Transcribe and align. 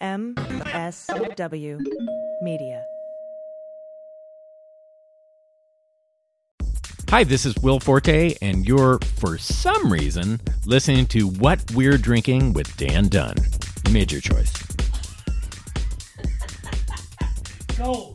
MSW 0.00 1.78
Media. 2.40 2.84
Hi, 7.10 7.24
this 7.24 7.44
is 7.44 7.54
Will 7.58 7.80
Forte, 7.80 8.34
and 8.40 8.66
you're, 8.66 8.98
for 9.16 9.36
some 9.36 9.92
reason, 9.92 10.40
listening 10.64 11.06
to 11.08 11.26
What 11.26 11.70
We're 11.72 11.98
Drinking 11.98 12.54
with 12.54 12.74
Dan 12.76 13.08
Dunn. 13.08 13.34
You 13.86 13.92
made 13.92 14.10
your 14.10 14.20
choice. 14.22 14.52
Go. 17.76 18.14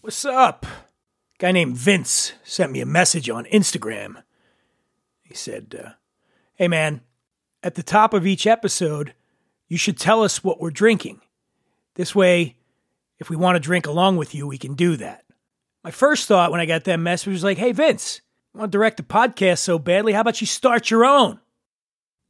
what's 0.00 0.24
up? 0.24 0.66
Guy 1.38 1.52
named 1.52 1.76
Vince 1.76 2.32
sent 2.42 2.72
me 2.72 2.80
a 2.80 2.86
message 2.86 3.28
on 3.28 3.44
Instagram. 3.46 4.22
He 5.22 5.34
said, 5.34 5.78
uh, 5.82 5.90
Hey 6.54 6.68
man, 6.68 7.00
at 7.62 7.74
the 7.74 7.82
top 7.82 8.14
of 8.14 8.26
each 8.26 8.46
episode, 8.46 9.14
you 9.68 9.76
should 9.76 9.98
tell 9.98 10.22
us 10.22 10.42
what 10.42 10.60
we're 10.60 10.70
drinking. 10.70 11.20
This 11.94 12.14
way, 12.14 12.56
if 13.18 13.30
we 13.30 13.36
want 13.36 13.56
to 13.56 13.60
drink 13.60 13.86
along 13.86 14.16
with 14.16 14.34
you, 14.34 14.46
we 14.46 14.58
can 14.58 14.74
do 14.74 14.96
that. 14.96 15.24
My 15.84 15.90
first 15.90 16.28
thought 16.28 16.50
when 16.50 16.60
I 16.60 16.66
got 16.66 16.84
that 16.84 16.98
message 16.98 17.32
was 17.32 17.44
like, 17.44 17.58
Hey 17.58 17.72
Vince, 17.72 18.20
you 18.52 18.60
want 18.60 18.72
to 18.72 18.78
direct 18.78 19.00
a 19.00 19.04
podcast 19.04 19.58
so 19.58 19.78
badly? 19.78 20.12
How 20.12 20.20
about 20.20 20.40
you 20.40 20.46
start 20.46 20.90
your 20.90 21.04
own? 21.04 21.40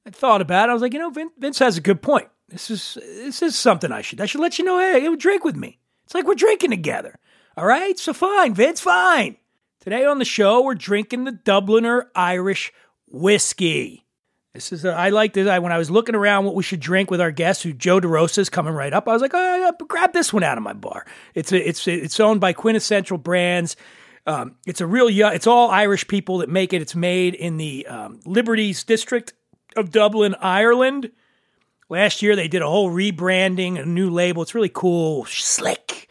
I 0.06 0.10
thought 0.10 0.40
about 0.40 0.68
it. 0.68 0.70
I 0.70 0.72
was 0.72 0.82
like, 0.82 0.92
you 0.92 0.98
know, 0.98 1.10
Vin- 1.10 1.30
Vince 1.38 1.58
has 1.58 1.76
a 1.76 1.82
good 1.82 2.02
point. 2.02 2.28
This 2.48 2.70
is 2.70 2.98
this 3.04 3.42
is 3.42 3.56
something 3.56 3.92
I 3.92 4.02
should 4.02 4.20
I 4.20 4.26
should 4.26 4.40
let 4.40 4.58
you 4.58 4.64
know. 4.64 4.78
Hey, 4.78 5.14
drink 5.16 5.44
with 5.44 5.56
me. 5.56 5.78
It's 6.04 6.14
like 6.14 6.26
we're 6.26 6.34
drinking 6.34 6.70
together. 6.70 7.18
All 7.56 7.66
right, 7.66 7.98
so 7.98 8.12
fine, 8.12 8.54
Vince, 8.54 8.80
fine. 8.80 9.36
Today 9.80 10.04
on 10.04 10.18
the 10.18 10.24
show, 10.24 10.62
we're 10.62 10.76
drinking 10.76 11.24
the 11.24 11.32
Dubliner 11.32 12.04
Irish 12.14 12.72
whiskey. 13.08 14.06
This 14.54 14.72
is 14.72 14.84
a, 14.84 14.92
I 14.92 15.08
like 15.08 15.32
this. 15.32 15.48
I 15.48 15.58
when 15.58 15.72
I 15.72 15.78
was 15.78 15.90
looking 15.90 16.14
around 16.14 16.44
what 16.44 16.54
we 16.54 16.62
should 16.62 16.80
drink 16.80 17.10
with 17.10 17.20
our 17.20 17.32
guest, 17.32 17.64
who 17.64 17.72
Joe 17.72 18.00
DeRosa 18.00 18.38
is 18.38 18.50
coming 18.50 18.72
right 18.72 18.92
up. 18.92 19.08
I 19.08 19.12
was 19.12 19.22
like, 19.22 19.32
oh, 19.34 19.72
grab 19.88 20.12
this 20.12 20.32
one 20.32 20.44
out 20.44 20.58
of 20.58 20.64
my 20.64 20.72
bar. 20.72 21.06
It's 21.34 21.50
a, 21.50 21.68
it's 21.68 21.88
it's 21.88 22.20
owned 22.20 22.40
by 22.40 22.52
Quintessential 22.52 23.18
Brands. 23.18 23.74
Um, 24.26 24.56
it's 24.66 24.80
a 24.80 24.86
real 24.86 25.10
young. 25.10 25.34
It's 25.34 25.46
all 25.46 25.70
Irish 25.70 26.06
people 26.06 26.38
that 26.38 26.48
make 26.48 26.72
it. 26.72 26.82
It's 26.82 26.94
made 26.94 27.34
in 27.34 27.56
the 27.56 27.86
um, 27.86 28.20
Liberties 28.26 28.84
district 28.84 29.32
of 29.76 29.90
Dublin, 29.90 30.36
Ireland. 30.40 31.10
Last 31.88 32.22
year 32.22 32.36
they 32.36 32.48
did 32.48 32.62
a 32.62 32.68
whole 32.68 32.90
rebranding, 32.90 33.80
a 33.80 33.86
new 33.86 34.10
label. 34.10 34.42
It's 34.42 34.54
really 34.54 34.70
cool, 34.72 35.24
slick 35.24 36.09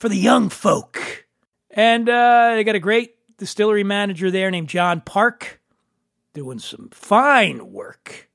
for 0.00 0.08
the 0.08 0.16
young 0.16 0.48
folk. 0.48 1.26
And 1.70 2.08
uh, 2.08 2.54
they 2.56 2.64
got 2.64 2.74
a 2.74 2.80
great 2.80 3.14
distillery 3.36 3.84
manager 3.84 4.30
there 4.30 4.50
named 4.50 4.68
John 4.68 5.02
Park, 5.02 5.60
doing 6.34 6.58
some 6.58 6.88
fine 6.90 7.70
work. 7.70 8.28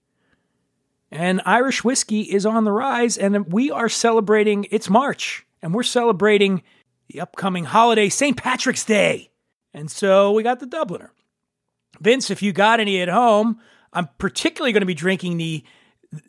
And 1.12 1.42
Irish 1.46 1.84
whiskey 1.84 2.22
is 2.22 2.46
on 2.46 2.64
the 2.64 2.72
rise, 2.72 3.18
and 3.18 3.52
we 3.52 3.72
are 3.72 3.90
celebrating. 3.90 4.68
It's 4.72 4.90
March, 4.90 5.46
and 5.62 5.74
we're 5.74 5.84
celebrating 5.84 6.64
the 7.10 7.22
upcoming 7.22 7.66
holiday, 7.66 8.10
St. 8.10 8.38
Patrick's 8.38 8.86
Day. 8.86 9.32
And 9.74 9.92
so 9.92 10.32
we 10.32 10.44
got 10.44 10.60
the 10.60 10.68
Dubliner. 10.68 11.10
Vince, 12.00 12.30
if 12.30 12.42
you 12.42 12.54
got 12.54 12.80
any 12.80 13.02
at 13.02 13.10
home, 13.10 13.60
I'm 13.94 14.10
particularly 14.18 14.72
going 14.72 14.82
to 14.82 14.88
be 14.88 14.94
drinking 14.94 15.38
the 15.38 15.64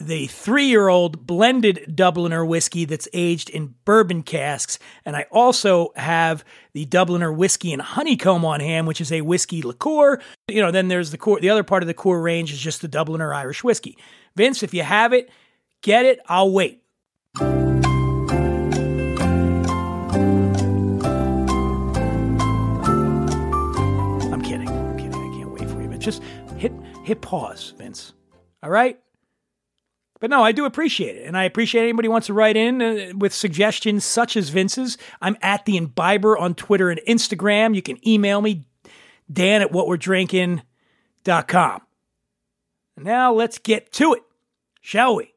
the 0.00 0.26
three 0.26 0.66
year 0.66 0.88
old 0.88 1.26
blended 1.26 1.92
Dubliner 1.94 2.47
whiskey 2.47 2.84
that's 2.84 3.08
aged 3.12 3.50
in 3.50 3.74
bourbon 3.84 4.22
casks. 4.22 4.78
And 5.04 5.16
I 5.16 5.26
also 5.30 5.92
have 5.97 6.44
the 6.72 6.86
Dubliner 6.86 7.34
whiskey 7.34 7.72
and 7.72 7.82
honeycomb 7.82 8.44
on 8.44 8.60
hand, 8.60 8.86
which 8.86 9.00
is 9.00 9.12
a 9.12 9.22
whiskey 9.22 9.62
liqueur. 9.62 10.20
You 10.48 10.62
know, 10.62 10.70
then 10.70 10.88
there's 10.88 11.10
the 11.10 11.19
core, 11.19 11.41
the 11.41 11.50
other 11.50 11.62
part 11.62 11.82
of 11.82 11.86
the 11.86 11.94
core 11.94 12.20
range 12.20 12.52
is 12.52 12.58
just 12.58 12.82
the 12.82 12.88
Dubliner 12.88 13.34
Irish 13.34 13.64
whiskey. 13.64 13.97
Vince, 14.34 14.62
if 14.62 14.74
you 14.74 14.82
have 14.82 15.12
it, 15.12 15.30
get 15.82 16.04
it. 16.04 16.20
I'll 16.26 16.50
wait. 16.50 16.82
I'm 17.38 17.82
kidding. 24.42 24.68
I'm 24.68 24.97
kidding. 24.97 25.14
I 25.14 25.36
can't 25.36 25.50
wait 25.50 25.68
for 25.70 25.82
you, 25.82 25.88
Vince. 25.88 26.04
Just 26.04 26.22
hit 26.56 26.72
hit 27.04 27.20
pause, 27.20 27.72
Vince. 27.78 28.12
All 28.62 28.70
right? 28.70 28.98
But 30.26 30.32
no, 30.32 30.42
I 30.42 30.50
do 30.50 30.64
appreciate 30.64 31.14
it. 31.14 31.25
And 31.25 31.37
I 31.37 31.44
appreciate 31.44 31.84
anybody 31.84 32.09
who 32.09 32.12
wants 32.12 32.26
to 32.26 32.32
write 32.32 32.56
in 32.56 32.82
uh, 32.82 33.12
with 33.16 33.32
suggestions 33.32 34.04
such 34.04 34.37
as 34.37 34.48
Vince's. 34.48 34.98
I'm 35.22 35.37
at 35.41 35.66
the 35.66 35.76
Imbiber 35.76 36.37
on 36.37 36.56
Twitter 36.56 36.91
and 36.91 37.00
Instagram. 37.06 37.76
You 37.76 37.82
can 37.82 38.04
email 38.04 38.41
me, 38.41 38.66
Dan 39.32 39.62
at 39.62 39.70
whatwe'redrinking.com. 39.70 41.81
Now 42.97 43.34
let's 43.34 43.59
get 43.59 43.92
to 43.92 44.15
it, 44.15 44.25
shall 44.81 45.15
we? 45.15 45.32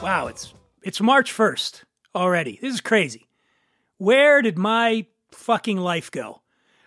Wow, 0.00 0.28
it's 0.28 0.54
it's 0.84 1.00
March 1.00 1.36
1st 1.36 1.82
already. 2.14 2.60
This 2.62 2.72
is 2.72 2.80
crazy. 2.80 3.27
Where 3.98 4.42
did 4.42 4.56
my 4.56 5.06
fucking 5.32 5.76
life 5.76 6.10
go? 6.10 6.40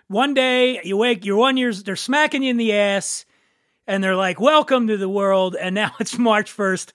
One 0.08 0.34
day 0.34 0.82
you 0.84 0.98
wake, 0.98 1.26
you're 1.26 1.38
one 1.38 1.58
years, 1.58 1.84
they're 1.84 1.96
smacking 1.96 2.44
you 2.44 2.50
in 2.50 2.58
the 2.58 2.74
ass, 2.74 3.26
and 3.88 4.04
they're 4.04 4.16
like, 4.16 4.40
"Welcome 4.40 4.88
to 4.88 4.98
the 4.98 5.10
world." 5.10 5.56
And 5.56 5.76
now 5.76 5.92
it's 6.00 6.18
March 6.18 6.52
first, 6.52 6.94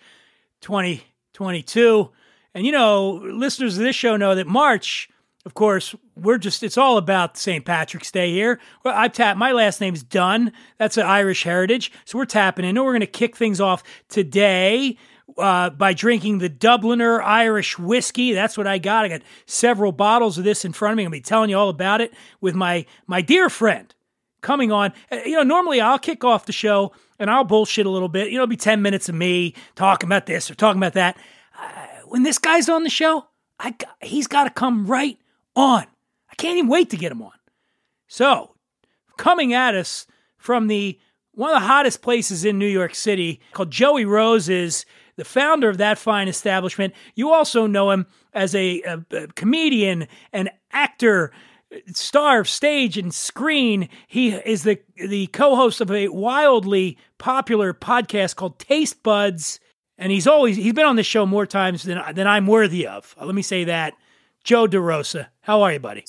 twenty 0.61 1.05
twenty 1.33 1.63
two. 1.63 2.11
And 2.55 2.65
you 2.65 2.73
know, 2.73 3.13
listeners 3.13 3.77
of 3.77 3.85
this 3.85 3.97
show 3.97 4.17
know 4.17 4.35
that 4.35 4.47
March, 4.47 5.11
of 5.45 5.53
course, 5.53 5.95
we're 6.15 6.39
just 6.39 6.63
it's 6.63 6.79
all 6.79 6.97
about 6.97 7.37
St. 7.37 7.65
Patrick's 7.65 8.11
Day 8.11 8.33
here. 8.33 8.59
Well, 8.85 8.95
I 8.97 9.09
tap 9.09 9.37
my 9.37 9.53
last 9.53 9.81
name's 9.81 10.03
Dunn. 10.03 10.53
That's 10.79 10.97
an 10.97 11.07
Irish 11.07 11.43
heritage, 11.43 11.93
so 12.07 12.19
we're 12.19 12.25
tapping 12.25 12.65
in. 12.65 12.77
And 12.77 12.85
we're 12.85 12.93
going 12.93 13.01
to 13.01 13.07
kick 13.07 13.37
things 13.37 13.61
off 13.61 13.83
today 14.09 14.97
uh, 15.39 15.71
by 15.71 15.93
drinking 15.93 16.39
the 16.39 16.51
Dubliner 16.51 17.23
Irish 17.23 17.79
whiskey. 17.79 18.33
That's 18.33 18.57
what 18.57 18.67
I 18.67 18.79
got. 18.79 19.05
I 19.05 19.09
got 19.09 19.23
several 19.47 19.93
bottles 19.93 20.39
of 20.39 20.45
this 20.45 20.65
in 20.65 20.73
front 20.73 20.93
of 20.93 20.97
me. 20.97 21.05
I'm 21.05 21.11
to 21.11 21.19
be 21.19 21.21
telling 21.21 21.51
you 21.51 21.59
all 21.59 21.69
about 21.69 22.01
it 22.01 22.13
with 22.41 22.55
my 22.55 22.87
my 23.07 23.23
dear 23.23 23.49
friend 23.49 23.93
coming 24.41 24.71
on. 24.73 24.93
Uh, 25.11 25.17
You 25.25 25.37
know, 25.37 25.43
normally 25.43 25.81
I'll 25.81 25.99
kick 25.99 26.25
off 26.25 26.47
the 26.47 26.53
show 26.53 26.93
and 27.19 27.31
I'll 27.31 27.45
bullshit 27.45 27.87
a 27.87 27.91
little 27.91 28.09
bit. 28.09 28.29
You 28.29 28.35
know, 28.35 28.43
it'll 28.43 28.51
be 28.51 28.57
10 28.57 28.83
minutes 28.83 29.09
of 29.09 29.15
me 29.15 29.55
talking 29.75 30.07
about 30.09 30.27
this 30.27 30.51
or 30.51 30.55
talking 30.55 30.79
about 30.81 30.93
that. 30.95 31.17
Uh, 31.59 31.87
when 32.07 32.23
this 32.23 32.39
guy's 32.39 32.69
on 32.69 32.85
the 32.85 32.91
show, 32.91 33.27
I 33.59 33.75
he's 34.03 34.27
got 34.27 34.45
to 34.45 34.51
come 34.51 34.87
right 34.87 35.19
on. 35.55 35.87
I 36.31 36.35
can't 36.37 36.59
even 36.59 36.71
wait 36.71 36.91
to 36.91 36.97
get 36.97 37.13
him 37.13 37.23
on. 37.23 37.33
So, 38.09 38.55
coming 39.17 39.53
at 39.53 39.75
us 39.75 40.07
from 40.37 40.69
the 40.69 40.99
one 41.33 41.55
of 41.55 41.61
the 41.61 41.67
hottest 41.67 42.01
places 42.01 42.45
in 42.45 42.59
New 42.59 42.67
York 42.67 42.95
City 42.95 43.41
called 43.53 43.71
Joey 43.71 44.05
Rose's, 44.05 44.87
the 45.17 45.25
founder 45.25 45.69
of 45.69 45.79
that 45.79 45.99
fine 45.99 46.29
establishment. 46.29 46.95
You 47.15 47.33
also 47.33 47.67
know 47.67 47.91
him 47.91 48.07
as 48.33 48.55
a, 48.55 48.83
a, 48.83 49.05
a 49.13 49.27
comedian, 49.29 50.09
an 50.33 50.51
actor, 50.73 51.33
star 51.93 52.41
of 52.41 52.49
stage 52.49 52.97
and 52.97 53.13
screen. 53.13 53.89
He 54.07 54.31
is 54.31 54.63
the 54.63 54.79
the 54.97 55.27
co-host 55.29 55.81
of 55.81 55.91
a 55.91 56.09
wildly 56.09 56.99
popular 57.19 57.75
podcast 57.75 58.37
called 58.37 58.59
Taste 58.59 59.03
Buds, 59.03 59.61
and 59.99 60.13
he's 60.13 60.27
always 60.27 60.57
he's 60.57 60.73
been 60.73 60.87
on 60.87 60.97
this 60.97 61.07
show 61.07 61.27
more 61.27 61.47
times 61.47 61.83
than 61.83 62.01
than 62.15 62.27
I'm 62.27 62.47
worthy 62.47 62.87
of. 62.87 63.15
Let 63.21 63.35
me 63.35 63.43
say 63.43 63.65
that. 63.65 63.95
Joe 64.45 64.69
DeRosa, 64.69 65.27
how 65.41 65.63
are 65.63 65.73
you, 65.73 65.81
buddy? 65.81 66.05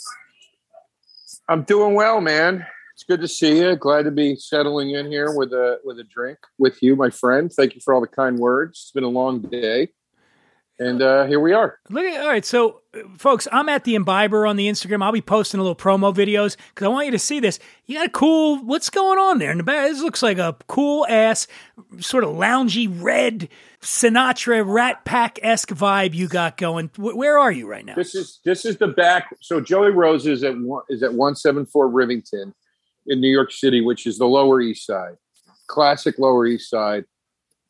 I'm 1.49 1.63
doing 1.63 1.95
well, 1.95 2.21
man. 2.21 2.67
Good 3.07 3.21
to 3.21 3.27
see 3.27 3.59
you. 3.59 3.75
Glad 3.77 4.03
to 4.03 4.11
be 4.11 4.35
settling 4.35 4.91
in 4.91 5.09
here 5.09 5.33
with 5.35 5.53
a 5.53 5.79
with 5.85 5.97
a 5.99 6.03
drink 6.03 6.39
with 6.57 6.81
you, 6.83 6.95
my 6.95 7.09
friend. 7.09 7.51
Thank 7.51 7.75
you 7.75 7.81
for 7.81 7.93
all 7.93 8.01
the 8.01 8.07
kind 8.07 8.37
words. 8.37 8.79
It's 8.85 8.91
been 8.91 9.03
a 9.05 9.09
long 9.09 9.41
day. 9.41 9.89
and 10.79 11.01
uh, 11.01 11.25
here 11.25 11.39
we 11.39 11.53
are. 11.53 11.79
Look 11.89 12.03
at 12.05 12.21
all 12.21 12.27
right. 12.27 12.43
So, 12.45 12.81
uh, 12.93 12.99
folks, 13.17 13.47
I'm 13.51 13.69
at 13.69 13.85
the 13.85 13.95
Imbiber 13.95 14.47
on 14.47 14.57
the 14.57 14.67
Instagram. 14.67 15.01
I'll 15.01 15.11
be 15.13 15.21
posting 15.21 15.59
a 15.59 15.63
little 15.63 15.75
promo 15.75 16.13
videos 16.13 16.57
because 16.69 16.85
I 16.85 16.89
want 16.89 17.05
you 17.05 17.11
to 17.13 17.19
see 17.19 17.39
this. 17.39 17.59
You 17.85 17.95
got 17.97 18.07
a 18.07 18.11
cool. 18.11 18.57
What's 18.57 18.89
going 18.89 19.17
on 19.17 19.39
there 19.39 19.51
in 19.51 19.57
the 19.57 19.63
back? 19.63 19.87
This 19.89 20.01
looks 20.01 20.21
like 20.21 20.37
a 20.37 20.57
cool 20.67 21.05
ass, 21.07 21.47
sort 21.99 22.25
of 22.25 22.31
loungy 22.35 22.89
red 23.01 23.47
Sinatra 23.81 24.63
Rat 24.67 25.05
Pack 25.05 25.39
esque 25.41 25.69
vibe 25.69 26.13
you 26.13 26.27
got 26.27 26.57
going. 26.57 26.89
Wh- 26.97 27.15
Where 27.15 27.39
are 27.39 27.53
you 27.53 27.67
right 27.69 27.85
now? 27.85 27.95
This 27.95 28.13
is 28.15 28.41
this 28.43 28.65
is 28.65 28.75
the 28.77 28.89
back. 28.89 29.33
So 29.41 29.61
Joey 29.61 29.91
Rose 29.91 30.27
is 30.27 30.43
at 30.43 30.57
one, 30.57 30.83
is 30.89 31.03
at 31.03 31.13
one 31.13 31.35
seven 31.37 31.65
four 31.65 31.89
Rivington 31.89 32.53
in 33.07 33.21
New 33.21 33.31
York 33.31 33.51
City, 33.51 33.81
which 33.81 34.05
is 34.05 34.17
the 34.17 34.27
Lower 34.27 34.61
East 34.61 34.85
Side, 34.85 35.15
classic 35.67 36.19
Lower 36.19 36.45
East 36.45 36.69
Side. 36.69 37.05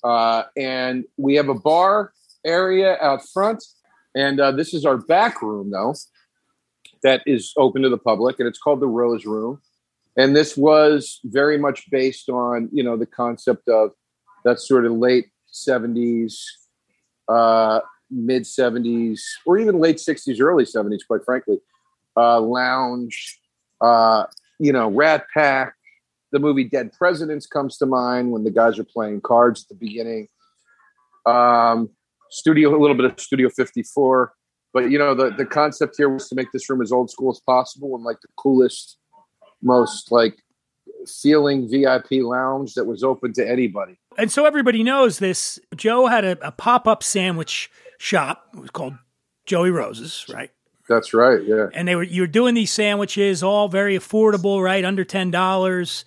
Uh, 0.03 0.43
and 0.55 1.05
we 1.17 1.35
have 1.35 1.49
a 1.49 1.53
bar 1.53 2.13
area 2.45 2.97
out 3.01 3.21
front, 3.33 3.63
and 4.15 4.39
uh, 4.39 4.51
this 4.51 4.73
is 4.73 4.85
our 4.85 4.97
back 4.97 5.41
room 5.41 5.71
though, 5.71 5.95
that 7.03 7.21
is 7.25 7.53
open 7.57 7.81
to 7.81 7.89
the 7.89 7.97
public, 7.97 8.39
and 8.39 8.47
it's 8.47 8.59
called 8.59 8.79
the 8.79 8.87
Rose 8.87 9.25
Room. 9.25 9.61
And 10.15 10.35
this 10.35 10.57
was 10.57 11.19
very 11.23 11.57
much 11.57 11.89
based 11.91 12.29
on 12.29 12.69
you 12.71 12.83
know 12.83 12.97
the 12.97 13.05
concept 13.05 13.67
of 13.67 13.91
that 14.45 14.59
sort 14.59 14.85
of 14.85 14.93
late 14.93 15.27
seventies, 15.47 16.43
uh, 17.27 17.81
mid 18.09 18.47
seventies, 18.47 19.25
or 19.45 19.57
even 19.57 19.79
late 19.79 19.99
sixties, 19.99 20.39
early 20.39 20.65
seventies, 20.65 21.03
quite 21.03 21.23
frankly, 21.25 21.59
uh, 22.15 22.39
lounge. 22.39 23.39
You 24.59 24.73
know, 24.73 24.89
Rat 24.89 25.25
Pack. 25.33 25.73
The 26.33 26.39
movie 26.39 26.65
Dead 26.65 26.91
Presidents 26.91 27.47
comes 27.47 27.77
to 27.77 27.85
mind 27.85 28.31
when 28.31 28.43
the 28.43 28.51
guys 28.51 28.77
are 28.77 28.83
playing 28.83 29.21
cards 29.21 29.63
at 29.63 29.69
the 29.69 29.75
beginning. 29.75 30.27
Um, 31.25 31.89
studio, 32.29 32.77
a 32.77 32.79
little 32.79 32.97
bit 32.97 33.05
of 33.05 33.19
Studio 33.19 33.49
54. 33.49 34.33
But, 34.73 34.91
you 34.91 34.99
know, 34.99 35.15
the, 35.15 35.31
the 35.31 35.45
concept 35.45 35.95
here 35.97 36.09
was 36.09 36.27
to 36.29 36.35
make 36.35 36.51
this 36.51 36.69
room 36.69 36.81
as 36.81 36.91
old 36.91 37.09
school 37.09 37.31
as 37.31 37.39
possible 37.39 37.95
and 37.95 38.03
like 38.03 38.19
the 38.21 38.27
coolest, 38.35 38.97
most 39.61 40.11
like 40.11 40.35
feeling 41.07 41.69
VIP 41.69 42.23
lounge 42.23 42.73
that 42.73 42.85
was 42.85 43.03
open 43.03 43.33
to 43.33 43.49
anybody. 43.49 43.97
And 44.17 44.31
so 44.31 44.45
everybody 44.45 44.83
knows 44.83 45.19
this. 45.19 45.59
Joe 45.75 46.07
had 46.07 46.25
a, 46.25 46.47
a 46.47 46.51
pop 46.51 46.87
up 46.87 47.03
sandwich 47.03 47.71
shop. 47.97 48.49
It 48.53 48.59
was 48.59 48.69
called 48.69 48.95
Joey 49.45 49.71
Rose's, 49.71 50.25
right? 50.29 50.51
That's 50.89 51.13
right. 51.13 51.41
Yeah. 51.43 51.67
and 51.73 51.87
they 51.87 51.95
were 51.95 52.03
you 52.03 52.21
were 52.21 52.27
doing 52.27 52.53
these 52.55 52.71
sandwiches 52.71 53.43
all 53.43 53.67
very 53.67 53.97
affordable 53.97 54.63
right 54.63 54.83
under 54.85 55.03
ten 55.03 55.31
dollars 55.31 56.05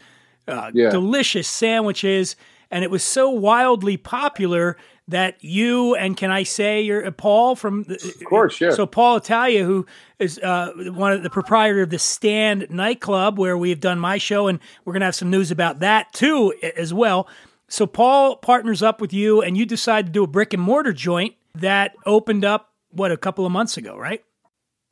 uh, 0.48 0.70
Yeah. 0.74 0.90
delicious 0.90 1.48
sandwiches 1.48 2.36
and 2.70 2.84
it 2.84 2.90
was 2.90 3.02
so 3.02 3.30
wildly 3.30 3.96
popular 3.96 4.76
that 5.08 5.42
you 5.42 5.94
and 5.96 6.16
can 6.16 6.30
i 6.30 6.44
say 6.44 6.80
you're 6.82 7.04
uh, 7.06 7.10
paul 7.10 7.56
from 7.56 7.82
the, 7.84 7.94
Of 7.94 8.24
course. 8.24 8.60
Yeah. 8.60 8.70
so 8.70 8.86
paul 8.86 9.16
italia 9.16 9.64
who 9.64 9.84
is 10.18 10.38
uh, 10.38 10.70
one 10.94 11.12
of 11.12 11.22
the 11.24 11.30
proprietor 11.30 11.82
of 11.82 11.90
the 11.90 11.98
stand 11.98 12.66
nightclub 12.70 13.38
where 13.38 13.56
we've 13.58 13.80
done 13.80 13.98
my 13.98 14.18
show 14.18 14.46
and 14.48 14.60
we're 14.84 14.92
going 14.92 15.00
to 15.00 15.06
have 15.06 15.14
some 15.16 15.30
news 15.30 15.50
about 15.50 15.80
that 15.80 16.12
too 16.12 16.54
as 16.76 16.94
well 16.94 17.28
so 17.68 17.86
paul 17.86 18.36
partners 18.36 18.82
up 18.82 19.00
with 19.00 19.12
you 19.12 19.42
and 19.42 19.56
you 19.58 19.66
decide 19.66 20.06
to 20.06 20.12
do 20.12 20.22
a 20.24 20.28
brick 20.28 20.52
and 20.54 20.62
mortar 20.62 20.92
joint 20.92 21.34
that 21.54 21.94
opened 22.06 22.44
up 22.44 22.72
what 22.92 23.10
a 23.12 23.16
couple 23.16 23.44
of 23.44 23.50
months 23.52 23.76
ago 23.76 23.96
right 23.98 24.22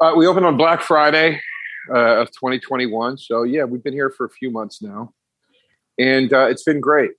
Uh, 0.00 0.12
we 0.16 0.28
opened 0.28 0.46
on 0.46 0.56
Black 0.56 0.80
Friday 0.80 1.40
uh, 1.92 2.20
of 2.20 2.28
2021. 2.28 3.18
So 3.18 3.42
yeah, 3.42 3.64
we've 3.64 3.82
been 3.82 3.92
here 3.92 4.10
for 4.10 4.26
a 4.26 4.30
few 4.30 4.48
months 4.48 4.80
now, 4.80 5.12
and 5.98 6.32
uh, 6.32 6.46
it's 6.46 6.62
been 6.62 6.80
great. 6.80 7.10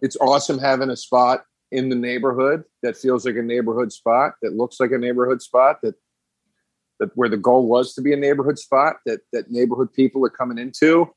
It's 0.00 0.16
awesome 0.16 0.58
having 0.58 0.88
a 0.88 0.96
spot 0.96 1.44
in 1.70 1.90
the 1.90 1.94
neighborhood 1.94 2.64
that 2.82 2.96
feels 2.96 3.26
like 3.26 3.36
a 3.36 3.42
neighborhood 3.42 3.92
spot, 3.92 4.36
that 4.40 4.54
looks 4.54 4.80
like 4.80 4.90
a 4.90 4.96
neighborhood 4.96 5.42
spot, 5.42 5.80
that 5.82 5.94
that 6.98 7.10
where 7.14 7.28
the 7.28 7.36
goal 7.36 7.66
was 7.68 7.92
to 7.94 8.00
be 8.00 8.14
a 8.14 8.16
neighborhood 8.16 8.58
spot, 8.58 8.96
that 9.04 9.20
that 9.34 9.50
neighborhood 9.50 9.92
people 9.92 10.24
are 10.24 10.30
coming 10.30 10.56
into, 10.56 11.10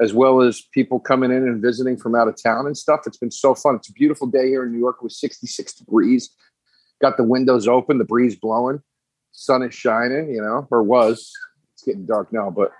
as 0.00 0.14
well 0.14 0.40
as 0.40 0.62
people 0.72 0.98
coming 0.98 1.32
in 1.32 1.46
and 1.46 1.60
visiting 1.60 1.98
from 1.98 2.14
out 2.14 2.28
of 2.28 2.42
town 2.42 2.64
and 2.64 2.78
stuff. 2.78 3.00
It's 3.06 3.18
been 3.18 3.30
so 3.30 3.54
fun. 3.54 3.74
It's 3.74 3.90
a 3.90 3.92
beautiful 3.92 4.26
day 4.26 4.48
here 4.48 4.64
in 4.64 4.72
New 4.72 4.78
York 4.78 5.02
with 5.02 5.12
66 5.12 5.74
degrees. 5.74 6.30
Got 7.02 7.18
the 7.18 7.24
windows 7.24 7.68
open, 7.68 7.98
the 7.98 8.04
breeze 8.04 8.36
blowing 8.36 8.80
sun 9.34 9.62
is 9.62 9.74
shining, 9.74 10.30
you 10.30 10.40
know, 10.40 10.66
or 10.70 10.82
was. 10.82 11.30
It's 11.74 11.82
getting 11.82 12.06
dark 12.06 12.32
now, 12.32 12.50
but 12.50 12.72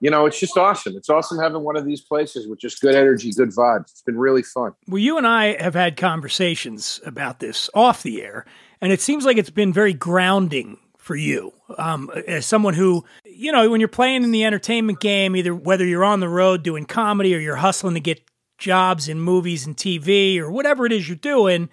you 0.00 0.10
know, 0.10 0.26
it's 0.26 0.38
just 0.38 0.56
awesome. 0.56 0.94
It's 0.96 1.08
awesome 1.08 1.38
having 1.38 1.62
one 1.62 1.76
of 1.76 1.84
these 1.84 2.00
places 2.00 2.46
with 2.46 2.60
just 2.60 2.80
good 2.80 2.94
energy, 2.94 3.32
good 3.32 3.50
vibes. 3.50 3.90
It's 3.90 4.02
been 4.02 4.18
really 4.18 4.42
fun. 4.42 4.72
Well, 4.86 4.98
you 4.98 5.18
and 5.18 5.26
I 5.26 5.60
have 5.60 5.74
had 5.74 5.96
conversations 5.96 7.00
about 7.04 7.40
this 7.40 7.68
off 7.74 8.02
the 8.02 8.22
air, 8.22 8.44
and 8.80 8.92
it 8.92 9.00
seems 9.00 9.24
like 9.24 9.38
it's 9.38 9.50
been 9.50 9.72
very 9.72 9.92
grounding 9.92 10.78
for 10.98 11.16
you. 11.16 11.52
Um, 11.78 12.10
as 12.26 12.46
someone 12.46 12.74
who, 12.74 13.04
you 13.24 13.50
know, 13.50 13.68
when 13.70 13.80
you're 13.80 13.88
playing 13.88 14.22
in 14.22 14.30
the 14.30 14.44
entertainment 14.44 15.00
game, 15.00 15.34
either 15.34 15.54
whether 15.54 15.84
you're 15.84 16.04
on 16.04 16.20
the 16.20 16.28
road 16.28 16.62
doing 16.62 16.84
comedy 16.84 17.34
or 17.34 17.38
you're 17.38 17.56
hustling 17.56 17.94
to 17.94 18.00
get 18.00 18.22
jobs 18.58 19.08
in 19.08 19.20
movies 19.20 19.66
and 19.66 19.76
TV 19.76 20.38
or 20.38 20.50
whatever 20.50 20.86
it 20.86 20.92
is 20.92 21.08
you're 21.08 21.16
doing, 21.16 21.70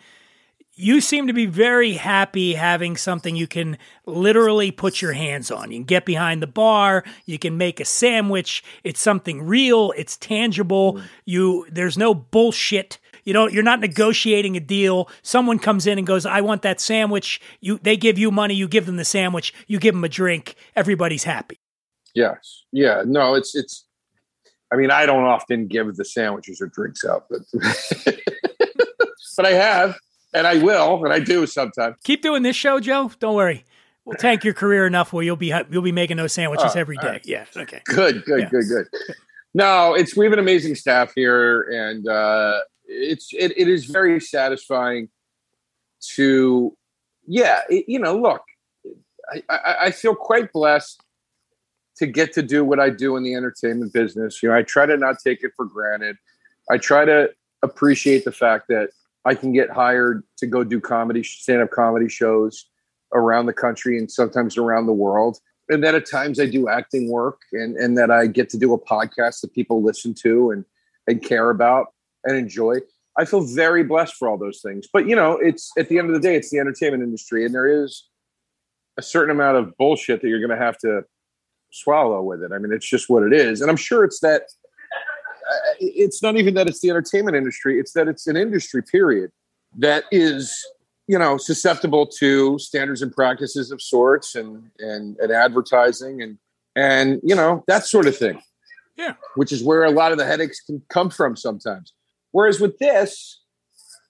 you 0.75 0.99
seem 0.99 1.27
to 1.27 1.33
be 1.33 1.45
very 1.45 1.93
happy 1.93 2.53
having 2.53 2.97
something 2.97 3.35
you 3.35 3.47
can 3.47 3.77
literally 4.05 4.71
put 4.71 5.01
your 5.01 5.13
hands 5.13 5.49
on. 5.49 5.71
You 5.71 5.77
can 5.79 5.85
get 5.85 6.05
behind 6.05 6.41
the 6.41 6.47
bar, 6.47 7.05
you 7.25 7.39
can 7.39 7.57
make 7.57 7.79
a 7.79 7.85
sandwich, 7.85 8.63
it's 8.83 8.99
something 8.99 9.43
real, 9.43 9.93
it's 9.95 10.17
tangible. 10.17 11.01
You 11.25 11.65
there's 11.71 11.97
no 11.97 12.13
bullshit. 12.13 12.99
You 13.23 13.33
know, 13.33 13.47
you're 13.47 13.63
not 13.63 13.79
negotiating 13.79 14.55
a 14.55 14.59
deal. 14.59 15.09
Someone 15.23 15.57
comes 15.57 15.87
in 15.87 15.97
and 15.97 16.05
goes, 16.05 16.25
"I 16.25 16.41
want 16.41 16.61
that 16.61 16.79
sandwich." 16.79 17.41
You 17.59 17.79
they 17.81 17.97
give 17.97 18.19
you 18.19 18.29
money, 18.29 18.53
you 18.53 18.67
give 18.67 18.85
them 18.85 18.97
the 18.97 19.05
sandwich, 19.05 19.53
you 19.67 19.79
give 19.79 19.95
them 19.95 20.03
a 20.03 20.09
drink, 20.09 20.55
everybody's 20.75 21.23
happy. 21.23 21.59
Yes. 22.13 22.63
Yeah. 22.71 23.03
No, 23.05 23.33
it's 23.33 23.55
it's 23.55 23.85
I 24.71 24.75
mean, 24.75 24.91
I 24.91 25.05
don't 25.05 25.23
often 25.23 25.67
give 25.67 25.95
the 25.95 26.05
sandwiches 26.05 26.59
or 26.59 26.67
drinks 26.67 27.05
out, 27.05 27.25
but 27.29 27.41
but 29.37 29.45
I 29.45 29.51
have 29.51 29.95
and 30.35 30.45
I 30.45 30.57
will, 30.61 31.03
and 31.03 31.13
I 31.13 31.19
do 31.19 31.45
sometimes. 31.47 31.95
Keep 32.03 32.21
doing 32.21 32.43
this 32.43 32.55
show, 32.55 32.79
Joe. 32.79 33.11
Don't 33.19 33.35
worry. 33.35 33.65
We'll 34.03 34.17
tank 34.17 34.43
your 34.43 34.53
career 34.53 34.85
enough 34.85 35.11
where 35.13 35.23
you'll 35.23 35.35
be 35.35 35.51
you'll 35.71 35.81
be 35.81 35.91
making 35.91 36.17
those 36.17 36.33
sandwiches 36.33 36.73
Oh, 36.75 36.79
every 36.79 36.97
day. 36.97 37.07
right. 37.07 37.25
Yeah, 37.25 37.45
okay. 37.57 37.81
Good, 37.85 38.23
good, 38.25 38.41
Yeah. 38.41 38.49
good, 38.49 38.65
good. 38.67 38.87
No, 39.55 39.95
it's 39.95 40.15
we 40.15 40.25
have 40.25 40.33
an 40.33 40.39
amazing 40.39 40.75
staff 40.75 41.13
here, 41.15 41.61
and 41.63 42.07
uh, 42.07 42.59
it's 42.85 43.29
it, 43.33 43.57
it 43.57 43.67
is 43.67 43.85
very 43.85 44.19
satisfying 44.19 45.09
to, 46.15 46.75
yeah, 47.25 47.61
it, 47.69 47.85
you 47.87 47.97
know, 47.97 48.15
look, 48.17 48.41
I, 49.31 49.41
I, 49.49 49.75
I 49.85 49.91
feel 49.91 50.13
quite 50.13 50.51
blessed 50.51 51.01
to 51.97 52.05
get 52.05 52.33
to 52.33 52.43
do 52.43 52.63
what 52.63 52.79
I 52.79 52.89
do 52.89 53.15
in 53.15 53.23
the 53.23 53.33
entertainment 53.33 53.93
business. 53.93 54.43
You 54.43 54.49
know, 54.49 54.55
I 54.55 54.61
try 54.63 54.85
to 54.85 54.97
not 54.97 55.15
take 55.23 55.43
it 55.43 55.51
for 55.55 55.65
granted. 55.65 56.17
I 56.69 56.77
try 56.77 57.05
to 57.05 57.29
appreciate 57.63 58.25
the 58.25 58.31
fact 58.33 58.67
that 58.67 58.89
I 59.25 59.35
can 59.35 59.51
get 59.51 59.69
hired 59.69 60.23
to 60.37 60.47
go 60.47 60.63
do 60.63 60.79
comedy, 60.79 61.23
stand 61.23 61.61
up 61.61 61.71
comedy 61.71 62.07
shows 62.07 62.65
around 63.13 63.47
the 63.47 63.53
country 63.53 63.97
and 63.97 64.11
sometimes 64.11 64.57
around 64.57 64.85
the 64.85 64.93
world. 64.93 65.39
And 65.67 65.83
then 65.83 65.95
at 65.95 66.09
times 66.09 66.39
I 66.39 66.45
do 66.45 66.69
acting 66.69 67.09
work 67.09 67.41
and, 67.51 67.75
and 67.75 67.97
that 67.97 68.11
I 68.11 68.27
get 68.27 68.49
to 68.49 68.57
do 68.57 68.73
a 68.73 68.79
podcast 68.79 69.41
that 69.41 69.53
people 69.53 69.81
listen 69.81 70.13
to 70.21 70.51
and, 70.51 70.63
and 71.07 71.23
care 71.23 71.49
about 71.49 71.87
and 72.23 72.37
enjoy. 72.37 72.77
I 73.17 73.25
feel 73.25 73.41
very 73.41 73.83
blessed 73.83 74.15
for 74.15 74.27
all 74.27 74.37
those 74.37 74.61
things. 74.61 74.87
But 74.91 75.07
you 75.07 75.15
know, 75.15 75.33
it's 75.33 75.71
at 75.77 75.89
the 75.89 75.97
end 75.97 76.09
of 76.09 76.13
the 76.13 76.19
day, 76.19 76.35
it's 76.35 76.51
the 76.51 76.59
entertainment 76.59 77.01
industry, 77.01 77.45
and 77.45 77.55
there 77.55 77.83
is 77.83 78.07
a 78.97 79.01
certain 79.01 79.31
amount 79.31 79.57
of 79.57 79.75
bullshit 79.77 80.21
that 80.21 80.27
you're 80.27 80.45
going 80.45 80.57
to 80.57 80.63
have 80.63 80.77
to 80.79 81.03
swallow 81.71 82.21
with 82.21 82.43
it. 82.43 82.51
I 82.53 82.57
mean, 82.57 82.71
it's 82.71 82.87
just 82.87 83.09
what 83.09 83.23
it 83.23 83.33
is, 83.33 83.61
and 83.61 83.71
I'm 83.71 83.77
sure 83.77 84.03
it's 84.03 84.19
that. 84.19 84.43
It's 85.79 86.21
not 86.21 86.37
even 86.37 86.53
that 86.55 86.67
it's 86.67 86.81
the 86.81 86.89
entertainment 86.89 87.35
industry; 87.35 87.79
it's 87.79 87.93
that 87.93 88.07
it's 88.07 88.27
an 88.27 88.37
industry 88.37 88.81
period 88.81 89.31
that 89.77 90.05
is, 90.11 90.65
you 91.07 91.19
know, 91.19 91.37
susceptible 91.37 92.07
to 92.19 92.57
standards 92.59 93.01
and 93.01 93.11
practices 93.11 93.71
of 93.71 93.81
sorts, 93.81 94.35
and 94.35 94.69
and 94.79 95.17
and 95.17 95.31
advertising, 95.31 96.21
and 96.21 96.37
and 96.75 97.19
you 97.23 97.35
know 97.35 97.63
that 97.67 97.85
sort 97.85 98.07
of 98.07 98.17
thing. 98.17 98.41
Yeah. 98.97 99.15
which 99.35 99.51
is 99.51 99.61
where 99.61 99.83
a 99.83 99.91
lot 99.91 100.13
of 100.13 100.17
the 100.17 100.25
headaches 100.25 100.61
can 100.61 100.81
come 100.87 101.09
from 101.09 101.35
sometimes. 101.35 101.91
Whereas 102.31 102.61
with 102.61 102.77
this, 102.77 103.41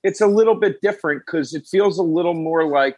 it's 0.04 0.22
a 0.22 0.27
little 0.27 0.54
bit 0.54 0.80
different 0.80 1.24
because 1.25 1.56
it 1.56 1.65
feels 1.65 1.98
a 1.98 2.04
little 2.04 2.36
more 2.36 2.68
like 2.68 2.98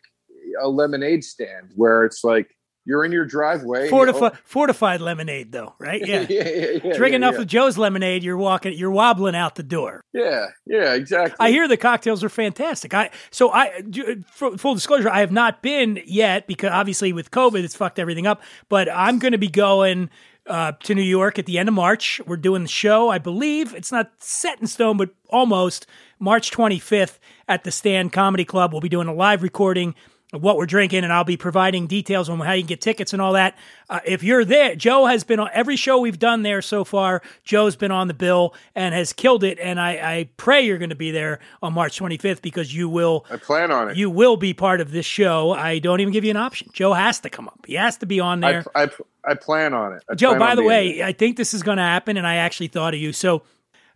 a 0.62 0.68
lemonade 0.68 1.24
stand 1.24 1.72
where 1.76 2.04
it's 2.04 2.26
like 2.26 2.57
you're 2.88 3.04
in 3.04 3.12
your 3.12 3.26
driveway. 3.26 3.90
Fortifi- 3.90 4.36
fortified 4.46 5.02
lemonade, 5.02 5.52
though, 5.52 5.76
right? 5.78 6.02
Yeah. 6.08 6.26
yeah, 6.30 6.48
yeah, 6.48 6.80
yeah, 6.84 6.94
Drink 6.94 7.14
enough 7.16 7.36
of 7.36 7.48
Joe's 7.48 7.78
lemonade, 7.78 8.24
you're 8.24 8.38
walking, 8.38 8.74
you're 8.74 8.92
wobbling 8.92 9.36
out 9.36 9.56
the 9.56 9.64
door. 9.64 10.02
Yeah, 10.14 10.48
yeah, 10.66 10.94
exactly. 10.94 11.36
I 11.40 11.52
hear 11.52 11.68
the 11.68 11.76
cocktails 11.76 12.24
are 12.24 12.30
fantastic. 12.30 12.94
I 12.94 13.10
so 13.30 13.52
I 13.52 13.84
full 14.32 14.74
disclosure, 14.74 15.10
I 15.10 15.20
have 15.20 15.34
not 15.34 15.62
been 15.62 16.00
yet 16.06 16.48
because 16.48 16.72
obviously 16.72 17.12
with 17.12 17.30
COVID 17.32 17.64
it's 17.64 17.76
fucked 17.76 18.00
everything 18.00 18.26
up. 18.26 18.42
But 18.70 18.88
I'm 18.90 19.20
going 19.20 19.34
to 19.34 19.38
be 19.38 19.50
going 19.50 20.10
uh, 20.46 20.72
to 20.84 20.96
New 20.96 21.02
York 21.02 21.38
at 21.38 21.46
the 21.46 21.58
end 21.58 21.68
of 21.68 21.76
March. 21.76 22.22
We're 22.26 22.38
doing 22.38 22.62
the 22.62 22.70
show, 22.70 23.10
I 23.10 23.18
believe. 23.18 23.76
It's 23.76 23.92
not 23.92 24.12
set 24.20 24.62
in 24.62 24.68
stone, 24.68 24.96
but 24.96 25.10
almost 25.30 25.88
March 26.20 26.52
25th 26.52 27.20
at 27.50 27.66
the 27.66 27.72
Stand 27.72 28.14
Comedy 28.14 28.46
Club. 28.46 28.72
We'll 28.72 28.82
be 28.82 28.88
doing 28.88 29.08
a 29.08 29.14
live 29.14 29.44
recording 29.44 29.94
what 30.32 30.58
we're 30.58 30.66
drinking, 30.66 31.06
and 31.06 31.14
I'll 31.14 31.24
be 31.24 31.38
providing 31.38 31.88
details 31.88 32.28
on 32.28 32.40
how 32.40 32.52
you 32.52 32.62
can 32.62 32.68
get 32.68 32.82
tickets 32.82 33.14
and 33.14 33.22
all 33.22 33.34
that. 33.34 33.58
Uh, 33.90 34.02
if 34.06 34.24
you're 34.24 34.44
there, 34.44 34.76
Joe 34.76 35.06
has 35.06 35.24
been 35.24 35.40
on 35.40 35.50
every 35.54 35.78
show 35.78 36.00
we've 36.00 36.20
done 36.20 36.44
there 36.44 36.62
so 36.62 36.84
far. 36.84 37.22
Joe's 37.46 37.78
been 37.78 37.92
on 37.92 38.10
the 38.10 38.14
bill 38.14 38.54
and 38.76 38.94
has 38.94 39.14
killed 39.14 39.46
it, 39.46 39.58
and 39.58 39.80
I, 39.80 39.92
I 39.92 40.30
pray 40.36 40.66
you're 40.66 40.80
going 40.80 40.90
to 40.90 40.96
be 40.96 41.12
there 41.12 41.40
on 41.62 41.74
March 41.74 41.98
25th 41.98 42.42
because 42.42 42.76
you 42.76 42.90
will. 42.90 43.26
I 43.30 43.38
plan 43.38 43.72
on 43.72 43.90
it. 43.90 43.98
You 43.98 44.10
will 44.10 44.36
be 44.36 44.54
part 44.54 44.82
of 44.82 44.92
this 44.92 45.06
show. 45.06 45.52
I 45.52 45.80
don't 45.80 46.02
even 46.02 46.12
give 46.12 46.26
you 46.26 46.32
an 46.32 46.38
option. 46.38 46.70
Joe 46.74 46.92
has 46.92 47.22
to 47.22 47.30
come 47.30 47.48
up. 47.48 47.66
He 47.66 47.76
has 47.76 47.98
to 47.98 48.06
be 48.06 48.20
on 48.20 48.42
there. 48.42 48.66
I, 48.76 48.84
I, 48.84 48.90
I 49.24 49.34
plan 49.36 49.74
on 49.74 49.94
it. 49.94 50.04
I 50.10 50.16
Joe, 50.16 50.38
by 50.38 50.56
the 50.56 50.64
way, 50.64 50.98
there. 50.98 51.08
I 51.08 51.14
think 51.14 51.38
this 51.38 51.54
is 51.54 51.64
going 51.64 51.78
to 51.78 51.84
happen, 51.84 52.18
and 52.18 52.28
I 52.28 52.36
actually 52.36 52.68
thought 52.68 52.94
of 52.94 53.00
you. 53.00 53.14
So, 53.14 53.44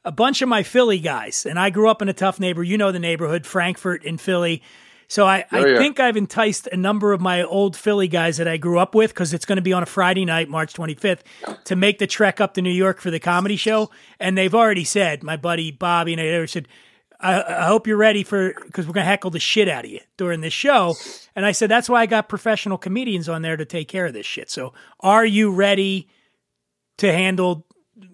a 0.05 0.11
bunch 0.11 0.41
of 0.41 0.47
my 0.47 0.63
Philly 0.63 0.99
guys, 0.99 1.45
and 1.45 1.59
I 1.59 1.69
grew 1.71 1.89
up 1.89 2.01
in 2.01 2.07
a 2.07 2.13
tough 2.13 2.39
neighborhood. 2.39 2.69
You 2.69 2.77
know 2.77 2.93
the 2.93 2.99
neighborhood, 2.99 3.45
Frankford 3.45 4.05
in 4.05 4.17
Philly. 4.17 4.63
So 5.11 5.25
I, 5.27 5.39
I 5.51 5.59
Oh, 5.63 5.65
yeah. 5.65 5.77
think 5.77 5.99
I've 5.99 6.15
enticed 6.15 6.67
a 6.71 6.77
number 6.77 7.11
of 7.11 7.19
my 7.19 7.43
old 7.43 7.75
Philly 7.75 8.07
guys 8.07 8.37
that 8.37 8.47
I 8.47 8.55
grew 8.55 8.79
up 8.79 8.95
with 8.95 9.11
because 9.11 9.33
it's 9.33 9.43
going 9.43 9.57
to 9.57 9.61
be 9.61 9.73
on 9.73 9.83
a 9.83 9.85
Friday 9.85 10.23
night, 10.23 10.47
March 10.47 10.73
25th, 10.73 11.19
to 11.65 11.75
make 11.75 11.99
the 11.99 12.07
trek 12.07 12.39
up 12.39 12.53
to 12.53 12.61
New 12.61 12.71
York 12.71 13.01
for 13.01 13.11
the 13.11 13.19
comedy 13.19 13.57
show. 13.57 13.91
And 14.21 14.37
they've 14.37 14.55
already 14.55 14.85
said, 14.85 15.21
my 15.21 15.35
buddy 15.35 15.69
Bobby 15.69 16.13
and 16.13 16.21
I 16.21 16.45
said, 16.45 16.69
I, 17.19 17.41
I 17.43 17.65
hope 17.65 17.87
you're 17.87 17.97
ready 17.97 18.23
for 18.23 18.53
because 18.65 18.87
we're 18.87 18.93
going 18.93 19.03
to 19.03 19.09
heckle 19.09 19.31
the 19.31 19.39
shit 19.41 19.67
out 19.67 19.83
of 19.83 19.91
you 19.91 19.99
during 20.15 20.39
this 20.39 20.53
show. 20.53 20.95
And 21.35 21.45
I 21.45 21.51
said, 21.51 21.69
that's 21.69 21.89
why 21.89 21.99
I 21.99 22.05
got 22.05 22.29
professional 22.29 22.77
comedians 22.77 23.27
on 23.27 23.41
there 23.41 23.57
to 23.57 23.65
take 23.65 23.89
care 23.89 24.05
of 24.05 24.13
this 24.13 24.25
shit. 24.25 24.49
So 24.49 24.71
are 25.01 25.25
you 25.25 25.51
ready 25.51 26.07
to 26.99 27.11
handle 27.11 27.67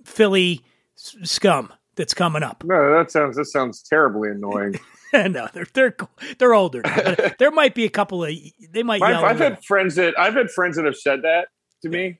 Philly 0.03 0.65
s- 0.97 1.15
scum 1.29 1.71
that's 1.95 2.15
coming 2.15 2.41
up? 2.41 2.63
No, 2.63 2.97
that 2.97 3.11
sounds 3.11 3.37
that 3.37 3.45
sounds 3.45 3.83
terribly 3.83 4.29
annoying. 4.31 4.79
no, 5.31 5.47
they're 5.53 5.67
they're 5.73 5.95
they're 6.37 6.53
older. 6.53 6.81
there 7.39 7.51
might 7.51 7.75
be 7.75 7.85
a 7.85 7.89
couple 7.89 8.23
of 8.23 8.31
they 8.71 8.83
might 8.83 9.01
I've, 9.01 9.23
I've 9.23 9.39
had 9.39 9.63
friends 9.63 9.95
that 9.95 10.19
I've 10.19 10.33
had 10.33 10.51
friends 10.51 10.75
that 10.77 10.85
have 10.85 10.97
said 10.97 11.23
that 11.23 11.47
to 11.81 11.89
me. 11.89 12.19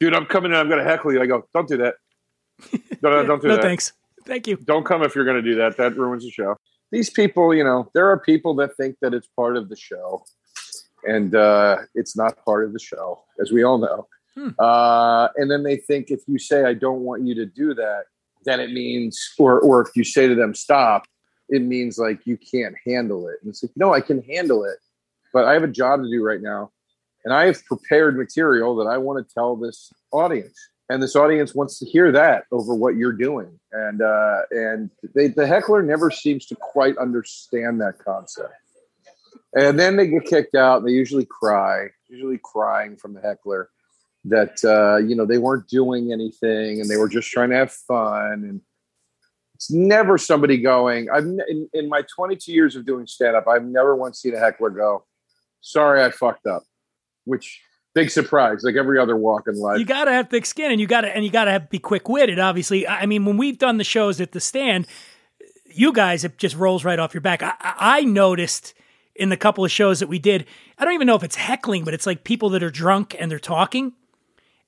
Dude, 0.00 0.14
I'm 0.14 0.26
coming 0.26 0.52
in. 0.52 0.58
I'm 0.58 0.68
going 0.68 0.82
to 0.82 0.88
heckle 0.88 1.12
you. 1.12 1.22
I 1.22 1.26
go, 1.26 1.46
don't 1.54 1.68
do 1.68 1.78
that. 1.78 1.94
No, 3.02 3.10
no, 3.10 3.26
don't 3.26 3.42
do 3.42 3.48
no 3.48 3.56
that. 3.56 3.62
thanks. 3.62 3.92
Thank 4.26 4.46
you. 4.46 4.56
Don't 4.56 4.84
come 4.84 5.02
if 5.02 5.14
you're 5.14 5.26
going 5.26 5.36
to 5.36 5.42
do 5.42 5.54
that. 5.56 5.76
That 5.76 5.96
ruins 5.96 6.24
the 6.24 6.30
show. 6.30 6.56
These 6.90 7.10
people, 7.10 7.54
you 7.54 7.62
know, 7.62 7.90
there 7.94 8.10
are 8.10 8.18
people 8.18 8.54
that 8.56 8.74
think 8.76 8.96
that 9.02 9.12
it's 9.12 9.28
part 9.36 9.56
of 9.56 9.68
the 9.68 9.76
show, 9.76 10.24
and 11.04 11.34
uh, 11.34 11.76
it's 11.94 12.16
not 12.16 12.42
part 12.44 12.64
of 12.64 12.72
the 12.72 12.78
show, 12.78 13.22
as 13.40 13.52
we 13.52 13.62
all 13.62 13.78
know. 13.78 14.08
Hmm. 14.34 14.48
Uh, 14.58 15.28
and 15.36 15.50
then 15.50 15.62
they 15.62 15.76
think 15.76 16.10
if 16.10 16.22
you 16.26 16.38
say, 16.38 16.64
"I 16.64 16.72
don't 16.72 17.00
want 17.00 17.26
you 17.26 17.34
to 17.34 17.46
do 17.46 17.74
that," 17.74 18.04
then 18.44 18.58
it 18.58 18.72
means, 18.72 19.34
or 19.38 19.60
or 19.60 19.82
if 19.82 19.94
you 19.94 20.04
say 20.04 20.26
to 20.26 20.34
them, 20.34 20.54
"Stop," 20.54 21.06
it 21.48 21.62
means 21.62 21.98
like 21.98 22.26
you 22.26 22.36
can't 22.36 22.74
handle 22.84 23.28
it. 23.28 23.36
And 23.40 23.50
it's 23.50 23.62
like, 23.62 23.72
no, 23.76 23.94
I 23.94 24.00
can 24.00 24.22
handle 24.22 24.64
it, 24.64 24.78
but 25.32 25.44
I 25.44 25.52
have 25.52 25.62
a 25.62 25.68
job 25.68 26.02
to 26.02 26.10
do 26.10 26.22
right 26.22 26.40
now, 26.40 26.72
and 27.24 27.32
I 27.32 27.46
have 27.46 27.64
prepared 27.64 28.16
material 28.16 28.76
that 28.76 28.86
I 28.86 28.98
want 28.98 29.26
to 29.26 29.34
tell 29.34 29.56
this 29.56 29.92
audience 30.12 30.58
and 30.88 31.02
this 31.02 31.16
audience 31.16 31.54
wants 31.54 31.78
to 31.78 31.86
hear 31.86 32.12
that 32.12 32.44
over 32.52 32.74
what 32.74 32.96
you're 32.96 33.12
doing 33.12 33.58
and 33.72 34.02
uh 34.02 34.42
and 34.50 34.90
they, 35.14 35.28
the 35.28 35.46
heckler 35.46 35.82
never 35.82 36.10
seems 36.10 36.46
to 36.46 36.56
quite 36.56 36.96
understand 36.98 37.80
that 37.80 37.98
concept 37.98 38.54
and 39.54 39.78
then 39.78 39.96
they 39.96 40.06
get 40.06 40.24
kicked 40.24 40.54
out 40.54 40.84
they 40.84 40.92
usually 40.92 41.26
cry 41.26 41.88
usually 42.08 42.38
crying 42.42 42.96
from 42.96 43.14
the 43.14 43.20
heckler 43.20 43.68
that 44.24 44.64
uh 44.64 44.96
you 44.96 45.14
know 45.14 45.26
they 45.26 45.38
weren't 45.38 45.68
doing 45.68 46.12
anything 46.12 46.80
and 46.80 46.88
they 46.88 46.96
were 46.96 47.08
just 47.08 47.30
trying 47.30 47.50
to 47.50 47.56
have 47.56 47.72
fun 47.72 48.44
and 48.44 48.60
it's 49.56 49.70
never 49.70 50.18
somebody 50.18 50.58
going 50.58 51.08
i've 51.10 51.24
in, 51.24 51.68
in 51.72 51.88
my 51.88 52.02
22 52.14 52.52
years 52.52 52.76
of 52.76 52.84
doing 52.84 53.06
stand 53.06 53.34
up 53.34 53.48
i've 53.48 53.64
never 53.64 53.96
once 53.96 54.20
seen 54.20 54.34
a 54.34 54.38
heckler 54.38 54.70
go 54.70 55.04
sorry 55.62 56.02
i 56.02 56.10
fucked 56.10 56.46
up 56.46 56.62
which 57.24 57.60
big 57.96 58.10
surprise 58.10 58.62
like 58.62 58.76
every 58.76 58.98
other 58.98 59.16
walk 59.16 59.48
in 59.48 59.58
life 59.58 59.78
You 59.78 59.86
got 59.86 60.04
to 60.04 60.12
have 60.12 60.28
thick 60.28 60.44
skin, 60.44 60.70
and 60.70 60.78
you 60.80 60.86
got 60.86 61.00
to 61.00 61.08
and 61.08 61.24
you 61.24 61.30
got 61.30 61.46
to 61.46 61.50
have 61.50 61.70
be 61.70 61.78
quick 61.78 62.08
witted. 62.08 62.38
Obviously, 62.38 62.86
I 62.86 63.06
mean, 63.06 63.24
when 63.24 63.38
we've 63.38 63.58
done 63.58 63.78
the 63.78 63.84
shows 63.84 64.20
at 64.20 64.32
the 64.32 64.40
stand, 64.40 64.86
you 65.64 65.94
guys 65.94 66.22
it 66.22 66.36
just 66.36 66.56
rolls 66.56 66.84
right 66.84 66.98
off 66.98 67.14
your 67.14 67.22
back. 67.22 67.42
I 67.42 67.54
I 67.60 68.04
noticed 68.04 68.74
in 69.14 69.30
the 69.30 69.36
couple 69.36 69.64
of 69.64 69.70
shows 69.70 70.00
that 70.00 70.08
we 70.08 70.18
did, 70.18 70.44
I 70.78 70.84
don't 70.84 70.92
even 70.92 71.06
know 71.06 71.16
if 71.16 71.24
it's 71.24 71.36
heckling, 71.36 71.84
but 71.84 71.94
it's 71.94 72.06
like 72.06 72.22
people 72.22 72.50
that 72.50 72.62
are 72.62 72.70
drunk 72.70 73.16
and 73.18 73.30
they're 73.30 73.38
talking. 73.38 73.94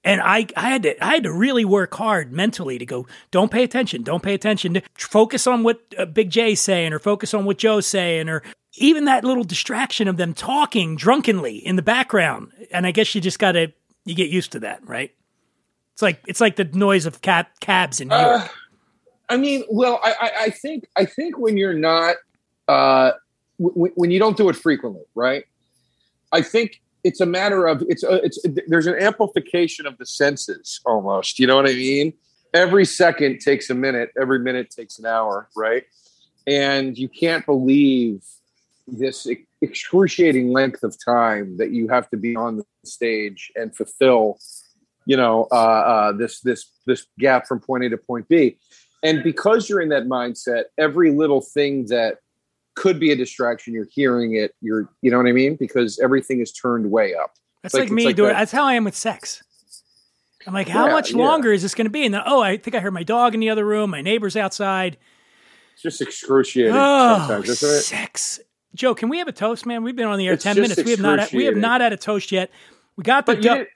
And 0.05 0.21
I, 0.21 0.47
I 0.57 0.71
had 0.71 0.85
to, 0.85 1.05
I 1.05 1.15
had 1.15 1.25
to 1.25 1.33
really 1.33 1.65
work 1.65 1.95
hard 1.95 2.33
mentally 2.33 2.79
to 2.79 2.87
go. 2.87 3.07
Don't 3.31 3.51
pay 3.51 3.65
attention. 3.65 4.03
Don't 4.03 4.23
pay 4.23 4.35
attention. 4.35 4.81
Focus 4.97 5.47
on 5.47 5.65
what 5.65 5.81
uh, 5.99 6.07
Big 6.07 6.31
Jay's 6.31 6.61
saying, 6.61 6.93
or 6.93 6.99
focus 6.99 7.35
on 7.35 7.45
what 7.45 7.59
Joe's 7.59 7.87
saying, 7.87 8.29
or 8.29 8.43
even 8.75 9.07
that 9.07 9.25
little 9.25 9.45
distraction 9.45 10.07
of 10.07 10.17
them 10.17 10.35
talking 10.35 10.97
drunkenly 10.97 11.57
in 11.57 11.77
the 11.77 11.83
background. 11.83 12.53
And 12.71 12.87
I 12.87 12.93
guess 12.93 13.15
you 13.15 13.21
just 13.21 13.39
got 13.39 13.53
to, 13.53 13.73
you 14.05 14.15
get 14.15 14.31
used 14.31 14.53
to 14.53 14.61
that, 14.61 14.87
right? 14.87 15.11
It's 15.95 16.03
like 16.03 16.23
it's 16.29 16.41
like 16.41 16.55
the 16.55 16.65
noise 16.65 17.07
of 17.07 17.21
cab, 17.21 17.47
cabs 17.61 18.01
in 18.01 18.07
New 18.07 18.15
York. 18.15 18.43
Uh, 18.43 18.49
I 19.29 19.37
mean, 19.37 19.65
well, 19.69 20.01
I, 20.03 20.13
I, 20.13 20.33
I 20.45 20.51
think 20.51 20.85
I 20.97 21.05
think 21.05 21.37
when 21.39 21.57
you're 21.57 21.75
not 21.75 22.15
uh, 22.69 23.11
w- 23.61 23.93
when 23.97 24.13
you 24.13 24.21
don't 24.21 24.37
do 24.37 24.49
it 24.49 24.55
frequently, 24.55 25.03
right? 25.17 25.45
I 26.31 26.43
think 26.43 26.81
it's 27.09 27.21
a 27.23 27.27
matter 27.27 27.67
of 27.67 27.83
it's 27.89 28.05
a, 28.05 28.17
it's 28.23 28.39
there's 28.67 28.87
an 28.87 28.99
amplification 29.01 29.87
of 29.87 29.97
the 29.97 30.05
senses 30.05 30.81
almost. 30.85 31.39
You 31.39 31.47
know 31.47 31.57
what 31.57 31.67
I 31.67 31.73
mean? 31.73 32.13
Every 32.53 32.85
second 32.85 33.41
takes 33.41 33.71
a 33.71 33.75
minute. 33.75 34.11
Every 34.21 34.39
minute 34.39 34.71
takes 34.71 34.99
an 34.99 35.07
hour, 35.07 35.49
right? 35.57 35.85
And 36.47 36.97
you 36.99 37.09
can't 37.09 37.47
believe 37.47 38.23
this 38.87 39.27
excruciating 39.63 40.53
length 40.53 40.83
of 40.83 40.97
time 41.03 41.57
that 41.57 41.71
you 41.71 41.89
have 41.89 42.09
to 42.11 42.19
be 42.19 42.37
on 42.37 42.59
the 42.59 42.65
stage 42.85 43.51
and 43.57 43.75
fulfill 43.75 44.39
you 45.07 45.17
know 45.17 45.49
uh, 45.51 45.83
uh, 45.93 46.13
this 46.13 46.41
this 46.41 46.71
this 46.87 47.07
gap 47.19 47.47
from 47.47 47.59
point 47.59 47.85
A 47.85 47.89
to 47.89 47.97
point 47.97 48.29
B, 48.29 48.59
and 49.03 49.23
because 49.23 49.69
you're 49.69 49.81
in 49.81 49.89
that 49.89 50.05
mindset, 50.05 50.65
every 50.77 51.11
little 51.11 51.41
thing 51.41 51.87
that 51.87 52.19
could 52.79 52.99
be 53.01 53.11
a 53.13 53.17
distraction, 53.17 53.75
you're 53.75 53.89
hearing 53.91 54.37
it. 54.37 54.55
You're 54.61 54.89
you 55.03 55.11
know 55.11 55.17
what 55.19 55.27
I 55.27 55.33
mean 55.33 55.57
because 55.57 55.99
everything 55.99 56.41
is 56.41 56.53
turned 56.53 56.91
way 56.91 57.15
up. 57.15 57.33
That's 57.63 57.75
like- 57.75 57.85
like, 57.85 57.93
me 57.93 58.05
like 58.07 58.17
doing. 58.17 58.29
that- 58.29 58.39
That's 58.39 58.53
how 58.53 58.65
I 58.65 58.75
am 58.75 58.85
with 58.85 58.97
sex. 58.97 59.43
I'm 60.47 60.55
like, 60.55 60.69
how 60.69 60.87
Yeah, 60.87 60.93
much 60.93 61.11
yeah. 61.11 61.19
longer 61.19 61.53
is 61.53 61.63
this 61.63 61.75
going 61.75 61.87
to 61.87 61.91
be? 61.91 62.05
And 62.07 62.15
then, 62.15 62.23
oh, 62.25 62.41
I 62.41 62.57
think 62.57 62.75
I 62.75 62.79
heard 62.81 62.95
my 62.95 63.03
dog 63.03 63.35
in 63.35 63.41
the 63.41 63.51
other 63.51 63.65
room. 63.67 63.91
My 63.91 64.01
neighbor's 64.01 64.37
outside. 64.37 64.97
It's 65.75 65.83
just 65.83 66.01
excruciating 66.01 66.73
Oh, 66.75 67.19
sometimes, 67.19 67.49
isn't 67.51 67.69
it? 67.69 67.81
sex. 67.83 68.41
Joe, 68.75 68.95
can 68.95 69.09
we 69.11 69.19
have 69.19 69.29
a 69.29 69.33
toast, 69.33 69.67
man? 69.67 69.83
We've 69.83 69.97
been 69.97 70.07
on 70.07 70.19
the 70.19 70.27
air 70.27 70.35
It's 70.35 70.45
ten 70.45 70.57
minutes. 70.57 70.83
We 70.83 70.93
have 70.93 71.01
not. 71.01 71.33
We 71.33 71.45
have 71.45 71.57
not 71.57 71.81
had 71.81 71.93
a 71.93 71.97
toast 71.97 72.33
yet. 72.33 72.51
We 72.97 73.03
got 73.03 73.27
the. 73.27 73.33
But 73.35 73.37
you 73.39 73.43
du- 73.51 73.55
didn't, 73.57 73.69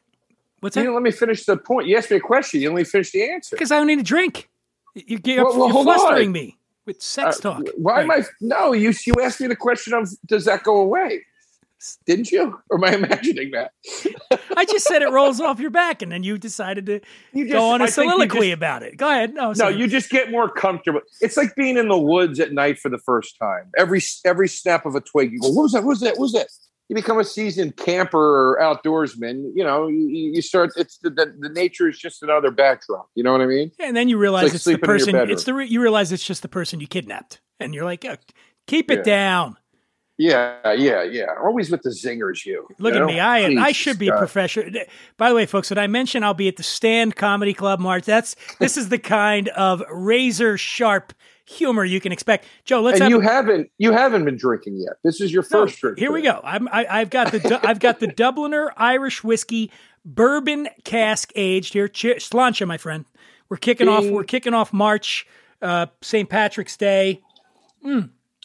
what's 0.61 0.77
you 0.77 0.81
that? 0.83 0.85
didn't 0.87 0.95
let 0.95 1.03
me 1.03 1.11
finish 1.11 1.45
the 1.45 1.57
point. 1.57 1.89
You 1.89 1.97
asked 1.97 2.11
me 2.11 2.17
a 2.19 2.21
question. 2.21 2.61
You 2.61 2.71
only 2.71 2.85
finished 2.85 3.13
the 3.13 3.29
answer. 3.31 3.57
Because 3.57 3.71
I 3.73 3.77
don't 3.79 3.87
need 3.89 3.99
a 3.99 4.05
drink. 4.05 4.49
You, 4.95 5.19
you're, 5.25 5.45
Well, 5.45 5.59
well, 5.73 5.83
flustering 5.83 6.29
on. 6.29 6.33
me 6.33 6.59
with 6.87 7.03
sex 7.03 7.39
Uh, 7.39 7.41
talk. 7.55 7.69
Why 7.77 8.03
am 8.03 8.11
I? 8.11 8.25
No, 8.41 8.73
you 8.73 8.93
you 9.07 9.15
asked 9.23 9.41
me 9.41 9.47
the 9.49 9.57
question 9.57 9.93
of 9.95 10.09
does 10.27 10.45
that 10.47 10.63
go 10.63 10.81
away? 10.81 11.25
Didn't 12.07 12.31
you? 12.31 12.61
Or 12.71 12.79
am 12.79 12.85
I 12.85 12.95
imagining 13.05 13.51
that? 13.53 13.73
I 14.57 14.65
just 14.65 14.87
said 14.87 15.03
it 15.03 15.11
rolls 15.11 15.41
off 15.41 15.59
your 15.59 15.71
back, 15.71 16.01
and 16.01 16.13
then 16.13 16.23
you 16.23 16.39
decided 16.39 16.87
to 16.87 17.01
You 17.33 17.45
just- 17.45 17.53
go 17.55 17.71
on 17.71 17.81
a 17.81 17.85
I 17.85 17.89
soliloquy 17.89 18.39
just- 18.51 18.53
about 18.55 18.83
it. 18.85 18.97
Go 18.97 19.09
ahead. 19.09 19.35
No, 19.35 19.53
No, 19.53 19.69
you 19.69 19.89
just 19.89 20.09
get 20.11 20.31
more 20.31 20.49
comfortable. 20.49 21.01
It's 21.21 21.37
like 21.37 21.55
being 21.57 21.77
in 21.77 21.89
the 21.89 21.99
woods 21.99 22.39
at 22.39 22.53
night 22.53 22.79
for 22.79 22.89
the 22.89 22.99
first 22.99 23.37
time. 23.39 23.71
Every 23.77 24.01
every 24.25 24.49
snap 24.49 24.87
of 24.87 24.95
a 24.95 25.01
twig, 25.01 25.33
you 25.33 25.41
go, 25.41 25.49
"What 25.49 25.63
was 25.63 25.73
that? 25.73 25.83
What 25.83 25.89
was 25.91 26.01
that? 26.01 26.13
What 26.13 26.21
was 26.21 26.33
that?" 26.35 26.47
You 26.93 26.97
become 26.97 27.19
a 27.19 27.25
seasoned 27.25 27.79
camper 27.79 28.19
or 28.19 28.59
outdoorsman. 28.61 29.53
You 29.55 29.65
know, 29.65 29.89
you, 29.89 30.33
you 30.35 30.43
start. 30.43 30.73
It's 30.77 30.99
the, 30.99 31.09
the 31.09 31.35
the 31.39 31.49
nature 31.49 31.89
is 31.89 31.99
just 31.99 32.23
another 32.23 32.51
backdrop. 32.51 33.09
You 33.15 33.23
know 33.23 33.33
what 33.33 33.41
I 33.41 33.47
mean? 33.47 33.73
And 33.81 33.97
then 33.97 34.11
you 34.11 34.19
realize 34.19 34.43
like 34.43 34.55
it's, 34.55 34.65
the 34.65 34.73
sleeping 34.73 34.91
in 34.91 34.91
your 34.91 34.99
person. 34.99 35.31
It's 35.31 35.45
the 35.45 35.55
you 35.57 35.81
realize 35.81 36.13
it's 36.13 36.23
just 36.23 36.43
the 36.43 36.51
person 36.51 36.81
you 36.81 36.87
kidnapped, 36.87 37.41
and 37.59 37.75
you're 37.75 37.87
like, 37.87 38.05
"Oh, 38.05 38.17
keep 38.67 38.91
it 38.91 38.99
Yeah. 38.99 39.03
down. 39.05 39.57
Yeah, 40.19 40.73
yeah, 40.75 41.03
yeah. 41.03 41.29
Always 41.43 41.71
with 41.71 41.81
the 41.81 41.89
zingers, 41.89 42.45
you. 42.45 42.69
Look 42.79 42.93
you 42.93 43.01
at 43.01 43.07
know? 43.07 43.07
me. 43.07 43.21
I 43.21 43.39
am. 43.39 43.59
I 43.59 43.73
should 43.73 43.99
be 43.99 44.09
a 44.09 44.11
God. 44.11 44.19
professional. 44.19 44.85
By 45.17 45.31
the 45.31 45.35
way, 45.35 45.47
folks, 45.47 45.71
did 45.71 45.79
I 45.79 45.87
mention 45.87 46.23
I'll 46.23 46.35
be 46.35 46.49
at 46.49 46.57
the 46.57 46.63
Stand 46.63 47.17
Comedy 47.17 47.55
Club 47.55 47.81
March? 47.81 48.05
That's 48.05 48.37
this 48.61 48.77
is 48.77 48.91
the 48.91 48.99
kind 48.99 49.49
of 49.49 49.83
razor 49.91 50.59
sharp 50.59 51.15
humor 51.47 51.85
you 51.85 52.01
can 52.01 52.13
expect. 52.13 52.45
Joe, 52.65 52.81
let's 52.81 52.95
And 53.01 53.03
have 53.05 53.11
you 53.11 53.21
a- 53.21 53.25
haven't 53.33 53.71
you 53.79 53.93
haven't 53.93 54.25
been 54.25 54.37
drinking 54.37 54.77
yet. 54.79 54.95
This 55.05 55.21
is 55.21 55.33
your 55.33 55.43
No, 55.43 55.67
first 55.67 55.81
drink. 55.81 55.99
Here 55.99 56.13
we 56.13 56.23
go. 56.23 56.41
I'm, 56.45 56.69
I, 56.69 56.87
I've 56.89 57.11
got 57.11 57.33
the 57.33 57.61
I've 57.63 57.79
got 57.81 58.01
the 58.01 58.07
Dubliner 58.23 58.71
Irish 58.77 59.23
whiskey 59.25 59.71
bourbon 60.05 60.69
cask 60.85 61.33
aged 61.37 61.73
here. 61.75 61.89
Cheers, 61.89 62.29
sláinte, 62.29 62.67
my 62.67 62.77
friend. 62.79 63.05
We're 63.49 63.57
kicking 63.59 63.89
off. 63.89 64.05
We're 64.07 64.25
kicking 64.25 64.55
off 64.55 64.73
March, 64.73 65.27
uh, 65.61 65.87
St. 66.01 66.29
Patrick's 66.29 66.77
Day. 66.77 67.21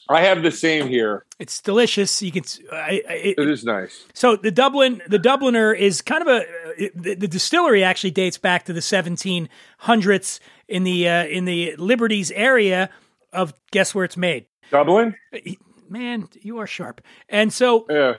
I 0.09 0.21
have 0.21 0.41
the 0.41 0.51
same 0.51 0.87
here. 0.87 1.25
It's 1.39 1.61
delicious. 1.61 2.21
You 2.21 2.31
can. 2.31 2.43
I, 2.71 3.01
I, 3.07 3.13
it, 3.13 3.39
It 3.39 3.49
is 3.49 3.63
nice. 3.63 4.03
So 4.13 4.35
the 4.35 4.51
Dublin, 4.51 5.01
the 5.07 5.19
Dubliner 5.19 5.77
is 5.77 6.01
kind 6.01 6.21
of 6.21 6.27
a 6.27 6.89
the, 6.95 7.15
the 7.15 7.27
distillery 7.27 7.83
actually 7.83 8.11
dates 8.11 8.37
back 8.37 8.65
to 8.65 8.73
the 8.73 8.79
1700s 8.79 10.39
in 10.67 10.83
the 10.83 11.07
uh, 11.07 11.25
in 11.25 11.45
the 11.45 11.75
Liberties 11.77 12.31
area 12.31 12.89
of 13.33 13.53
guess 13.71 13.93
where 13.95 14.05
it's 14.05 14.17
made. 14.17 14.45
Dublin? 14.71 15.15
Man, 15.89 16.27
you 16.41 16.57
are 16.59 16.67
sharp. 16.67 17.01
And 17.29 17.51
so 17.53 17.85
Yeah. 17.89 18.15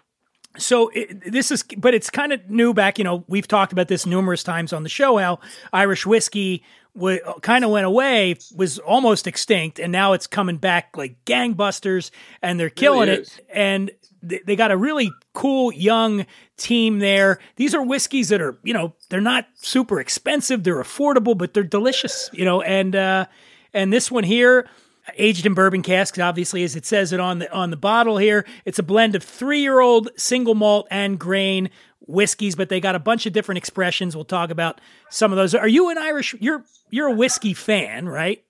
so 0.57 0.89
it, 0.89 1.31
this 1.33 1.51
is 1.51 1.63
but 1.77 1.95
it's 1.95 2.09
kind 2.11 2.33
of 2.33 2.49
new 2.49 2.73
back 2.73 2.99
you 2.99 3.05
know 3.05 3.25
we've 3.29 3.47
talked 3.49 3.73
about 3.73 3.89
this 3.89 4.07
numerous 4.07 4.43
times 4.43 4.73
on 4.73 4.83
the 4.83 4.89
show 4.89 5.19
how 5.19 5.39
irish 5.73 6.07
whiskey 6.07 6.65
w- 6.97 7.21
kind 7.43 7.65
of 7.65 7.71
went 7.71 7.85
away 7.87 8.35
was 8.57 8.79
almost 8.79 9.27
extinct 9.27 9.79
and 9.79 9.93
now 9.93 10.15
it's 10.15 10.27
coming 10.27 10.57
back 10.57 10.97
like 10.97 11.23
gangbusters 11.27 12.11
and 12.43 12.59
they're 12.59 12.71
killing 12.71 13.09
Really 13.11 13.21
it 13.23 13.41
and 13.53 13.91
they, 14.23 14.57
got 14.57 14.71
a 14.71 14.77
really 14.77 15.11
cool 15.33 15.73
young 15.73 16.27
team 16.57 16.99
there. 16.99 17.39
These 17.57 17.75
are 17.75 17.83
whiskeys 17.83 18.29
that 18.31 18.41
are 18.41 18.59
you 18.63 18.75
know 18.75 18.95
they're 19.11 19.21
not 19.21 19.47
super 19.55 20.01
expensive. 20.01 20.65
They're 20.65 20.83
affordable 20.83 21.37
but 21.37 21.55
they're 21.55 21.63
delicious 21.63 22.31
you 22.33 22.45
know 22.45 22.63
and 22.63 22.95
uh 22.97 23.27
and 23.73 23.93
this 23.93 24.11
one 24.11 24.25
here 24.25 24.69
aged 25.17 25.47
in 25.47 25.55
bourbon 25.55 25.83
casks 25.83 26.19
obviously 26.19 26.63
as 26.65 26.77
it 26.77 26.85
says 26.85 27.13
it 27.13 27.21
on 27.21 27.39
the 27.39 27.53
on 27.53 27.71
the 27.71 27.77
bottle 27.77 28.19
here. 28.19 28.45
It's 28.65 28.79
a 28.79 28.83
blend 28.83 29.15
of 29.15 29.23
three 29.23 29.61
year 29.61 29.81
old 29.81 30.11
single 30.17 30.55
malt 30.55 30.89
and 30.91 31.19
grain 31.19 31.71
whiskeys 32.01 32.57
but 32.57 32.69
they 32.69 32.81
got 32.81 32.95
a 32.95 33.01
bunch 33.01 33.27
of 33.27 33.33
different 33.33 33.59
expressions. 33.59 34.17
We'll 34.17 34.25
talk 34.25 34.51
about 34.51 34.81
some 35.11 35.33
of 35.33 35.37
those. 35.37 35.55
Are 35.55 35.69
you 35.69 35.91
an 35.91 35.99
irish 35.99 36.35
you're 36.41 36.65
you're 36.91 37.09
a 37.09 37.15
whiskey 37.15 37.55
fan 37.55 38.09
right? 38.09 38.43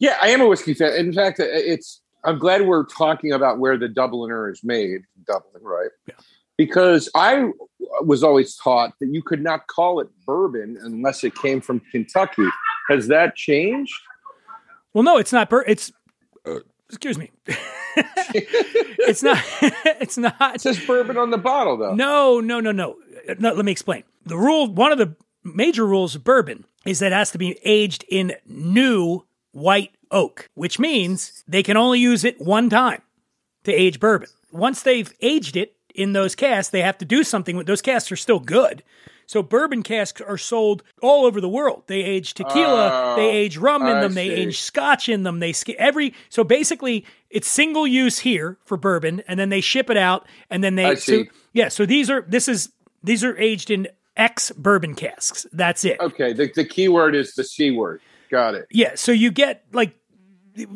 Yeah, 0.00 0.16
I 0.22 0.28
am 0.28 0.40
a 0.40 0.46
whiskey 0.46 0.74
fan. 0.74 0.94
In 0.94 1.12
fact, 1.12 1.40
it's 1.40 2.00
I'm 2.24 2.38
glad 2.38 2.66
we're 2.66 2.84
talking 2.84 3.32
about 3.32 3.58
where 3.58 3.76
the 3.76 3.88
Dubliner 3.88 4.50
is 4.50 4.62
made, 4.64 5.02
Dublin, 5.26 5.62
right? 5.62 5.90
Yeah. 6.06 6.14
Because 6.56 7.08
I 7.14 7.50
was 8.02 8.24
always 8.24 8.56
taught 8.56 8.92
that 9.00 9.06
you 9.12 9.22
could 9.22 9.42
not 9.42 9.68
call 9.68 10.00
it 10.00 10.08
bourbon 10.26 10.76
unless 10.82 11.22
it 11.22 11.34
came 11.36 11.60
from 11.60 11.80
Kentucky. 11.92 12.46
Has 12.88 13.06
that 13.08 13.36
changed? 13.36 13.94
well 14.94 15.04
no 15.04 15.18
it's 15.18 15.32
not 15.32 15.50
bur- 15.50 15.64
it's 15.68 15.92
uh. 16.46 16.60
excuse 16.88 17.18
me 17.18 17.30
it's 17.96 19.22
not 19.22 19.38
it's 20.00 20.16
not 20.16 20.54
It 20.54 20.60
says 20.60 20.78
bourbon 20.84 21.16
on 21.16 21.30
the 21.30 21.38
bottle, 21.38 21.76
though. 21.76 21.94
No, 21.94 22.40
no, 22.40 22.60
no, 22.60 22.72
no. 22.72 22.96
No, 23.38 23.52
let 23.52 23.64
me 23.64 23.72
explain. 23.72 24.04
The 24.24 24.36
rule, 24.36 24.72
one 24.72 24.92
of 24.92 24.98
the 24.98 25.14
major 25.44 25.86
rules 25.86 26.14
of 26.14 26.24
bourbon 26.24 26.64
is 26.86 27.00
that 27.00 27.12
it 27.12 27.14
has 27.14 27.30
to 27.32 27.38
be 27.38 27.58
aged 27.64 28.04
in 28.08 28.34
new 28.46 29.24
white 29.52 29.90
oak, 30.10 30.48
which 30.54 30.78
means 30.78 31.44
they 31.48 31.62
can 31.62 31.76
only 31.76 32.00
use 32.00 32.24
it 32.24 32.40
one 32.40 32.68
time 32.70 33.02
to 33.64 33.72
age 33.72 34.00
bourbon. 34.00 34.28
Once 34.52 34.82
they've 34.82 35.12
aged 35.20 35.56
it 35.56 35.74
in 35.94 36.12
those 36.12 36.34
casks, 36.34 36.70
they 36.70 36.82
have 36.82 36.98
to 36.98 37.04
do 37.04 37.22
something 37.24 37.56
with 37.56 37.66
those 37.66 37.82
casks 37.82 38.10
are 38.12 38.16
still 38.16 38.40
good. 38.40 38.82
So 39.26 39.42
bourbon 39.42 39.82
casks 39.82 40.22
are 40.22 40.38
sold 40.38 40.82
all 41.02 41.26
over 41.26 41.38
the 41.38 41.50
world. 41.50 41.82
They 41.86 42.00
age 42.02 42.32
tequila, 42.32 43.12
Oh, 43.12 43.16
they 43.16 43.28
age 43.28 43.58
rum 43.58 43.82
in 43.82 43.96
I 43.96 44.00
them, 44.00 44.14
they 44.14 44.30
age 44.30 44.58
scotch 44.60 45.06
in 45.10 45.22
them, 45.22 45.38
they 45.40 45.52
sk- 45.52 45.70
every 45.70 46.14
so 46.30 46.44
basically 46.44 47.04
it's 47.28 47.46
single 47.46 47.86
use 47.86 48.20
here 48.20 48.56
for 48.64 48.78
bourbon 48.78 49.22
and 49.28 49.38
then 49.38 49.50
they 49.50 49.60
ship 49.60 49.90
it 49.90 49.98
out 49.98 50.26
and 50.48 50.64
then 50.64 50.76
they 50.76 50.86
I 50.86 50.94
so- 50.94 51.24
see. 51.24 51.30
yeah, 51.52 51.68
so 51.68 51.84
these 51.84 52.08
are 52.08 52.22
this 52.26 52.48
is 52.48 52.70
these 53.04 53.22
are 53.22 53.36
aged 53.36 53.70
in 53.70 53.88
ex 54.16 54.50
bourbon 54.52 54.94
casks. 54.94 55.46
That's 55.52 55.84
it. 55.84 56.00
Okay, 56.00 56.32
the, 56.32 56.50
the 56.54 56.64
key 56.64 56.88
word 56.88 57.14
is 57.14 57.34
the 57.34 57.44
C 57.44 57.70
word. 57.70 58.00
Got 58.30 58.54
it. 58.54 58.66
Yeah, 58.70 58.94
so 58.94 59.12
you 59.12 59.30
get 59.30 59.64
like 59.72 59.94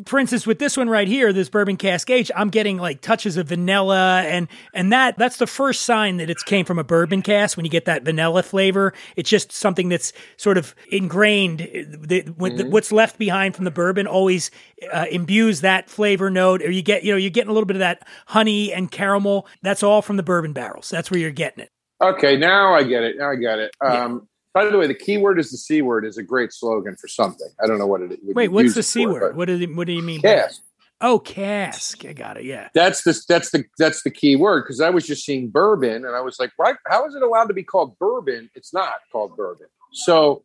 for 0.05 0.19
instance 0.19 0.47
with 0.47 0.59
this 0.59 0.77
one 0.77 0.89
right 0.89 1.07
here, 1.07 1.33
this 1.33 1.49
bourbon 1.49 1.77
cask 1.77 2.09
age, 2.09 2.31
I'm 2.35 2.49
getting 2.49 2.77
like 2.77 3.01
touches 3.01 3.37
of 3.37 3.47
vanilla 3.47 4.21
and 4.21 4.47
and 4.73 4.91
that 4.93 5.17
that's 5.17 5.37
the 5.37 5.47
first 5.47 5.83
sign 5.83 6.17
that 6.17 6.29
it's 6.29 6.43
came 6.43 6.65
from 6.65 6.79
a 6.79 6.83
bourbon 6.83 7.21
cask 7.21 7.57
when 7.57 7.65
you 7.65 7.71
get 7.71 7.85
that 7.85 8.03
vanilla 8.03 8.43
flavor. 8.43 8.93
It's 9.15 9.29
just 9.29 9.51
something 9.51 9.89
that's 9.89 10.13
sort 10.37 10.57
of 10.57 10.75
ingrained 10.89 11.59
the, 11.59 12.21
when 12.37 12.55
the, 12.55 12.69
what's 12.69 12.91
left 12.91 13.17
behind 13.17 13.55
from 13.55 13.65
the 13.65 13.71
bourbon 13.71 14.07
always 14.07 14.51
uh, 14.91 15.05
imbues 15.11 15.61
that 15.61 15.89
flavor 15.89 16.29
note 16.29 16.61
or 16.61 16.71
you 16.71 16.81
get 16.81 17.03
you 17.03 17.11
know 17.11 17.17
you're 17.17 17.29
getting 17.29 17.49
a 17.49 17.53
little 17.53 17.67
bit 17.67 17.75
of 17.75 17.81
that 17.81 18.07
honey 18.27 18.71
and 18.71 18.91
caramel. 18.91 19.47
That's 19.61 19.83
all 19.83 20.01
from 20.01 20.17
the 20.17 20.23
bourbon 20.23 20.53
barrels. 20.53 20.89
That's 20.89 21.11
where 21.11 21.19
you're 21.19 21.31
getting 21.31 21.63
it. 21.63 21.69
Okay, 22.01 22.35
now 22.37 22.73
I 22.73 22.83
get 22.83 23.03
it. 23.03 23.17
Now 23.17 23.31
I 23.31 23.35
get 23.35 23.59
it. 23.59 23.75
Um, 23.79 24.27
By 24.53 24.65
the 24.65 24.77
way, 24.77 24.87
the 24.87 24.93
key 24.93 25.17
word 25.17 25.39
is 25.39 25.49
the 25.49 25.57
C 25.57 25.81
word 25.81 26.05
is 26.05 26.17
a 26.17 26.23
great 26.23 26.53
slogan 26.53 26.95
for 26.95 27.07
something. 27.07 27.47
I 27.61 27.67
don't 27.67 27.79
know 27.79 27.87
what 27.87 28.01
it 28.01 28.11
is. 28.11 28.19
Wait, 28.35 28.49
what's 28.49 28.75
the 28.75 28.83
C 28.83 29.07
word? 29.07 29.35
What 29.35 29.45
do 29.45 29.57
you, 29.57 29.75
what 29.75 29.87
do 29.87 29.93
you 29.93 30.03
mean? 30.03 30.21
by? 30.21 30.35
Cask. 30.35 30.61
Oh, 31.01 31.19
cask. 31.19 32.05
I 32.05 32.13
got 32.13 32.37
it. 32.37 32.45
Yeah. 32.45 32.69
That's 32.73 33.03
the 33.03 33.19
that's 33.27 33.51
the 33.51 33.65
that's 33.77 34.03
the 34.03 34.11
key 34.11 34.35
word 34.35 34.61
because 34.61 34.79
I 34.79 34.89
was 34.89 35.05
just 35.05 35.25
seeing 35.25 35.49
bourbon 35.49 36.05
and 36.05 36.15
I 36.15 36.21
was 36.21 36.39
like, 36.39 36.51
right? 36.57 36.75
How 36.87 37.05
is 37.07 37.15
it 37.15 37.21
allowed 37.21 37.47
to 37.47 37.53
be 37.53 37.63
called 37.63 37.97
bourbon? 37.99 38.49
It's 38.55 38.73
not 38.73 38.93
called 39.11 39.35
bourbon. 39.35 39.67
So 39.91 40.43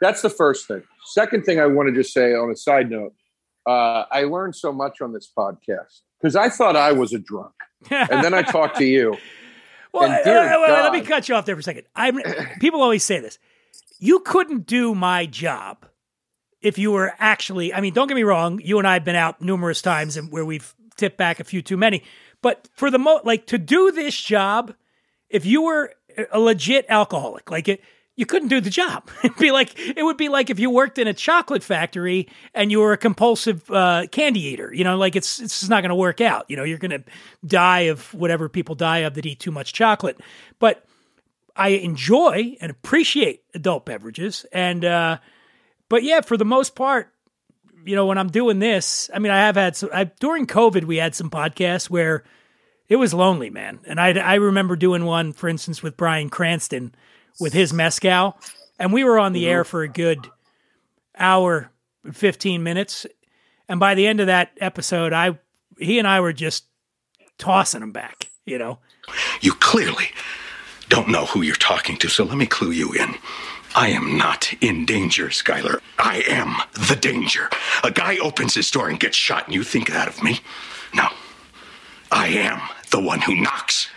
that's 0.00 0.22
the 0.22 0.30
first 0.30 0.66
thing. 0.66 0.82
Second 1.06 1.44
thing 1.44 1.60
I 1.60 1.66
want 1.66 1.88
to 1.88 1.94
just 1.94 2.14
say 2.14 2.34
on 2.34 2.50
a 2.50 2.56
side 2.56 2.90
note, 2.90 3.14
uh, 3.66 4.04
I 4.10 4.22
learned 4.24 4.56
so 4.56 4.72
much 4.72 5.00
on 5.02 5.12
this 5.12 5.30
podcast 5.36 6.00
because 6.20 6.34
I 6.34 6.48
thought 6.48 6.76
I 6.76 6.92
was 6.92 7.12
a 7.12 7.18
drunk, 7.18 7.52
and 7.90 8.24
then 8.24 8.32
I 8.32 8.42
talked 8.42 8.78
to 8.78 8.84
you. 8.84 9.16
Well, 9.92 10.22
dear 10.24 10.38
uh, 10.38 10.60
well, 10.60 10.82
let 10.84 10.92
me 10.92 11.00
cut 11.02 11.28
you 11.28 11.34
off 11.34 11.46
there 11.46 11.56
for 11.56 11.60
a 11.60 11.64
second. 11.64 11.84
I'm, 11.96 12.20
people 12.60 12.82
always 12.82 13.04
say 13.04 13.20
this. 13.20 13.38
You 13.98 14.20
couldn't 14.20 14.66
do 14.66 14.94
my 14.94 15.26
job 15.26 15.86
if 16.62 16.78
you 16.78 16.92
were 16.92 17.12
actually. 17.18 17.74
I 17.74 17.80
mean, 17.80 17.92
don't 17.92 18.08
get 18.08 18.14
me 18.14 18.22
wrong. 18.22 18.60
You 18.62 18.78
and 18.78 18.86
I 18.86 18.94
have 18.94 19.04
been 19.04 19.16
out 19.16 19.40
numerous 19.42 19.82
times 19.82 20.16
and 20.16 20.32
where 20.32 20.44
we've 20.44 20.74
tipped 20.96 21.16
back 21.16 21.40
a 21.40 21.44
few 21.44 21.62
too 21.62 21.76
many. 21.76 22.02
But 22.42 22.68
for 22.72 22.90
the 22.90 22.98
mo, 22.98 23.20
like 23.24 23.46
to 23.46 23.58
do 23.58 23.90
this 23.90 24.18
job, 24.18 24.74
if 25.28 25.44
you 25.44 25.62
were 25.62 25.94
a 26.32 26.40
legit 26.40 26.86
alcoholic, 26.88 27.50
like 27.50 27.68
it, 27.68 27.82
you 28.16 28.26
couldn't 28.26 28.48
do 28.48 28.60
the 28.60 28.70
job. 28.70 29.08
It'd 29.24 29.36
be 29.38 29.50
like 29.50 29.78
it 29.78 30.02
would 30.02 30.16
be 30.16 30.28
like 30.28 30.50
if 30.50 30.58
you 30.58 30.70
worked 30.70 30.98
in 30.98 31.08
a 31.08 31.14
chocolate 31.14 31.62
factory 31.62 32.28
and 32.54 32.70
you 32.70 32.80
were 32.80 32.92
a 32.92 32.98
compulsive 32.98 33.68
uh, 33.70 34.06
candy 34.10 34.40
eater. 34.40 34.72
You 34.72 34.84
know, 34.84 34.96
like 34.96 35.16
it's 35.16 35.40
it's 35.40 35.68
not 35.68 35.82
going 35.82 35.90
to 35.90 35.94
work 35.94 36.20
out. 36.20 36.46
You 36.48 36.56
know, 36.56 36.64
you're 36.64 36.78
going 36.78 36.90
to 36.90 37.04
die 37.46 37.80
of 37.82 38.12
whatever 38.12 38.48
people 38.48 38.74
die 38.74 38.98
of 38.98 39.14
that 39.14 39.26
eat 39.26 39.40
too 39.40 39.50
much 39.50 39.72
chocolate. 39.72 40.20
But 40.58 40.84
I 41.56 41.68
enjoy 41.68 42.56
and 42.60 42.70
appreciate 42.70 43.42
adult 43.54 43.86
beverages, 43.86 44.44
and 44.52 44.84
uh, 44.84 45.18
but 45.88 46.02
yeah, 46.02 46.20
for 46.20 46.36
the 46.36 46.44
most 46.44 46.74
part, 46.74 47.12
you 47.84 47.96
know, 47.96 48.06
when 48.06 48.18
I'm 48.18 48.30
doing 48.30 48.58
this, 48.58 49.10
I 49.14 49.18
mean, 49.18 49.32
I 49.32 49.38
have 49.40 49.56
had 49.56 49.76
some 49.76 49.90
I, 49.92 50.04
during 50.04 50.46
COVID, 50.46 50.84
we 50.84 50.96
had 50.98 51.14
some 51.14 51.30
podcasts 51.30 51.88
where 51.88 52.24
it 52.88 52.96
was 52.96 53.14
lonely, 53.14 53.50
man. 53.50 53.80
And 53.86 54.00
I 54.00 54.12
I 54.12 54.34
remember 54.34 54.76
doing 54.76 55.04
one, 55.04 55.32
for 55.32 55.48
instance, 55.48 55.82
with 55.82 55.96
Bryan 55.96 56.28
Cranston 56.28 56.94
with 57.38 57.52
his 57.52 57.72
mezcal, 57.72 58.36
and 58.78 58.92
we 58.92 59.04
were 59.04 59.18
on 59.18 59.32
the 59.32 59.48
air 59.48 59.64
for 59.64 59.82
a 59.82 59.88
good 59.88 60.28
hour, 61.18 61.70
fifteen 62.12 62.62
minutes, 62.62 63.06
and 63.68 63.78
by 63.78 63.94
the 63.94 64.06
end 64.06 64.20
of 64.20 64.26
that 64.26 64.52
episode, 64.60 65.12
I 65.12 65.38
he 65.78 65.98
and 65.98 66.08
I 66.08 66.20
were 66.20 66.32
just 66.32 66.64
tossing 67.38 67.80
them 67.80 67.92
back, 67.92 68.28
you 68.44 68.58
know. 68.58 68.78
You 69.40 69.52
clearly 69.54 70.08
don't 70.88 71.08
know 71.08 71.26
who 71.26 71.42
you're 71.42 71.54
talking 71.54 71.96
to, 71.98 72.08
so 72.08 72.24
let 72.24 72.36
me 72.36 72.46
clue 72.46 72.70
you 72.70 72.92
in. 72.92 73.14
I 73.74 73.88
am 73.88 74.18
not 74.18 74.52
in 74.60 74.84
danger, 74.84 75.28
Skyler. 75.28 75.80
I 75.98 76.24
am 76.28 76.56
the 76.88 76.96
danger. 76.96 77.48
A 77.84 77.90
guy 77.90 78.18
opens 78.18 78.54
his 78.54 78.70
door 78.70 78.88
and 78.88 78.98
gets 78.98 79.16
shot, 79.16 79.46
and 79.46 79.54
you 79.54 79.62
think 79.62 79.88
that 79.90 80.08
of 80.08 80.22
me? 80.22 80.40
No. 80.92 81.06
I 82.10 82.26
am 82.28 82.60
the 82.90 83.00
one 83.00 83.20
who 83.20 83.40
knocks. 83.40 83.88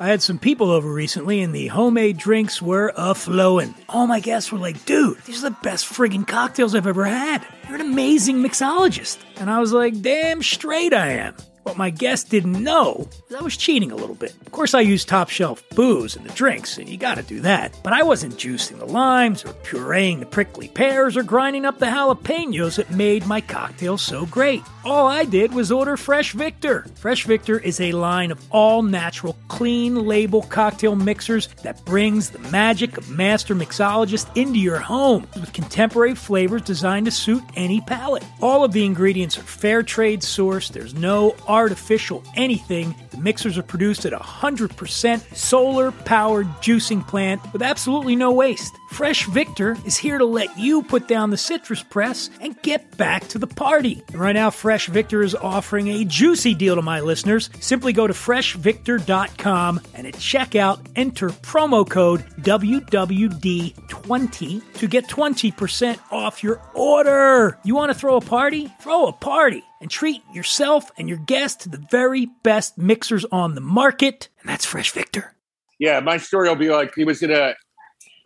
I 0.00 0.06
had 0.06 0.22
some 0.22 0.38
people 0.38 0.70
over 0.70 0.92
recently, 0.92 1.40
and 1.40 1.52
the 1.52 1.66
homemade 1.66 2.18
drinks 2.18 2.62
were 2.62 2.92
a 2.96 3.16
flowing. 3.16 3.74
All 3.88 4.06
my 4.06 4.20
guests 4.20 4.52
were 4.52 4.58
like, 4.58 4.84
dude, 4.84 5.18
these 5.24 5.42
are 5.42 5.50
the 5.50 5.56
best 5.62 5.86
friggin' 5.86 6.24
cocktails 6.26 6.76
I've 6.76 6.86
ever 6.86 7.04
had. 7.04 7.44
You're 7.66 7.74
an 7.74 7.80
amazing 7.80 8.36
mixologist. 8.36 9.18
And 9.38 9.50
I 9.50 9.58
was 9.58 9.72
like, 9.72 10.00
damn 10.00 10.40
straight 10.40 10.94
I 10.94 11.08
am. 11.14 11.34
What 11.68 11.76
my 11.76 11.90
guests 11.90 12.26
didn't 12.26 12.64
know 12.64 13.06
I 13.36 13.42
was 13.42 13.54
cheating 13.54 13.92
a 13.92 13.94
little 13.94 14.14
bit. 14.14 14.34
Of 14.46 14.52
course, 14.52 14.72
I 14.72 14.80
use 14.80 15.04
top 15.04 15.28
shelf 15.28 15.62
booze 15.76 16.16
in 16.16 16.24
the 16.24 16.32
drinks, 16.32 16.78
and 16.78 16.88
you 16.88 16.96
gotta 16.96 17.22
do 17.22 17.40
that. 17.40 17.78
But 17.84 17.92
I 17.92 18.02
wasn't 18.02 18.36
juicing 18.36 18.78
the 18.78 18.86
limes, 18.86 19.44
or 19.44 19.52
pureeing 19.52 20.18
the 20.18 20.26
prickly 20.26 20.68
pears, 20.68 21.14
or 21.14 21.22
grinding 21.22 21.66
up 21.66 21.78
the 21.78 21.86
jalapenos 21.86 22.76
that 22.76 22.90
made 22.90 23.26
my 23.26 23.42
cocktail 23.42 23.98
so 23.98 24.24
great. 24.26 24.62
All 24.84 25.06
I 25.06 25.24
did 25.26 25.52
was 25.52 25.70
order 25.70 25.98
Fresh 25.98 26.32
Victor. 26.32 26.86
Fresh 26.94 27.26
Victor 27.26 27.58
is 27.58 27.80
a 27.80 27.92
line 27.92 28.30
of 28.30 28.42
all 28.50 28.82
natural, 28.82 29.36
clean 29.48 30.06
label 30.06 30.40
cocktail 30.42 30.96
mixers 30.96 31.48
that 31.62 31.84
brings 31.84 32.30
the 32.30 32.38
magic 32.38 32.96
of 32.96 33.10
master 33.10 33.54
mixologist 33.54 34.34
into 34.34 34.58
your 34.58 34.78
home 34.78 35.28
with 35.34 35.52
contemporary 35.52 36.14
flavors 36.14 36.62
designed 36.62 37.04
to 37.04 37.12
suit 37.12 37.44
any 37.54 37.82
palate. 37.82 38.24
All 38.40 38.64
of 38.64 38.72
the 38.72 38.86
ingredients 38.86 39.36
are 39.36 39.42
fair 39.42 39.82
trade 39.82 40.22
sourced, 40.22 40.72
there's 40.72 40.94
no 40.94 41.36
artificial 41.58 42.22
anything. 42.36 42.94
The 43.10 43.18
mixers 43.18 43.58
are 43.58 43.64
produced 43.64 44.06
at 44.06 44.12
a 44.12 44.18
100% 44.18 45.36
solar 45.36 45.90
powered 45.90 46.46
juicing 46.62 47.06
plant 47.06 47.40
with 47.52 47.62
absolutely 47.62 48.14
no 48.14 48.30
waste. 48.30 48.77
Fresh 48.88 49.26
Victor 49.26 49.76
is 49.84 49.96
here 49.96 50.18
to 50.18 50.24
let 50.24 50.58
you 50.58 50.82
put 50.82 51.06
down 51.06 51.30
the 51.30 51.36
citrus 51.36 51.80
press 51.82 52.30
and 52.40 52.60
get 52.62 52.96
back 52.96 53.28
to 53.28 53.38
the 53.38 53.46
party. 53.46 54.02
Right 54.12 54.32
now, 54.32 54.50
Fresh 54.50 54.88
Victor 54.88 55.22
is 55.22 55.36
offering 55.36 55.86
a 55.88 56.04
juicy 56.04 56.54
deal 56.54 56.74
to 56.74 56.82
my 56.82 56.98
listeners. 57.00 57.48
Simply 57.60 57.92
go 57.92 58.08
to 58.08 58.12
freshvictor.com 58.12 59.80
and 59.94 60.06
at 60.06 60.14
checkout, 60.14 60.84
enter 60.96 61.28
promo 61.28 61.88
code 61.88 62.24
WWD20 62.40 64.72
to 64.74 64.86
get 64.88 65.06
20% 65.06 65.98
off 66.10 66.42
your 66.42 66.60
order. 66.74 67.58
You 67.64 67.76
want 67.76 67.92
to 67.92 67.98
throw 67.98 68.16
a 68.16 68.20
party? 68.20 68.72
Throw 68.80 69.06
a 69.06 69.12
party 69.12 69.62
and 69.80 69.88
treat 69.90 70.22
yourself 70.32 70.90
and 70.98 71.08
your 71.08 71.18
guests 71.18 71.64
to 71.64 71.68
the 71.68 71.84
very 71.90 72.26
best 72.42 72.78
mixers 72.78 73.24
on 73.30 73.54
the 73.54 73.60
market. 73.60 74.28
And 74.40 74.48
that's 74.48 74.64
Fresh 74.64 74.92
Victor. 74.92 75.34
Yeah, 75.78 76.00
my 76.00 76.16
story 76.16 76.48
will 76.48 76.56
be 76.56 76.70
like 76.70 76.94
he 76.96 77.04
was 77.04 77.22
in 77.22 77.30
a. 77.30 77.54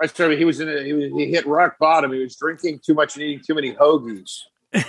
My 0.03 0.07
story, 0.07 0.37
he 0.37 0.45
was 0.45 0.59
in 0.59 0.69
a. 0.69 0.83
He, 0.83 0.93
was, 0.93 1.13
he 1.17 1.27
hit 1.31 1.47
rock 1.47 1.79
bottom. 1.79 2.13
He 2.13 2.19
was 2.19 2.35
drinking 2.35 2.81
too 2.85 2.93
much 2.93 3.15
and 3.15 3.23
eating 3.23 3.41
too 3.47 3.55
many 3.55 3.73
hoagies. 3.73 4.41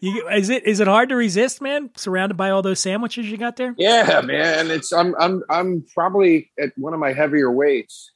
You- 0.00 0.28
is 0.28 0.50
it 0.50 0.66
is 0.66 0.80
it 0.80 0.86
hard 0.88 1.08
to 1.10 1.16
resist, 1.16 1.62
man? 1.62 1.90
Surrounded 1.96 2.36
by 2.36 2.50
all 2.50 2.62
those 2.62 2.80
sandwiches 2.80 3.30
you 3.30 3.36
got 3.36 3.56
there. 3.56 3.74
Yeah, 3.78 4.20
man. 4.22 4.70
It's 4.70 4.92
I'm 4.92 5.14
I'm 5.18 5.42
I'm 5.48 5.86
probably 5.94 6.50
at 6.58 6.72
one 6.76 6.92
of 6.94 7.00
my 7.00 7.12
heavier 7.12 7.50
weights. 7.50 8.10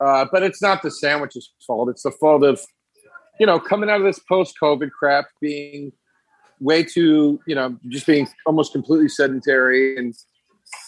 Uh, 0.00 0.24
but 0.30 0.42
it's 0.42 0.62
not 0.62 0.82
the 0.82 0.90
sandwiches 0.90 1.50
fault. 1.66 1.88
It's 1.90 2.04
the 2.04 2.12
fault 2.12 2.44
of, 2.44 2.60
you 3.40 3.46
know, 3.46 3.58
coming 3.58 3.90
out 3.90 4.00
of 4.00 4.06
this 4.06 4.20
post 4.20 4.54
COVID 4.62 4.90
crap, 4.90 5.26
being 5.40 5.92
way 6.60 6.84
too, 6.84 7.40
you 7.46 7.54
know, 7.54 7.76
just 7.88 8.06
being 8.06 8.28
almost 8.46 8.72
completely 8.72 9.08
sedentary 9.08 9.96
and 9.98 10.14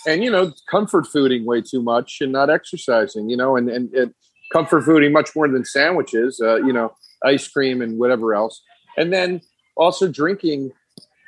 and 0.06 0.22
you 0.22 0.30
know, 0.30 0.52
comfort 0.70 1.06
fooding 1.06 1.44
way 1.44 1.60
too 1.60 1.82
much 1.82 2.18
and 2.20 2.32
not 2.32 2.50
exercising, 2.50 3.30
you 3.30 3.36
know, 3.36 3.56
and 3.56 3.68
and, 3.68 3.92
and 3.94 4.14
comfort 4.52 4.84
fooding 4.84 5.12
much 5.12 5.34
more 5.36 5.48
than 5.48 5.64
sandwiches, 5.64 6.40
uh, 6.42 6.56
you 6.56 6.72
know, 6.72 6.94
ice 7.24 7.46
cream 7.48 7.82
and 7.82 7.98
whatever 7.98 8.34
else. 8.34 8.62
And 8.96 9.12
then 9.12 9.40
also 9.76 10.08
drinking 10.08 10.72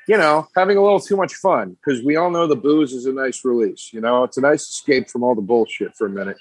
you 0.08 0.16
know, 0.16 0.48
having 0.56 0.76
a 0.76 0.82
little 0.82 1.00
too 1.00 1.16
much 1.16 1.34
fun 1.34 1.76
because 1.76 2.02
we 2.02 2.16
all 2.16 2.30
know 2.30 2.46
the 2.46 2.56
booze 2.56 2.92
is 2.92 3.06
a 3.06 3.12
nice 3.12 3.44
release. 3.44 3.90
You 3.92 4.00
know, 4.00 4.24
it's 4.24 4.36
a 4.36 4.40
nice 4.40 4.68
escape 4.68 5.08
from 5.08 5.22
all 5.22 5.34
the 5.34 5.42
bullshit 5.42 5.94
for 5.96 6.06
a 6.06 6.10
minute. 6.10 6.36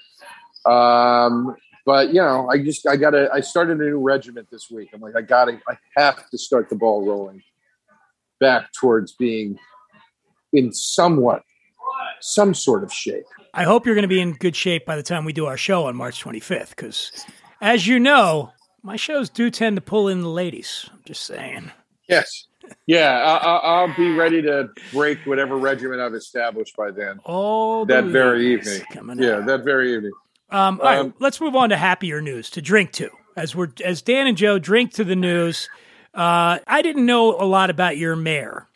Um, 0.66 1.56
but 1.84 2.08
you 2.08 2.20
know, 2.20 2.48
I 2.50 2.58
just 2.58 2.86
I 2.86 2.96
gotta 2.96 3.28
I 3.32 3.40
started 3.40 3.80
a 3.80 3.84
new 3.84 3.98
regiment 3.98 4.48
this 4.50 4.70
week. 4.70 4.90
I'm 4.92 5.00
like, 5.00 5.16
I 5.16 5.22
gotta 5.22 5.60
I 5.68 5.76
have 5.96 6.28
to 6.30 6.38
start 6.38 6.68
the 6.68 6.76
ball 6.76 7.06
rolling 7.06 7.42
back 8.40 8.70
towards 8.72 9.12
being 9.12 9.58
in 10.52 10.72
somewhat 10.72 11.42
some 12.22 12.54
sort 12.54 12.82
of 12.84 12.92
shape. 12.92 13.24
I 13.54 13.64
hope 13.64 13.84
you're 13.84 13.94
going 13.94 14.02
to 14.02 14.08
be 14.08 14.20
in 14.20 14.32
good 14.32 14.56
shape 14.56 14.86
by 14.86 14.96
the 14.96 15.02
time 15.02 15.24
we 15.24 15.32
do 15.32 15.46
our 15.46 15.56
show 15.56 15.86
on 15.86 15.96
March 15.96 16.22
25th, 16.24 16.70
because 16.70 17.12
as 17.60 17.86
you 17.86 17.98
know, 18.00 18.52
my 18.82 18.96
shows 18.96 19.28
do 19.28 19.50
tend 19.50 19.76
to 19.76 19.82
pull 19.82 20.08
in 20.08 20.22
the 20.22 20.28
ladies. 20.28 20.88
I'm 20.92 21.00
just 21.04 21.24
saying. 21.24 21.70
Yes. 22.08 22.46
Yeah, 22.86 23.10
I, 23.10 23.36
I, 23.36 23.56
I'll 23.56 23.96
be 23.96 24.12
ready 24.14 24.40
to 24.42 24.68
break 24.92 25.18
whatever 25.26 25.56
regiment 25.58 26.00
I've 26.00 26.14
established 26.14 26.74
by 26.76 26.90
then. 26.90 27.20
Oh, 27.26 27.84
That 27.84 28.04
very 28.04 28.52
evening. 28.54 28.80
coming 28.92 29.18
Yeah, 29.20 29.38
out. 29.38 29.46
that 29.46 29.64
very 29.64 29.94
evening. 29.94 30.12
Um, 30.50 30.80
all 30.80 30.86
right, 30.86 30.98
Um, 31.00 31.14
let's 31.18 31.40
move 31.40 31.54
on 31.56 31.68
to 31.70 31.76
happier 31.76 32.20
news 32.22 32.50
to 32.50 32.62
drink 32.62 32.92
to. 32.92 33.10
As 33.36 33.54
we're 33.56 33.68
as 33.84 34.02
Dan 34.02 34.26
and 34.26 34.36
Joe 34.36 34.58
drink 34.58 34.92
to 34.94 35.04
the 35.04 35.16
news, 35.16 35.68
uh, 36.14 36.58
I 36.66 36.82
didn't 36.82 37.06
know 37.06 37.34
a 37.40 37.44
lot 37.46 37.70
about 37.70 37.96
your 37.96 38.14
mayor, 38.16 38.68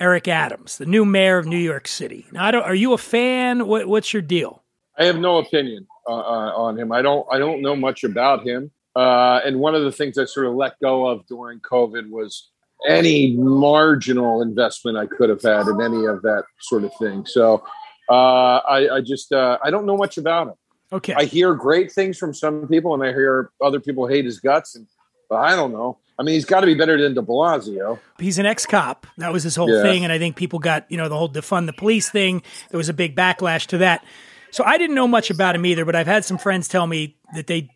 Eric 0.00 0.28
Adams, 0.28 0.78
the 0.78 0.86
new 0.86 1.04
mayor 1.04 1.36
of 1.36 1.46
New 1.46 1.58
York 1.58 1.86
City. 1.86 2.26
Now, 2.32 2.46
I 2.46 2.50
don't. 2.50 2.62
Are 2.62 2.74
you 2.74 2.94
a 2.94 2.98
fan? 2.98 3.66
What, 3.66 3.86
what's 3.86 4.12
your 4.12 4.22
deal? 4.22 4.64
I 4.98 5.04
have 5.04 5.18
no 5.18 5.38
opinion 5.38 5.86
uh, 6.08 6.12
uh, 6.12 6.52
on 6.56 6.78
him. 6.78 6.90
I 6.90 7.02
don't. 7.02 7.26
I 7.30 7.38
don't 7.38 7.60
know 7.60 7.76
much 7.76 8.02
about 8.02 8.46
him. 8.46 8.70
Uh, 8.96 9.40
and 9.44 9.60
one 9.60 9.74
of 9.74 9.84
the 9.84 9.92
things 9.92 10.18
I 10.18 10.24
sort 10.24 10.46
of 10.46 10.54
let 10.54 10.78
go 10.80 11.06
of 11.06 11.26
during 11.26 11.60
COVID 11.60 12.08
was 12.08 12.50
any 12.88 13.36
marginal 13.36 14.42
investment 14.42 14.96
I 14.96 15.06
could 15.06 15.28
have 15.28 15.42
had 15.42 15.68
in 15.68 15.80
any 15.80 16.06
of 16.06 16.22
that 16.22 16.44
sort 16.60 16.84
of 16.84 16.92
thing. 16.98 17.26
So 17.26 17.62
uh, 18.08 18.60
I, 18.68 18.96
I 18.96 19.00
just 19.02 19.32
uh, 19.32 19.58
I 19.62 19.70
don't 19.70 19.84
know 19.84 19.96
much 19.96 20.16
about 20.16 20.48
him. 20.48 20.54
Okay, 20.92 21.14
I 21.14 21.24
hear 21.24 21.54
great 21.54 21.92
things 21.92 22.18
from 22.18 22.34
some 22.34 22.66
people, 22.68 22.94
and 22.94 23.04
I 23.04 23.12
hear 23.12 23.50
other 23.62 23.80
people 23.80 24.06
hate 24.06 24.24
his 24.24 24.40
guts. 24.40 24.74
And 24.74 24.86
but 25.28 25.36
I 25.36 25.54
don't 25.54 25.72
know. 25.72 25.98
I 26.20 26.22
mean, 26.22 26.34
he's 26.34 26.44
got 26.44 26.60
to 26.60 26.66
be 26.66 26.74
better 26.74 27.00
than 27.00 27.14
De 27.14 27.22
Blasio. 27.22 27.98
he's 28.18 28.38
an 28.38 28.44
ex-cop. 28.44 29.06
That 29.16 29.32
was 29.32 29.42
his 29.42 29.56
whole 29.56 29.72
Yeah. 29.72 29.82
thing, 29.82 30.04
and 30.04 30.12
I 30.12 30.18
think 30.18 30.36
people 30.36 30.58
got 30.58 30.84
you 30.90 30.98
know 30.98 31.08
the 31.08 31.16
whole 31.16 31.30
defund 31.30 31.64
the 31.64 31.72
police 31.72 32.10
thing. 32.10 32.42
There 32.70 32.76
was 32.76 32.90
a 32.90 32.92
big 32.94 33.16
backlash 33.16 33.66
to 33.68 33.78
that. 33.78 34.04
So 34.50 34.62
I 34.62 34.76
didn't 34.76 34.96
know 34.96 35.08
much 35.08 35.30
about 35.30 35.54
him 35.54 35.64
either, 35.64 35.86
but 35.86 35.96
I've 35.96 36.06
had 36.06 36.26
some 36.26 36.36
friends 36.36 36.68
tell 36.68 36.86
me 36.86 37.16
that 37.34 37.46
they 37.46 37.70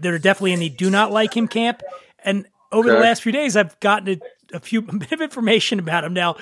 they're 0.00 0.18
definitely 0.18 0.54
in 0.54 0.60
the 0.60 0.70
do 0.70 0.88
not 0.88 1.12
like 1.12 1.36
him 1.36 1.48
camp. 1.48 1.82
And 2.24 2.46
over 2.72 2.88
the 2.88 2.98
last 2.98 3.22
few 3.22 3.32
days, 3.32 3.56
I've 3.56 3.78
gotten 3.80 4.20
a, 4.52 4.56
a 4.56 4.60
few 4.60 4.80
a 4.88 4.96
bit 4.96 5.12
of 5.12 5.20
information 5.20 5.78
about 5.78 6.04
him. 6.04 6.14
Now, 6.14 6.36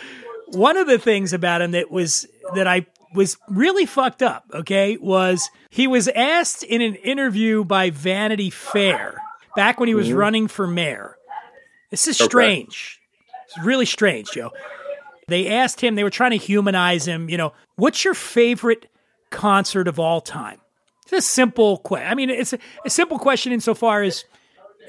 one 0.49 0.77
of 0.77 0.87
the 0.87 1.01
things 1.01 1.33
about 1.33 1.63
him 1.63 1.73
that 1.73 1.91
was 1.91 2.29
that 2.55 2.69
I 2.69 2.87
was 3.13 3.39
really 3.49 3.87
fucked 3.87 4.23
up. 4.23 4.45
Okay, 4.55 4.99
was 4.99 5.51
he 5.71 5.89
was 5.89 6.07
asked 6.07 6.63
in 6.63 6.81
an 6.81 6.95
interview 6.95 7.65
by 7.65 7.91
Vanity 7.91 8.51
Fair 8.51 9.21
back 9.57 9.81
when 9.81 9.89
he 9.89 9.95
was 9.95 10.09
mm-hmm. 10.09 10.17
running 10.17 10.49
for 10.49 10.67
mayor. 10.67 11.17
This 11.95 12.09
is 12.09 12.19
strange. 12.19 13.01
It's 13.47 13.65
really 13.65 13.87
strange, 13.87 14.31
Joe. 14.33 14.51
They 15.29 15.49
asked 15.49 15.81
him, 15.81 15.95
they 15.95 16.05
were 16.05 16.11
trying 16.11 16.33
to 16.33 16.37
humanize 16.37 17.07
him, 17.07 17.31
you 17.31 17.39
know, 17.39 17.53
what's 17.77 18.05
your 18.05 18.15
favorite 18.15 18.87
concert 19.31 19.89
of 19.89 19.99
all 19.99 20.21
time? 20.21 20.61
It's 21.05 21.13
a 21.13 21.23
simple 21.23 21.79
question. 21.79 22.11
I 22.11 22.15
mean, 22.15 22.31
it's 22.31 22.53
a, 22.53 22.59
a 22.85 22.91
simple 22.91 23.19
question 23.19 23.53
insofar 23.53 24.03
as 24.03 24.25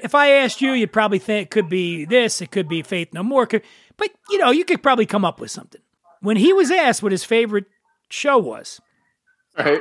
if 0.02 0.14
I 0.14 0.30
asked 0.32 0.60
you, 0.60 0.72
you'd 0.72 0.92
probably 0.92 1.18
think 1.18 1.46
it 1.46 1.50
could 1.50 1.68
be 1.68 2.04
this, 2.04 2.42
it 2.42 2.50
could 2.50 2.68
be 2.68 2.82
Faith 2.82 3.14
No 3.14 3.22
More, 3.22 3.46
could, 3.46 3.62
but 3.96 4.10
you 4.30 4.38
know, 4.38 4.50
you 4.50 4.64
could 4.64 4.82
probably 4.82 5.06
come 5.06 5.24
up 5.24 5.40
with 5.40 5.50
something. 5.50 5.80
When 6.20 6.36
he 6.36 6.52
was 6.52 6.70
asked 6.70 7.02
what 7.02 7.12
his 7.12 7.24
favorite 7.24 7.66
show 8.08 8.36
was, 8.38 8.80
Right? 9.58 9.80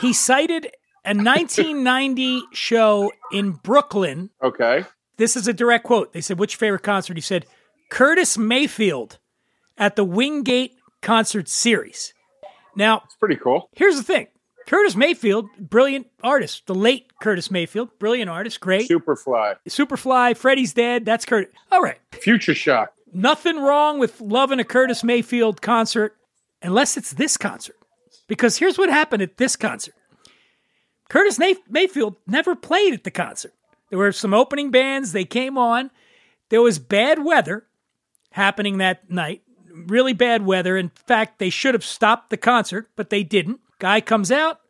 he 0.00 0.12
cited 0.12 0.66
a 1.04 1.14
1990 1.14 2.42
show 2.52 3.10
in 3.32 3.52
Brooklyn 3.52 4.30
Okay. 4.42 4.84
This 5.16 5.36
is 5.36 5.46
a 5.48 5.52
direct 5.52 5.84
quote. 5.84 6.12
They 6.12 6.20
said, 6.20 6.38
Which 6.38 6.56
favorite 6.56 6.82
concert? 6.82 7.16
He 7.16 7.20
said, 7.20 7.46
Curtis 7.90 8.38
Mayfield 8.38 9.18
at 9.76 9.96
the 9.96 10.04
Wingate 10.04 10.74
Concert 11.00 11.48
Series. 11.48 12.14
Now, 12.76 13.02
It's 13.04 13.16
pretty 13.16 13.36
cool. 13.36 13.68
here's 13.72 13.96
the 13.96 14.02
thing 14.02 14.28
Curtis 14.66 14.96
Mayfield, 14.96 15.46
brilliant 15.58 16.06
artist. 16.22 16.66
The 16.66 16.74
late 16.74 17.06
Curtis 17.20 17.50
Mayfield, 17.50 17.90
brilliant 17.98 18.30
artist, 18.30 18.60
great. 18.60 18.88
Superfly. 18.88 19.56
Superfly, 19.68 20.36
Freddie's 20.36 20.72
Dead, 20.72 21.04
that's 21.04 21.24
Curtis. 21.24 21.52
All 21.70 21.82
right. 21.82 21.98
Future 22.12 22.54
Shock. 22.54 22.92
Nothing 23.12 23.58
wrong 23.60 23.98
with 23.98 24.20
loving 24.20 24.58
a 24.60 24.64
Curtis 24.64 25.04
Mayfield 25.04 25.60
concert 25.60 26.16
unless 26.62 26.96
it's 26.96 27.12
this 27.12 27.36
concert. 27.36 27.76
Because 28.28 28.56
here's 28.56 28.78
what 28.78 28.88
happened 28.88 29.22
at 29.22 29.36
this 29.36 29.56
concert 29.56 29.94
Curtis 31.10 31.38
Mayfield 31.68 32.16
never 32.26 32.54
played 32.54 32.94
at 32.94 33.04
the 33.04 33.10
concert. 33.10 33.52
There 33.92 33.98
were 33.98 34.10
some 34.12 34.32
opening 34.32 34.70
bands, 34.70 35.12
they 35.12 35.26
came 35.26 35.58
on. 35.58 35.90
There 36.48 36.62
was 36.62 36.78
bad 36.78 37.22
weather 37.22 37.66
happening 38.30 38.78
that 38.78 39.10
night, 39.10 39.42
really 39.70 40.14
bad 40.14 40.46
weather. 40.46 40.78
In 40.78 40.88
fact, 41.06 41.38
they 41.38 41.50
should 41.50 41.74
have 41.74 41.84
stopped 41.84 42.30
the 42.30 42.38
concert, 42.38 42.88
but 42.96 43.10
they 43.10 43.22
didn't. 43.22 43.60
Guy 43.78 44.00
comes 44.00 44.32
out, 44.32 44.60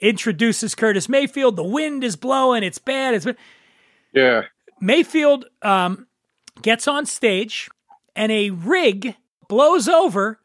introduces 0.00 0.76
Curtis 0.76 1.08
Mayfield. 1.08 1.56
The 1.56 1.64
wind 1.64 2.04
is 2.04 2.14
blowing, 2.14 2.62
it's 2.62 2.78
bad. 2.78 3.14
It's 3.14 3.26
Yeah. 4.12 4.42
Mayfield 4.80 5.46
um, 5.60 6.06
gets 6.62 6.86
on 6.86 7.04
stage 7.04 7.68
and 8.14 8.30
a 8.30 8.50
rig 8.50 9.16
blows 9.48 9.88
over 9.88 10.38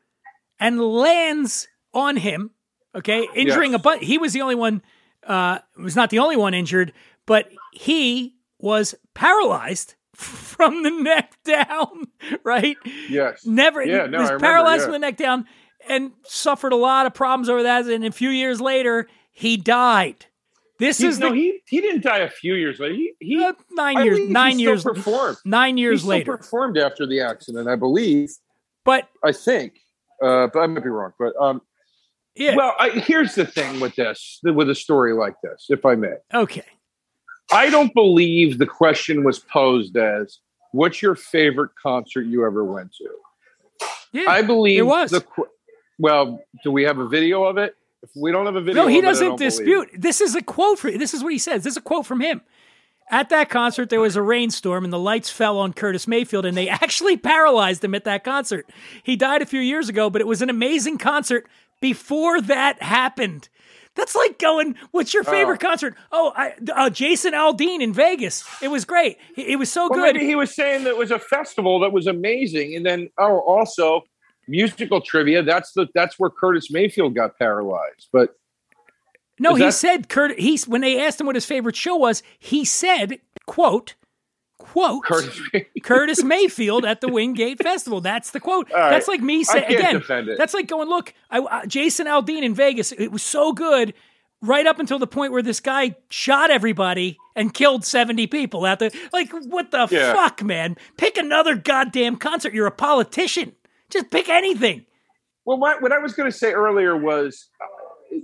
and 0.60 0.82
lands 0.82 1.68
on 1.94 2.18
him. 2.18 2.50
Okay, 2.96 3.28
injuring 3.36 3.74
Yes. 3.74 3.80
a 3.80 3.84
bunch. 3.84 4.04
He 4.04 4.18
was 4.18 4.34
the 4.34 4.42
only 4.42 4.56
one. 4.56 4.82
Uh, 5.24 5.60
was 5.78 5.96
not 5.96 6.10
the 6.10 6.18
only 6.18 6.36
one 6.36 6.56
injured, 6.56 6.94
but 7.28 7.48
he 7.74 8.36
was 8.60 8.96
paralyzed 9.14 9.96
from 10.16 10.84
the 10.84 10.92
neck 10.92 11.38
down. 11.44 12.08
Right? 12.44 12.78
Yes. 13.10 13.46
Never. 13.46 13.84
Yeah, 13.84 14.06
he 14.06 14.12
no, 14.12 14.20
was 14.20 14.30
I 14.30 14.34
remember, 14.34 14.40
paralyzed 14.40 14.82
yeah. 14.82 14.86
from 14.86 14.92
the 14.94 15.00
neck 15.00 15.18
down 15.18 15.46
and 15.88 16.12
suffered 16.24 16.72
a 16.74 16.78
lot 16.78 17.06
of 17.06 17.14
problems 17.14 17.50
over 17.50 17.64
that. 17.64 17.86
And 17.86 18.06
a 18.06 18.12
few 18.12 18.30
years 18.30 18.62
later, 18.62 19.08
he 19.32 19.58
died. 19.58 20.26
This 20.80 20.98
He, 20.98 21.08
is 21.08 21.20
no, 21.20 21.30
the 21.30 21.36
he 21.36 21.60
he 21.68 21.82
didn't 21.82 22.02
die 22.02 22.20
a 22.20 22.30
few 22.30 22.56
years 22.56 22.80
later. 22.80 22.96
He 22.96 23.14
he 23.20 23.44
uh, 23.44 23.54
nine 23.72 23.98
I 23.98 24.04
years. 24.04 24.30
Nine 24.30 24.60
years. 24.60 24.84
performed. 24.84 25.38
Nine 25.46 25.78
years 25.78 26.04
later. 26.04 26.38
performed 26.38 26.78
after 26.78 27.06
the 27.06 27.22
accident, 27.22 27.68
I 27.70 27.76
believe. 27.76 28.32
But 28.84 29.08
I 29.24 29.32
think, 29.32 29.80
uh, 30.22 30.48
but 30.52 30.60
I 30.60 30.68
might 30.68 30.84
be 30.84 30.90
wrong. 30.90 31.12
But 31.18 31.34
um, 31.40 31.62
yeah, 32.36 32.56
well, 32.56 32.76
I, 32.80 32.90
here's 32.90 33.36
the 33.36 33.46
thing 33.46 33.80
with 33.80 33.96
this, 33.96 34.40
with 34.44 34.70
a 34.70 34.76
story 34.76 35.14
like 35.14 35.36
this, 35.44 35.68
if 35.70 35.86
I 35.86 35.96
may. 35.96 36.16
okay. 36.34 36.66
I 37.54 37.70
don't 37.70 37.94
believe 37.94 38.58
the 38.58 38.66
question 38.66 39.24
was 39.24 39.40
posed 39.40 39.96
as, 39.98 40.40
"What's 40.72 41.02
your 41.02 41.16
favorite 41.16 41.72
concert 41.82 42.24
you 42.24 42.46
ever 42.46 42.64
went 42.64 42.94
to?" 42.96 43.88
Yeah, 44.12 44.30
I 44.30 44.42
believe 44.42 44.80
it 44.80 44.84
was. 44.84 45.12
The, 45.12 45.26
well, 46.00 46.44
do 46.64 46.72
we 46.72 46.84
have 46.84 47.00
a 47.00 47.08
video 47.08 47.44
of 47.44 47.58
it? 47.58 47.76
If 48.02 48.10
we 48.16 48.32
don't 48.32 48.46
have 48.46 48.56
a 48.56 48.62
video, 48.62 48.84
No, 48.84 48.88
he 48.88 49.00
it, 49.00 49.02
doesn't 49.04 49.28
don't 49.28 49.40
dispute. 49.40 49.90
it. 49.94 50.02
This 50.02 50.20
is 50.22 50.36
a 50.36 50.42
quote 50.42 50.78
for 50.80 50.92
this 50.92 51.14
is 51.14 51.24
what 51.24 51.32
he 51.32 51.40
says. 51.40 51.64
This 51.64 51.74
is 51.74 51.78
a 51.78 51.82
quote 51.82 52.06
from 52.06 52.22
him. 52.22 52.42
At 53.10 53.30
that 53.30 53.50
concert, 53.50 53.90
there 53.90 54.00
was 54.02 54.16
a 54.16 54.22
rainstorm 54.22 54.84
and 54.84 54.92
the 54.94 55.00
lights 55.00 55.30
fell 55.30 55.58
on 55.60 55.74
Curtis 55.74 56.08
Mayfield, 56.08 56.46
and 56.46 56.56
they 56.58 56.70
actually 56.84 57.18
paralyzed 57.18 57.84
him 57.84 57.96
at 57.96 58.04
that 58.06 58.24
concert. 58.24 58.70
He 59.04 59.16
died 59.16 59.42
a 59.42 59.46
few 59.46 59.60
years 59.62 59.90
ago, 59.90 60.10
but 60.10 60.22
it 60.22 60.28
was 60.28 60.42
an 60.42 60.50
amazing 60.50 60.98
concert 60.98 61.48
before 61.84 62.40
that 62.40 62.82
happened. 62.82 63.50
That's 63.96 64.16
like 64.16 64.40
going, 64.40 64.76
what's 64.92 65.14
your 65.14 65.26
favorite 65.26 65.60
concert? 65.60 65.96
Oh, 66.14 66.32
I, 66.34 66.54
uh, 66.74 66.90
Jason 66.90 67.34
Aldean 67.34 67.82
in 67.82 67.92
Vegas. 67.92 68.46
It 68.62 68.70
was 68.70 68.86
great. 68.86 69.18
It, 69.36 69.48
it 69.50 69.56
was 69.58 69.70
so 69.70 69.90
Well, 69.90 70.00
good. 70.00 70.16
maybe 70.16 70.26
he 70.26 70.36
was 70.36 70.56
saying 70.56 70.86
that 70.86 70.92
it 70.92 70.98
was 70.98 71.12
a 71.12 71.20
festival 71.20 71.82
that 71.82 71.92
was 71.92 72.08
amazing, 72.08 72.74
and 72.78 72.86
then 72.86 73.10
oh, 73.18 73.40
also 73.42 74.04
musical 74.48 75.02
trivia. 75.02 75.44
That's 75.44 75.74
the 75.74 75.88
that's 75.94 76.18
where 76.18 76.30
Curtis 76.30 76.72
Mayfield 76.72 77.16
got 77.16 77.38
paralyzed. 77.38 78.08
But 78.14 78.30
No, 79.38 79.56
he 79.56 79.66
that- 79.66 79.74
said 79.74 80.08
Kurt. 80.08 80.40
He 80.40 80.58
when 80.66 80.80
they 80.80 81.02
asked 81.06 81.20
him 81.20 81.28
what 81.28 81.36
his 81.36 81.46
favorite 81.46 81.76
show 81.76 81.98
was, 81.98 82.24
he 82.40 82.64
said, 82.64 83.20
"quote, 83.46 83.96
quote, 84.64 85.04
Curtis, 85.04 85.40
Curtis 85.84 86.24
Mayfield 86.24 86.86
at 86.86 87.02
the 87.02 87.08
Wingate 87.08 87.62
Festival." 87.62 88.02
That's 88.02 88.32
the 88.32 88.40
quote. 88.40 88.72
Right. 88.72 88.90
That's 88.90 89.08
like 89.08 89.22
me 89.22 89.44
saying 89.44 89.66
again. 89.66 90.04
That's 90.38 90.54
like 90.54 90.68
going, 90.68 90.90
"Look, 90.90 91.14
I, 91.30 91.40
uh, 91.40 91.66
Jason 91.66 92.08
Aldean 92.08 92.42
in 92.44 92.54
Vegas. 92.56 92.92
It 92.92 93.12
was 93.12 93.24
so 93.24 93.52
good." 93.54 93.94
Right 94.46 94.68
up 94.68 94.78
until 94.78 95.00
the 95.00 95.08
point 95.08 95.32
where 95.32 95.42
this 95.42 95.62
guy 95.62 95.96
shot 96.10 96.52
everybody 96.52 97.18
and 97.34 97.54
killed 97.54 97.86
70 97.86 98.28
people 98.28 98.66
out 98.66 98.78
there. 98.80 98.90
Like, 99.14 99.32
what 99.32 99.72
the 99.72 99.88
Yeah. 99.90 100.12
fuck, 100.12 100.44
man? 100.44 100.76
Pick 100.98 101.18
another 101.18 101.56
goddamn 101.56 102.18
concert. 102.18 102.54
You're 102.54 102.68
a 102.68 102.72
politician. 102.72 103.54
Just 103.90 104.12
pick 104.12 104.28
anything. 104.28 104.86
Well, 105.46 105.58
what, 105.58 105.82
what 105.82 105.94
I 105.94 105.98
was 106.00 106.12
going 106.12 106.30
to 106.30 106.38
say 106.38 106.52
earlier 106.52 106.98
was, 106.98 107.48
uh, 107.62 108.18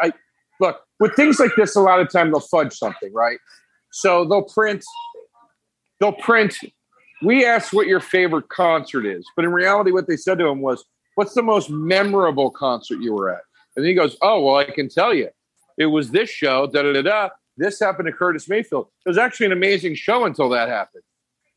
I, 0.00 0.06
I 0.06 0.12
look 0.60 0.82
with 1.00 1.16
things 1.16 1.40
like 1.40 1.56
this. 1.56 1.74
A 1.74 1.80
lot 1.80 1.98
of 1.98 2.12
time 2.12 2.30
they'll 2.30 2.38
fudge 2.38 2.72
something, 2.72 3.12
right? 3.12 3.38
So 3.90 4.24
they'll 4.26 4.44
print, 4.44 4.84
they'll 6.00 6.12
print. 6.12 6.56
We 7.22 7.44
asked 7.44 7.72
what 7.72 7.86
your 7.86 8.00
favorite 8.00 8.48
concert 8.48 9.06
is, 9.06 9.24
but 9.36 9.44
in 9.44 9.52
reality, 9.52 9.90
what 9.90 10.08
they 10.08 10.16
said 10.16 10.38
to 10.38 10.46
him 10.46 10.60
was, 10.60 10.84
"What's 11.14 11.34
the 11.34 11.42
most 11.42 11.70
memorable 11.70 12.50
concert 12.50 13.00
you 13.00 13.12
were 13.12 13.30
at?" 13.30 13.42
And 13.76 13.86
he 13.86 13.94
goes, 13.94 14.16
"Oh, 14.22 14.42
well, 14.42 14.56
I 14.56 14.64
can 14.64 14.88
tell 14.88 15.14
you, 15.14 15.28
it 15.78 15.86
was 15.86 16.10
this 16.10 16.30
show. 16.30 16.66
Da 16.66 16.82
da 16.82 16.92
da 16.92 17.02
da. 17.02 17.28
This 17.56 17.78
happened 17.78 18.06
to 18.06 18.12
Curtis 18.12 18.48
Mayfield. 18.48 18.88
It 19.04 19.08
was 19.08 19.18
actually 19.18 19.46
an 19.46 19.52
amazing 19.52 19.94
show 19.94 20.24
until 20.24 20.48
that 20.50 20.68
happened." 20.68 21.04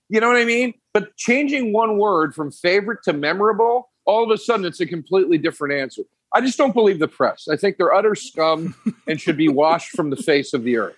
You 0.10 0.20
know 0.20 0.28
what 0.28 0.38
I 0.38 0.46
mean? 0.46 0.74
But 0.94 1.16
changing 1.18 1.74
one 1.74 1.98
word 1.98 2.36
from 2.36 2.52
favorite 2.52 3.00
to 3.06 3.14
memorable, 3.14 3.90
all 4.06 4.24
of 4.24 4.30
a 4.30 4.38
sudden 4.38 4.66
it's 4.66 4.80
a 4.80 4.86
completely 4.86 5.38
different 5.38 5.74
answer. 5.74 6.04
I 6.34 6.42
just 6.42 6.58
don't 6.58 6.74
believe 6.74 7.00
the 7.00 7.08
press. 7.08 7.48
I 7.52 7.56
think 7.56 7.78
they're 7.78 7.94
utter 7.94 8.16
scum 8.16 8.76
and 9.08 9.20
should 9.20 9.38
be 9.38 9.50
washed 9.50 9.92
from 9.92 10.10
the 10.10 10.16
face 10.16 10.54
of 10.54 10.64
the 10.64 10.78
earth. 10.78 10.96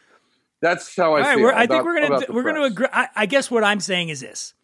That's 0.66 0.96
how 0.96 1.14
I 1.14 1.22
All 1.22 1.28
right, 1.28 1.38
feel. 1.38 1.52
I 1.54 1.68
think 1.68 1.86
we're 1.86 2.02
gonna 2.02 2.26
we're 2.30 2.42
gonna 2.42 2.64
agree. 2.64 2.88
I, 2.92 3.08
I 3.16 3.26
guess 3.28 3.52
what 3.52 3.64
I'm 3.64 3.80
saying 3.80 4.10
is 4.10 4.22
this: 4.22 4.56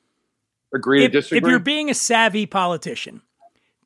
agree 0.74 1.04
if, 1.04 1.12
to 1.12 1.20
disagree. 1.20 1.38
if 1.38 1.44
you're 1.44 1.60
being 1.60 1.92
a 1.92 1.94
savvy 1.94 2.48
politician, 2.48 3.22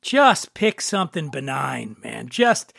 just 0.00 0.54
pick 0.54 0.80
something 0.80 1.28
benign, 1.28 1.96
man. 2.02 2.30
Just 2.30 2.72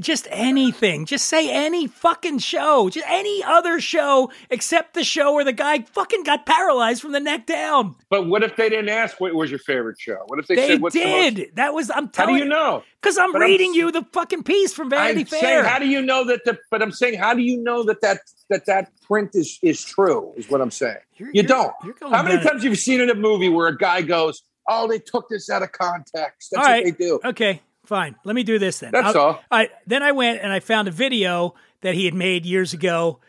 just 0.00 0.26
anything. 0.30 1.04
Just 1.06 1.26
say 1.26 1.50
any 1.50 1.86
fucking 1.86 2.38
show. 2.38 2.88
Just 2.88 3.06
any 3.08 3.42
other 3.44 3.80
show 3.80 4.30
except 4.50 4.94
the 4.94 5.04
show 5.04 5.32
where 5.34 5.44
the 5.44 5.52
guy 5.52 5.80
fucking 5.82 6.22
got 6.24 6.46
paralyzed 6.46 7.02
from 7.02 7.12
the 7.12 7.20
neck 7.20 7.46
down. 7.46 7.96
but 8.10 8.26
what 8.26 8.42
if 8.42 8.56
they 8.56 8.68
didn't 8.68 8.88
ask 8.88 9.20
what 9.20 9.34
was 9.34 9.50
your 9.50 9.58
favorite 9.60 9.96
show? 10.00 10.18
What 10.26 10.38
if 10.38 10.46
they, 10.46 10.56
They 10.56 10.68
said 10.68 10.80
what's 10.80 10.94
the 10.94 11.04
most- 11.04 11.34
did. 11.34 11.56
That 11.56 11.74
was 11.74 11.90
I'm 11.90 12.04
How 12.06 12.10
telling 12.10 12.34
do 12.36 12.42
you 12.44 12.48
know? 12.48 12.82
Because 13.02 13.18
I'm 13.18 13.32
But 13.32 13.42
I'm 13.42 13.48
reading 13.48 13.74
you 13.74 13.92
the 13.92 14.04
fucking 14.12 14.42
piece 14.42 14.72
from 14.74 14.90
Vanity 14.90 15.20
I'm 15.20 15.26
Fair. 15.26 15.40
saying, 15.40 15.64
how 15.64 15.78
do 15.78 15.86
you 15.86 16.02
know 16.02 16.24
that 16.24 16.44
the? 16.44 16.58
But 16.70 16.82
I'm 16.82 16.92
saying, 16.92 17.18
how 17.18 17.34
do 17.34 17.42
you 17.42 17.56
know 17.62 17.82
that 17.84 18.00
that 18.00 18.18
that 18.50 18.66
that 18.66 18.90
print 19.02 19.30
is 19.34 19.58
is 19.62 19.84
true? 19.84 20.32
Is 20.36 20.48
what 20.50 20.60
I'm 20.60 20.70
saying. 20.70 20.96
You're- 21.16 21.30
you 21.34 21.42
don't. 21.42 21.72
you're 21.84 21.94
how 22.10 22.22
many 22.22 22.42
times 22.42 22.64
you've 22.64 22.78
seen 22.78 23.00
in 23.00 23.10
a 23.10 23.14
movie 23.14 23.48
where 23.48 23.68
a 23.68 23.76
guy 23.76 24.02
goes, 24.02 24.42
"Oh, 24.68 24.86
they 24.88 24.98
took 24.98 25.28
this 25.28 25.48
out 25.50 25.62
of 25.62 25.72
context." 25.72 26.50
That's 26.52 26.54
All 26.56 26.62
what 26.62 26.70
right. 26.70 26.84
they 26.84 26.90
do. 27.04 27.20
Okay, 27.24 27.60
fine. 27.88 28.14
Let 28.24 28.34
me 28.36 28.42
do 28.44 28.58
this 28.58 28.78
then. 28.80 28.92
That's 28.92 29.16
I'll- 29.16 29.22
all. 29.22 29.44
right, 29.50 29.70
then 29.86 30.02
I 30.02 30.12
went 30.12 30.40
and 30.42 30.52
I 30.52 30.60
found 30.60 30.86
a 30.88 30.90
video 30.92 31.54
that 31.80 31.94
he 31.94 32.04
had 32.04 32.14
made 32.14 32.44
years 32.46 32.72
ago. 32.72 33.20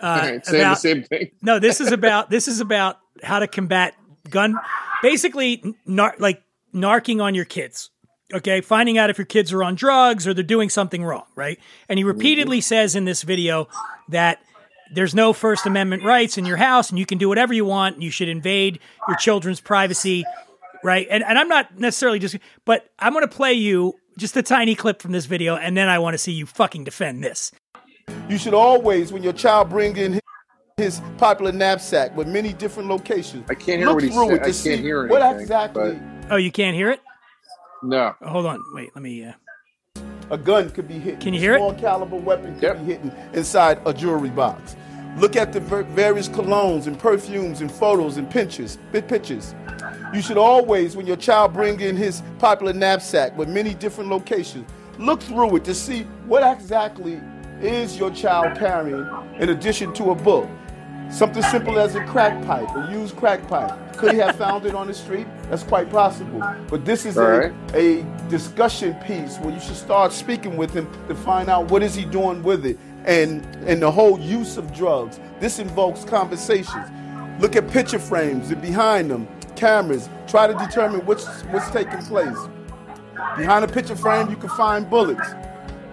Uh, 0.00 0.18
Right, 0.22 0.46
saying 0.46 0.62
about, 0.62 0.74
the 0.74 0.80
same 0.80 1.02
thing. 1.04 1.30
no, 1.42 1.58
this 1.58 1.80
is 1.80 1.92
about 1.92 2.28
this 2.30 2.48
is 2.48 2.60
about 2.60 2.98
how 3.22 3.38
to 3.38 3.46
combat 3.46 3.94
gun, 4.30 4.56
basically, 5.02 5.62
nar- 5.86 6.14
like 6.18 6.42
narking 6.74 7.22
on 7.22 7.34
your 7.34 7.44
kids. 7.44 7.90
Okay, 8.34 8.60
finding 8.62 8.96
out 8.98 9.10
if 9.10 9.18
your 9.18 9.26
kids 9.26 9.52
are 9.52 9.62
on 9.62 9.74
drugs 9.74 10.26
or 10.26 10.32
they're 10.34 10.42
doing 10.42 10.70
something 10.70 11.04
wrong, 11.04 11.26
right? 11.36 11.58
And 11.88 11.98
he 11.98 12.04
repeatedly 12.04 12.60
says 12.62 12.96
in 12.96 13.04
this 13.04 13.22
video 13.22 13.68
that 14.08 14.40
there's 14.94 15.14
no 15.14 15.32
First 15.34 15.66
Amendment 15.66 16.02
rights 16.02 16.38
in 16.38 16.46
your 16.46 16.56
house 16.56 16.88
and 16.90 16.98
you 16.98 17.04
can 17.06 17.18
do 17.18 17.28
whatever 17.28 17.52
you 17.52 17.64
want. 17.66 17.96
And 17.96 18.02
you 18.02 18.10
should 18.10 18.28
invade 18.30 18.78
your 19.06 19.16
children's 19.18 19.60
privacy, 19.60 20.24
right? 20.82 21.06
And 21.10 21.22
and 21.22 21.38
I'm 21.38 21.48
not 21.48 21.78
necessarily 21.78 22.18
just, 22.18 22.36
but 22.64 22.88
I'm 22.98 23.12
going 23.12 23.22
to 23.28 23.34
play 23.34 23.52
you 23.52 23.94
just 24.22 24.36
a 24.36 24.42
tiny 24.42 24.74
clip 24.76 25.02
from 25.02 25.10
this 25.12 25.26
video, 25.26 25.56
and 25.56 25.76
then 25.76 25.88
I 25.88 25.98
want 25.98 26.14
to 26.14 26.18
see 26.18 26.32
you 26.32 26.46
fucking 26.46 26.84
defend 26.84 27.22
this. 27.24 27.50
You 28.28 28.38
should 28.38 28.54
always, 28.54 29.12
when 29.12 29.22
your 29.24 29.32
child 29.32 29.68
bring 29.68 29.96
in 29.96 30.20
his 30.76 31.02
popular 31.18 31.50
knapsack 31.52 32.16
with 32.16 32.28
many 32.28 32.52
different 32.52 32.88
locations, 32.88 33.44
I 33.50 33.54
can't 33.54 33.78
hear 33.78 33.86
look 33.86 33.96
what 33.96 34.04
he 34.04 34.10
through 34.10 34.28
said. 34.28 34.34
it 34.34 34.38
to 34.38 34.42
I 34.42 34.44
can't 34.44 34.54
see 34.54 34.76
hear 34.76 35.06
what 35.08 35.22
anything, 35.22 35.40
exactly 35.42 35.98
Oh, 36.30 36.36
you 36.36 36.52
can't 36.52 36.74
hear 36.76 36.90
it? 36.90 37.00
No. 37.82 38.14
Oh, 38.22 38.28
hold 38.28 38.46
on, 38.46 38.62
wait, 38.72 38.90
let 38.94 39.02
me. 39.02 39.24
Uh, 39.24 39.32
a 40.30 40.38
gun 40.38 40.70
could 40.70 40.86
be 40.86 40.94
hit. 41.00 41.18
Can 41.20 41.34
you 41.34 41.40
hear 41.40 41.54
it? 41.54 41.58
Small 41.58 41.74
caliber 41.74 42.16
weapon 42.16 42.54
could 42.54 42.62
Yep. 42.62 42.78
be 42.78 42.84
hidden 42.84 43.12
inside 43.34 43.80
a 43.84 43.92
jewelry 43.92 44.30
box. 44.30 44.76
Look 45.18 45.34
at 45.36 45.52
the 45.52 45.58
ver- 45.60 45.82
various 45.82 46.28
colognes 46.28 46.86
and 46.86 46.96
perfumes 46.98 47.60
and 47.60 47.70
photos 47.70 48.16
and 48.18 48.30
pictures. 48.30 48.78
Big 48.92 49.06
pictures. 49.08 49.54
You 50.12 50.20
should 50.20 50.36
always, 50.36 50.94
when 50.94 51.06
your 51.06 51.16
child 51.16 51.54
bring 51.54 51.80
in 51.80 51.96
his 51.96 52.22
popular 52.38 52.74
knapsack 52.74 53.36
with 53.36 53.48
many 53.48 53.72
different 53.72 54.10
locations, 54.10 54.68
look 54.98 55.22
through 55.22 55.56
it 55.56 55.64
to 55.64 55.74
see 55.74 56.02
what 56.26 56.42
exactly 56.54 57.18
is 57.62 57.98
your 57.98 58.10
child 58.10 58.58
carrying 58.58 59.08
in 59.38 59.48
addition 59.48 59.94
to 59.94 60.10
a 60.10 60.14
book. 60.14 60.48
Something 61.10 61.42
simple 61.42 61.78
as 61.78 61.94
a 61.94 62.04
crack 62.04 62.44
pipe, 62.46 62.68
a 62.74 62.90
used 62.92 63.16
crack 63.16 63.46
pipe. 63.48 63.96
Could 63.96 64.12
he 64.12 64.18
have 64.18 64.36
found 64.36 64.66
it 64.66 64.74
on 64.74 64.86
the 64.86 64.94
street? 64.94 65.26
That's 65.48 65.62
quite 65.62 65.90
possible. 65.90 66.42
But 66.68 66.84
this 66.84 67.06
is 67.06 67.16
a, 67.16 67.22
right. 67.22 67.52
a 67.74 68.02
discussion 68.28 68.94
piece 69.06 69.38
where 69.38 69.54
you 69.54 69.60
should 69.60 69.76
start 69.76 70.12
speaking 70.12 70.56
with 70.56 70.72
him 70.72 70.90
to 71.08 71.14
find 71.14 71.48
out 71.48 71.70
what 71.70 71.82
is 71.82 71.94
he 71.94 72.04
doing 72.04 72.42
with 72.42 72.64
it 72.66 72.78
and 73.04 73.44
and 73.66 73.82
the 73.82 73.90
whole 73.90 74.18
use 74.18 74.56
of 74.56 74.74
drugs. 74.74 75.20
This 75.40 75.58
invokes 75.58 76.04
conversations. 76.04 76.90
Look 77.40 77.56
at 77.56 77.68
picture 77.70 77.98
frames 77.98 78.50
and 78.50 78.62
behind 78.62 79.10
them, 79.10 79.26
cameras. 79.62 80.08
Try 80.26 80.48
to 80.48 80.54
determine 80.54 81.06
what's 81.06 81.26
what's 81.52 81.70
taking 81.70 82.02
place. 82.02 82.36
Behind 83.36 83.64
a 83.64 83.68
picture 83.68 83.94
frame, 83.94 84.28
you 84.28 84.36
can 84.36 84.50
find 84.50 84.90
bullets. 84.90 85.28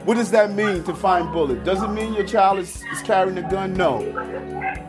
What 0.05 0.15
does 0.15 0.31
that 0.31 0.51
mean 0.51 0.83
to 0.85 0.95
find 0.95 1.31
bullet? 1.31 1.63
Does 1.63 1.83
it 1.83 1.89
mean 1.89 2.13
your 2.13 2.25
child 2.25 2.57
is, 2.57 2.83
is 2.91 3.01
carrying 3.03 3.37
a 3.37 3.47
gun? 3.47 3.75
No. 3.75 3.99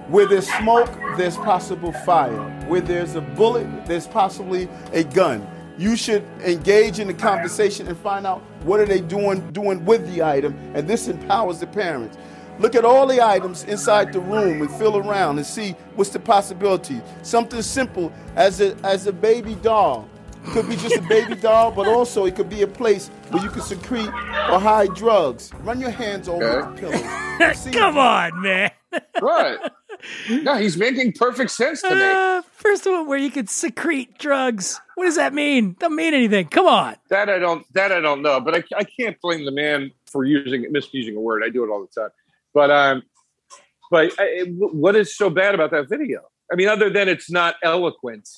Where 0.09 0.27
there's 0.27 0.51
smoke, 0.55 0.90
there's 1.19 1.37
possible 1.37 1.93
fire. 1.93 2.40
Where 2.69 2.81
there's 2.81 3.16
a 3.16 3.21
bullet, 3.21 3.66
there's 3.85 4.07
possibly 4.07 4.66
a 4.93 5.05
gun. 5.05 5.47
You 5.77 5.95
should 5.95 6.25
engage 6.43 7.01
in 7.01 7.09
the 7.09 7.14
conversation 7.14 7.87
and 7.87 7.99
find 7.99 8.27
out 8.27 8.40
what 8.62 8.81
are 8.81 8.87
they 8.87 9.03
doing 9.03 9.51
doing 9.53 9.85
with 9.85 10.11
the 10.11 10.23
item, 10.23 10.55
and 10.75 10.88
this 10.88 11.07
empowers 11.07 11.61
the 11.61 11.66
parents. 11.66 12.16
Look 12.61 12.75
at 12.75 12.85
all 12.85 13.07
the 13.07 13.20
items 13.27 13.64
inside 13.64 14.12
the 14.12 14.20
room 14.20 14.61
and 14.61 14.70
feel 14.73 14.96
around 14.99 15.38
and 15.38 15.46
see 15.46 15.70
what's 15.96 16.11
the 16.11 16.18
possibility. 16.20 17.01
Something 17.23 17.62
simple 17.62 18.12
as 18.37 18.61
a 18.61 18.77
as 18.85 19.07
a 19.07 19.12
baby 19.12 19.55
doll. 19.57 20.07
Could 20.53 20.68
be 20.68 20.77
just 20.77 20.96
a 20.96 21.03
baby 21.03 21.35
doll, 21.40 21.70
but 21.70 21.87
also 21.88 22.25
it 22.27 22.35
could 22.37 22.49
be 22.49 22.62
a 22.62 22.66
place 22.66 23.09
where 23.31 23.42
you 23.42 23.51
can 23.51 23.61
secrete 23.62 24.09
or 24.09 24.61
hide 24.61 24.94
drugs. 24.94 25.51
Run 25.62 25.81
your 25.81 25.90
hands 25.90 26.29
over 26.29 26.62
Okay. 26.68 26.90
the 26.90 27.38
pillow. 27.38 27.53
See- 27.55 27.70
Come 27.73 27.99
on, 27.99 28.40
man. 28.42 28.70
Right. 29.20 29.59
no, 30.31 30.55
he's 30.57 30.77
making 30.77 31.12
perfect 31.12 31.51
sense 31.51 31.83
to 31.83 31.94
me. 31.94 32.01
Uh, 32.03 32.42
first 32.53 32.87
of 32.87 32.92
all, 32.94 33.07
where 33.07 33.18
you 33.18 33.31
could 33.31 33.49
secrete 33.51 34.18
drugs. 34.18 34.81
What 34.96 35.05
does 35.05 35.16
that 35.16 35.33
mean? 35.35 35.77
Doesn't 35.79 35.94
mean 35.96 36.12
anything. 36.14 36.49
Come 36.49 36.66
on. 36.66 36.96
That 37.09 37.29
I 37.31 37.38
don't. 37.38 37.64
That 37.75 37.92
I 37.92 38.01
don't 38.01 38.20
know. 38.23 38.40
But 38.40 38.55
I, 38.57 38.62
I 38.79 38.85
can't 38.85 39.18
blame 39.20 39.44
the 39.44 39.53
man 39.53 39.92
for 40.07 40.25
using 40.25 40.66
misusing 40.73 41.16
a 41.16 41.20
word. 41.20 41.42
I 41.44 41.51
do 41.51 41.64
it 41.64 41.68
all 41.70 41.81
the 41.87 42.01
time. 42.01 42.11
But 42.54 42.70
um, 42.70 43.02
but 43.90 44.12
I, 44.18 44.44
what 44.56 44.96
is 44.96 45.16
so 45.16 45.30
bad 45.30 45.54
about 45.54 45.70
that 45.72 45.88
video? 45.88 46.20
I 46.52 46.56
mean, 46.56 46.68
other 46.68 46.90
than 46.90 47.08
it's 47.08 47.30
not 47.30 47.54
eloquent, 47.62 48.28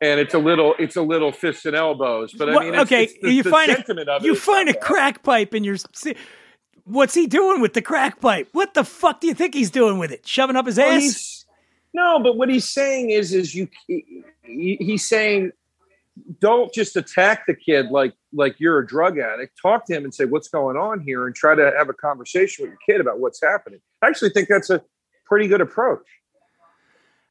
and 0.00 0.18
it's 0.18 0.34
a 0.34 0.38
little, 0.38 0.74
it's 0.78 0.96
a 0.96 1.02
little 1.02 1.30
fists 1.32 1.64
and 1.66 1.76
elbows. 1.76 2.32
But 2.32 2.48
I 2.48 2.58
mean, 2.58 2.74
it's, 2.74 2.82
okay, 2.84 3.04
it's 3.04 3.14
the, 3.22 3.32
you 3.32 3.42
the 3.42 3.50
find 3.50 3.70
sentiment 3.70 4.08
a 4.08 4.12
of 4.14 4.24
it 4.24 4.26
you 4.26 4.34
find 4.34 4.68
a 4.68 4.72
bad. 4.72 4.82
crack 4.82 5.22
pipe 5.22 5.54
in 5.54 5.64
your. 5.64 5.76
What's 6.84 7.14
he 7.14 7.28
doing 7.28 7.60
with 7.60 7.74
the 7.74 7.82
crack 7.82 8.20
pipe? 8.20 8.48
What 8.52 8.74
the 8.74 8.82
fuck 8.82 9.20
do 9.20 9.28
you 9.28 9.34
think 9.34 9.54
he's 9.54 9.70
doing 9.70 9.98
with 9.98 10.10
it? 10.10 10.26
Shoving 10.26 10.56
up 10.56 10.66
his 10.66 10.78
Well, 10.78 10.90
ass? 10.90 11.44
no, 11.94 12.18
but 12.20 12.36
what 12.36 12.48
he's 12.48 12.64
saying 12.68 13.10
is, 13.10 13.32
is 13.32 13.54
you. 13.54 13.68
He, 13.86 14.76
he's 14.80 15.06
saying 15.06 15.52
don't 16.40 16.72
just 16.74 16.96
attack 16.96 17.46
the 17.46 17.54
kid 17.54 17.86
like 17.90 18.12
like 18.32 18.56
you're 18.58 18.78
a 18.78 18.86
drug 18.86 19.18
addict. 19.18 19.58
Talk 19.60 19.86
to 19.86 19.94
him 19.94 20.04
and 20.04 20.14
say 20.14 20.24
what's 20.26 20.48
going 20.48 20.76
on 20.76 21.00
here, 21.00 21.26
and 21.26 21.34
try 21.34 21.54
to 21.54 21.72
have 21.76 21.88
a 21.88 21.94
conversation 21.94 22.64
with 22.64 22.70
your 22.70 22.78
kid 22.86 23.00
about 23.00 23.18
what's 23.20 23.40
happening. 23.42 23.80
I 24.02 24.08
actually 24.08 24.30
think 24.30 24.48
that's 24.48 24.70
a 24.70 24.82
pretty 25.26 25.48
good 25.48 25.60
approach. 25.60 26.00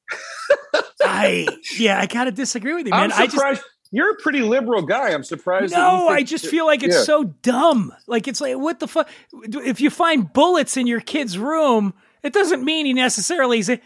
I 1.03 1.47
yeah, 1.77 1.99
I 1.99 2.07
kind 2.07 2.27
of 2.29 2.35
disagree 2.35 2.73
with 2.73 2.85
you, 2.85 2.91
man. 2.91 3.11
I'm 3.11 3.13
I 3.13 3.25
just 3.25 3.31
surprised. 3.31 3.61
you're 3.91 4.11
a 4.11 4.15
pretty 4.15 4.41
liberal 4.41 4.81
guy. 4.83 5.11
I'm 5.13 5.23
surprised. 5.23 5.73
no, 5.73 6.07
I 6.07 6.23
just 6.23 6.45
feel 6.47 6.65
like 6.65 6.83
it's 6.83 6.95
Yeah. 6.95 7.03
so 7.03 7.23
dumb. 7.23 7.93
Like 8.07 8.27
it's 8.27 8.41
like 8.41 8.57
what 8.57 8.79
the 8.79 8.87
fuck? 8.87 9.09
If 9.43 9.81
you 9.81 9.89
find 9.89 10.31
bullets 10.31 10.77
in 10.77 10.87
your 10.87 10.99
kid's 11.01 11.37
room, 11.37 11.93
it 12.23 12.33
doesn't 12.33 12.63
mean 12.63 12.85
he 12.85 12.93
necessarily 12.93 13.61
say. 13.61 13.81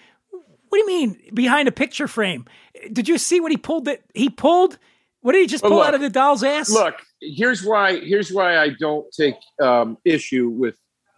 What 0.76 0.86
do 0.86 0.92
you 0.92 1.00
mean 1.00 1.18
behind 1.34 1.70
a 1.70 1.72
picture 1.72 2.06
frame? 2.06 2.44
Did 2.92 3.08
you 3.08 3.18
see 3.18 3.40
what 3.40 3.50
he 3.50 3.56
pulled? 3.56 3.86
That 3.86 4.02
he 4.14 4.30
pulled. 4.30 4.78
What 5.22 5.32
did 5.32 5.40
he 5.40 5.48
just 5.48 5.64
Well, 5.64 5.72
pull 5.72 5.78
look, 5.80 5.88
out 5.88 5.94
of 5.94 6.02
the 6.02 6.10
doll's 6.10 6.44
ass? 6.44 6.70
Look, 6.70 6.96
here's 7.22 7.64
why. 7.64 8.02
Here's 8.02 8.30
why 8.30 8.58
I 8.58 8.72
don't 8.78 9.10
take 9.14 9.36
um, 9.62 9.98
issue 10.04 10.50
with 10.50 10.76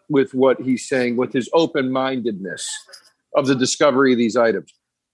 with 0.09 0.35
what 0.35 0.61
he's 0.61 0.87
saying 0.87 1.17
with 1.17 1.33
his 1.33 1.49
open 1.53 1.91
mindedness 1.91 2.69
of 3.35 3.47
the 3.47 3.55
discovery 3.55 4.11
of 4.11 4.19
these 4.19 4.37
items. 4.37 4.71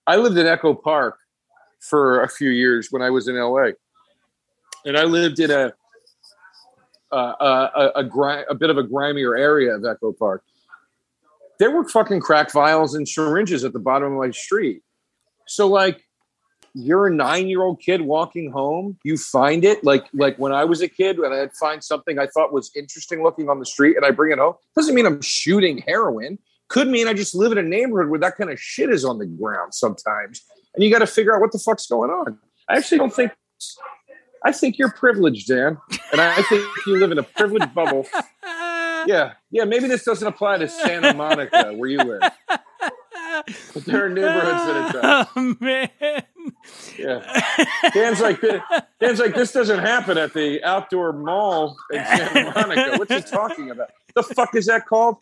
I 0.07 0.17
lived 0.17 0.37
in 0.37 0.45
Echo 0.45 0.73
Park 0.73 1.19
for 1.79 2.21
a 2.21 2.27
few 2.27 2.49
years 2.49 2.89
when 2.91 3.01
I 3.01 3.11
was 3.11 3.29
in 3.29 3.37
LA, 3.37 3.69
and 4.85 4.97
I 4.97 5.05
lived 5.05 5.39
in 5.39 5.51
a 5.51 5.71
a, 7.13 7.15
a, 7.15 7.91
a, 7.95 8.03
gri- 8.03 8.43
a 8.49 8.55
bit 8.55 8.69
of 8.69 8.77
a 8.77 8.83
grimier 8.83 9.37
area 9.37 9.73
of 9.73 9.85
Echo 9.85 10.11
Park. 10.11 10.43
There 11.59 11.71
were 11.71 11.87
fucking 11.87 12.21
crack 12.21 12.51
vials 12.51 12.95
and 12.95 13.07
syringes 13.07 13.63
at 13.63 13.73
the 13.73 13.79
bottom 13.79 14.13
of 14.13 14.19
my 14.19 14.31
street. 14.31 14.81
So, 15.47 15.67
like, 15.67 16.03
you're 16.73 17.07
a 17.07 17.13
nine 17.13 17.47
year 17.47 17.61
old 17.61 17.79
kid 17.79 18.01
walking 18.01 18.51
home 18.51 18.97
you 19.03 19.15
find 19.15 19.63
it 19.63 19.83
like 19.83 20.05
like 20.13 20.37
when 20.37 20.51
i 20.51 20.63
was 20.63 20.81
a 20.81 20.87
kid 20.87 21.19
when 21.19 21.31
i'd 21.31 21.53
find 21.53 21.83
something 21.83 22.17
i 22.17 22.25
thought 22.25 22.51
was 22.51 22.71
interesting 22.75 23.21
looking 23.21 23.47
on 23.47 23.59
the 23.59 23.65
street 23.65 23.95
and 23.95 24.05
i 24.05 24.11
bring 24.11 24.31
it 24.31 24.39
home 24.39 24.55
doesn't 24.75 24.95
mean 24.95 25.05
i'm 25.05 25.21
shooting 25.21 25.83
heroin. 25.87 26.37
Could 26.69 26.87
mean 26.87 27.07
i 27.07 27.13
just 27.13 27.35
live 27.35 27.51
in 27.51 27.59
a 27.59 27.63
neighborhood 27.63 28.09
where 28.09 28.19
that 28.19 28.37
kind 28.37 28.49
of 28.49 28.59
shit 28.59 28.89
is 28.89 29.05
on 29.05 29.19
the 29.19 29.25
ground 29.27 29.75
sometimes 29.75 30.41
and 30.73 30.83
you 30.83 30.91
got 30.91 30.99
to 30.99 31.07
figure 31.07 31.35
out 31.35 31.41
what 31.41 31.51
the 31.51 31.59
fuck's 31.59 31.85
going 31.85 32.09
on. 32.09 32.39
I 32.67 32.77
actually 32.77 32.97
don't 32.97 33.13
think 33.13 33.31
i 34.43 34.51
think 34.51 34.79
you're 34.79 34.91
privileged 34.91 35.47
dan 35.47 35.77
and 36.11 36.19
i 36.19 36.41
think 36.43 36.67
you 36.87 36.97
live 36.97 37.11
in 37.11 37.19
a 37.19 37.23
privileged 37.23 37.73
bubble 37.75 38.07
yeah 39.07 39.33
yeah 39.51 39.63
maybe 39.65 39.87
this 39.87 40.03
doesn't 40.03 40.27
apply 40.27 40.57
to 40.57 40.67
santa 40.67 41.13
monica 41.13 41.73
where 41.75 41.89
you 41.89 41.97
live 41.99 42.21
but 43.73 43.85
there 43.85 44.05
are 44.05 44.09
neighborhoods 44.09 44.65
that 44.65 44.89
it 44.89 45.01
does 45.01 45.27
Oh 45.35 45.55
man. 45.59 45.89
yeah. 46.97 47.41
Dan's 47.93 48.21
like 48.21 48.39
Dan's 48.99 49.19
like 49.19 49.33
this 49.35 49.51
doesn't 49.51 49.79
happen 49.79 50.17
at 50.17 50.33
the 50.33 50.63
outdoor 50.63 51.13
mall 51.13 51.75
in 51.91 52.03
Santa 52.05 52.51
Monica. 52.55 52.97
What's 52.97 53.13
he 53.13 53.21
talking 53.21 53.71
about? 53.71 53.89
The 54.15 54.23
fuck 54.23 54.53
is 54.55 54.67
that 54.67 54.85
called? 54.85 55.17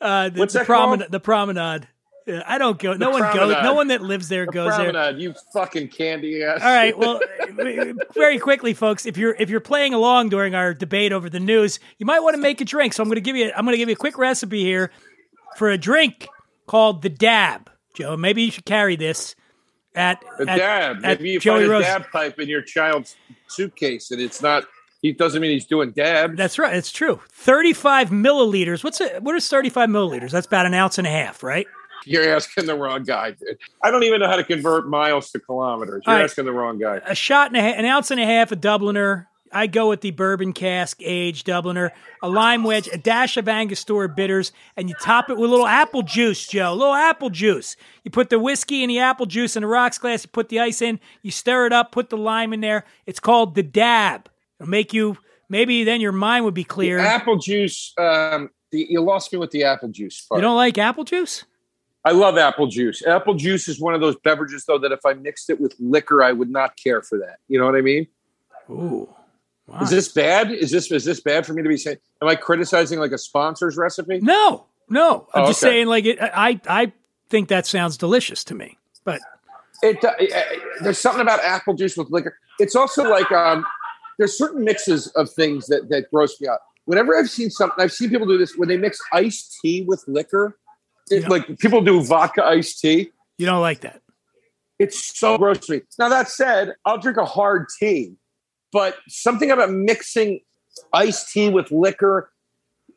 Uh, 0.00 0.30
the, 0.30 0.38
What's 0.40 0.54
the 0.54 0.60
that 0.60 0.66
called? 0.66 1.02
The 1.10 1.20
promenade. 1.20 1.88
Yeah, 2.28 2.42
I 2.46 2.58
don't 2.58 2.78
go. 2.78 2.92
no 2.92 3.10
one 3.10 3.22
goes. 3.34 3.56
No 3.62 3.72
one 3.74 3.88
that 3.88 4.02
lives 4.02 4.28
there 4.28 4.44
The 4.46 4.52
goes 4.52 4.76
there. 4.76 5.10
you 5.12 5.34
fucking 5.52 5.88
candy 5.88 6.44
ass. 6.44 6.60
All 6.62 6.68
right. 6.68 6.96
Well, 6.96 7.20
very 8.14 8.38
quickly, 8.38 8.74
folks. 8.74 9.06
If 9.06 9.16
you're 9.16 9.34
if 9.38 9.48
you're 9.48 9.60
playing 9.60 9.94
along 9.94 10.28
during 10.28 10.54
our 10.54 10.74
debate 10.74 11.12
over 11.12 11.30
the 11.30 11.40
news, 11.40 11.80
you 11.98 12.04
might 12.06 12.20
want 12.20 12.34
to 12.36 12.40
make 12.42 12.60
a 12.60 12.64
drink. 12.64 12.92
So 12.92 13.02
I'm 13.02 13.08
going 13.08 13.16
to 13.16 13.20
give 13.22 13.34
you 13.34 13.50
I'm 13.56 13.64
going 13.64 13.72
to 13.72 13.78
give 13.78 13.88
you 13.88 13.94
a 13.94 13.96
quick 13.96 14.18
recipe 14.18 14.62
here 14.62 14.90
for 15.56 15.70
a 15.70 15.78
drink 15.78 16.28
called 16.66 17.02
the 17.02 17.08
Dab. 17.08 17.70
Joe, 17.94 18.16
maybe 18.16 18.42
you 18.42 18.50
should 18.50 18.66
carry 18.66 18.94
this 18.94 19.34
at 19.94 20.22
the 20.38 20.48
at, 20.48 20.56
dab. 20.58 20.96
at 20.98 21.18
Maybe 21.18 21.30
you 21.30 21.40
Joey 21.40 21.60
find 21.60 21.66
a 21.66 21.70
Rose. 21.70 21.84
dab 21.84 22.10
pipe 22.12 22.38
in 22.38 22.48
your 22.48 22.62
child's 22.62 23.16
suitcase, 23.48 24.10
and 24.10 24.20
it's 24.20 24.42
not. 24.42 24.64
He 25.00 25.12
doesn't 25.12 25.40
mean 25.40 25.52
he's 25.52 25.64
doing 25.66 25.92
dabs. 25.92 26.36
That's 26.36 26.58
right. 26.58 26.74
It's 26.76 26.90
true. 26.92 27.20
35 27.30 28.10
milliliters. 28.10 28.82
What's 28.84 29.00
it? 29.00 29.22
What 29.22 29.34
is 29.36 29.48
35 29.48 29.88
milliliters? 29.88 30.30
That's 30.32 30.46
about 30.46 30.66
an 30.66 30.74
ounce 30.74 30.98
and 30.98 31.06
a 31.06 31.10
half, 31.10 31.42
right? 31.42 31.66
You're 32.04 32.34
asking 32.34 32.66
the 32.66 32.74
wrong 32.74 33.04
guy, 33.04 33.32
dude. 33.32 33.58
I 33.82 33.90
don't 33.90 34.04
even 34.04 34.20
know 34.20 34.28
how 34.28 34.36
to 34.36 34.44
convert 34.44 34.88
miles 34.88 35.30
to 35.32 35.40
kilometers. 35.40 36.02
You're 36.06 36.16
right. 36.16 36.24
asking 36.24 36.44
the 36.44 36.52
wrong 36.52 36.78
guy. 36.78 37.00
a 37.04 37.14
shot 37.14 37.48
and 37.48 37.56
a 37.56 37.62
ha- 37.62 37.78
an 37.78 37.84
ounce 37.84 38.10
and 38.10 38.20
a 38.20 38.24
half 38.24 38.52
of 38.52 38.60
Dubliner. 38.60 39.26
I 39.52 39.66
go 39.66 39.88
with 39.88 40.02
the 40.02 40.10
bourbon 40.10 40.52
cask 40.52 40.98
aged 41.02 41.46
Dubliner, 41.46 41.90
a 42.22 42.28
lime 42.28 42.64
wedge, 42.64 42.88
a 42.92 42.98
dash 42.98 43.36
of 43.36 43.48
Angostura 43.48 44.08
bitters, 44.08 44.52
and 44.76 44.88
you 44.88 44.94
top 45.00 45.30
it 45.30 45.36
with 45.36 45.48
a 45.48 45.50
little 45.50 45.66
apple 45.66 46.02
juice, 46.02 46.46
Joe. 46.46 46.72
A 46.72 46.74
little 46.74 46.94
apple 46.94 47.30
juice. 47.30 47.76
You 48.04 48.10
put 48.10 48.30
the 48.30 48.38
whiskey 48.38 48.82
and 48.82 48.90
the 48.90 48.98
apple 48.98 49.26
juice 49.26 49.56
in 49.56 49.64
a 49.64 49.66
rocks 49.66 49.98
glass. 49.98 50.24
You 50.24 50.30
put 50.30 50.48
the 50.48 50.60
ice 50.60 50.82
in. 50.82 51.00
You 51.22 51.30
stir 51.30 51.66
it 51.66 51.72
up. 51.72 51.92
Put 51.92 52.10
the 52.10 52.16
lime 52.16 52.52
in 52.52 52.60
there. 52.60 52.84
It's 53.06 53.20
called 53.20 53.54
the 53.54 53.62
dab. 53.62 54.28
It'll 54.60 54.68
make 54.68 54.92
you. 54.92 55.16
Maybe 55.48 55.82
then 55.84 56.02
your 56.02 56.12
mind 56.12 56.44
would 56.44 56.54
be 56.54 56.64
clear. 56.64 56.98
Apple 56.98 57.38
juice. 57.38 57.94
Um, 57.96 58.50
the, 58.70 58.86
you 58.90 59.00
lost 59.00 59.32
me 59.32 59.38
with 59.38 59.50
the 59.50 59.64
apple 59.64 59.88
juice. 59.88 60.26
Part. 60.26 60.38
you 60.38 60.42
don't 60.42 60.56
like 60.56 60.76
apple 60.76 61.04
juice? 61.04 61.44
I 62.08 62.12
love 62.12 62.38
apple 62.38 62.68
juice. 62.68 63.04
Apple 63.06 63.34
juice 63.34 63.68
is 63.68 63.78
one 63.78 63.92
of 63.94 64.00
those 64.00 64.16
beverages, 64.24 64.64
though, 64.64 64.78
that 64.78 64.92
if 64.92 65.00
I 65.04 65.12
mixed 65.12 65.50
it 65.50 65.60
with 65.60 65.74
liquor, 65.78 66.22
I 66.22 66.32
would 66.32 66.48
not 66.48 66.74
care 66.82 67.02
for 67.02 67.18
that. 67.18 67.36
You 67.48 67.58
know 67.58 67.66
what 67.66 67.74
I 67.74 67.82
mean? 67.82 68.06
Ooh. 68.70 69.08
Wow. 69.66 69.80
Is 69.82 69.90
this 69.90 70.08
bad? 70.08 70.50
Is 70.50 70.70
this 70.70 70.90
is 70.90 71.04
this 71.04 71.20
bad 71.20 71.44
for 71.44 71.52
me 71.52 71.62
to 71.62 71.68
be 71.68 71.76
saying? 71.76 71.98
Am 72.22 72.28
I 72.28 72.34
criticizing 72.34 72.98
like 72.98 73.12
a 73.12 73.18
sponsor's 73.18 73.76
recipe? 73.76 74.20
No, 74.20 74.64
no. 74.88 75.28
I'm 75.34 75.42
Oh, 75.44 75.46
just 75.48 75.62
okay. 75.62 75.70
saying. 75.72 75.86
Like 75.88 76.06
it, 76.06 76.18
I, 76.22 76.58
I 76.66 76.92
think 77.28 77.48
that 77.48 77.66
sounds 77.66 77.98
delicious 77.98 78.42
to 78.44 78.54
me. 78.54 78.78
But 79.04 79.20
It, 79.82 80.02
uh, 80.02 80.12
there's 80.80 80.96
something 80.96 81.20
about 81.20 81.40
apple 81.44 81.74
juice 81.74 81.94
with 81.98 82.08
liquor. 82.10 82.38
It's 82.58 82.74
also 82.74 83.04
like 83.10 83.30
um, 83.30 83.66
there's 84.16 84.38
certain 84.38 84.64
mixes 84.64 85.08
of 85.08 85.28
things 85.30 85.66
that 85.66 85.90
that 85.90 86.10
gross 86.10 86.40
me 86.40 86.48
out. 86.48 86.60
Whenever 86.86 87.14
I've 87.18 87.28
seen 87.28 87.50
something, 87.50 87.76
I've 87.84 87.92
seen 87.92 88.08
people 88.08 88.26
do 88.26 88.38
this 88.38 88.56
when 88.56 88.70
they 88.70 88.78
mix 88.78 88.98
iced 89.12 89.58
tea 89.60 89.82
with 89.82 90.02
liquor. 90.08 90.56
Yeah. 91.10 91.28
Like 91.28 91.58
people 91.58 91.80
do 91.82 92.02
vodka 92.02 92.44
iced 92.44 92.80
tea. 92.80 93.10
you 93.38 93.46
don't 93.46 93.60
like 93.60 93.80
that. 93.80 94.00
It's 94.78 95.18
so 95.18 95.36
gross 95.38 95.58
to 95.66 95.72
me. 95.72 95.80
Now 95.98 96.08
that 96.08 96.28
said, 96.28 96.74
I'll 96.84 96.98
drink 96.98 97.16
a 97.18 97.24
hard 97.24 97.66
tea, 97.80 98.14
but 98.72 98.96
something 99.08 99.50
about 99.50 99.72
mixing 99.72 100.40
iced 100.92 101.32
tea 101.32 101.48
with 101.48 101.70
liquor. 101.72 102.30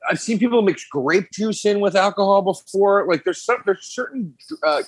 I've 0.09 0.19
seen 0.19 0.37
people 0.39 0.61
mix 0.61 0.85
grape 0.85 1.31
juice 1.31 1.65
in 1.65 1.79
with 1.79 1.95
alcohol 1.95 2.41
before. 2.43 3.07
Like 3.07 3.23
there's 3.23 3.43
some 3.43 3.57
there's 3.65 3.85
certain 3.85 4.35
uh, 4.63 4.83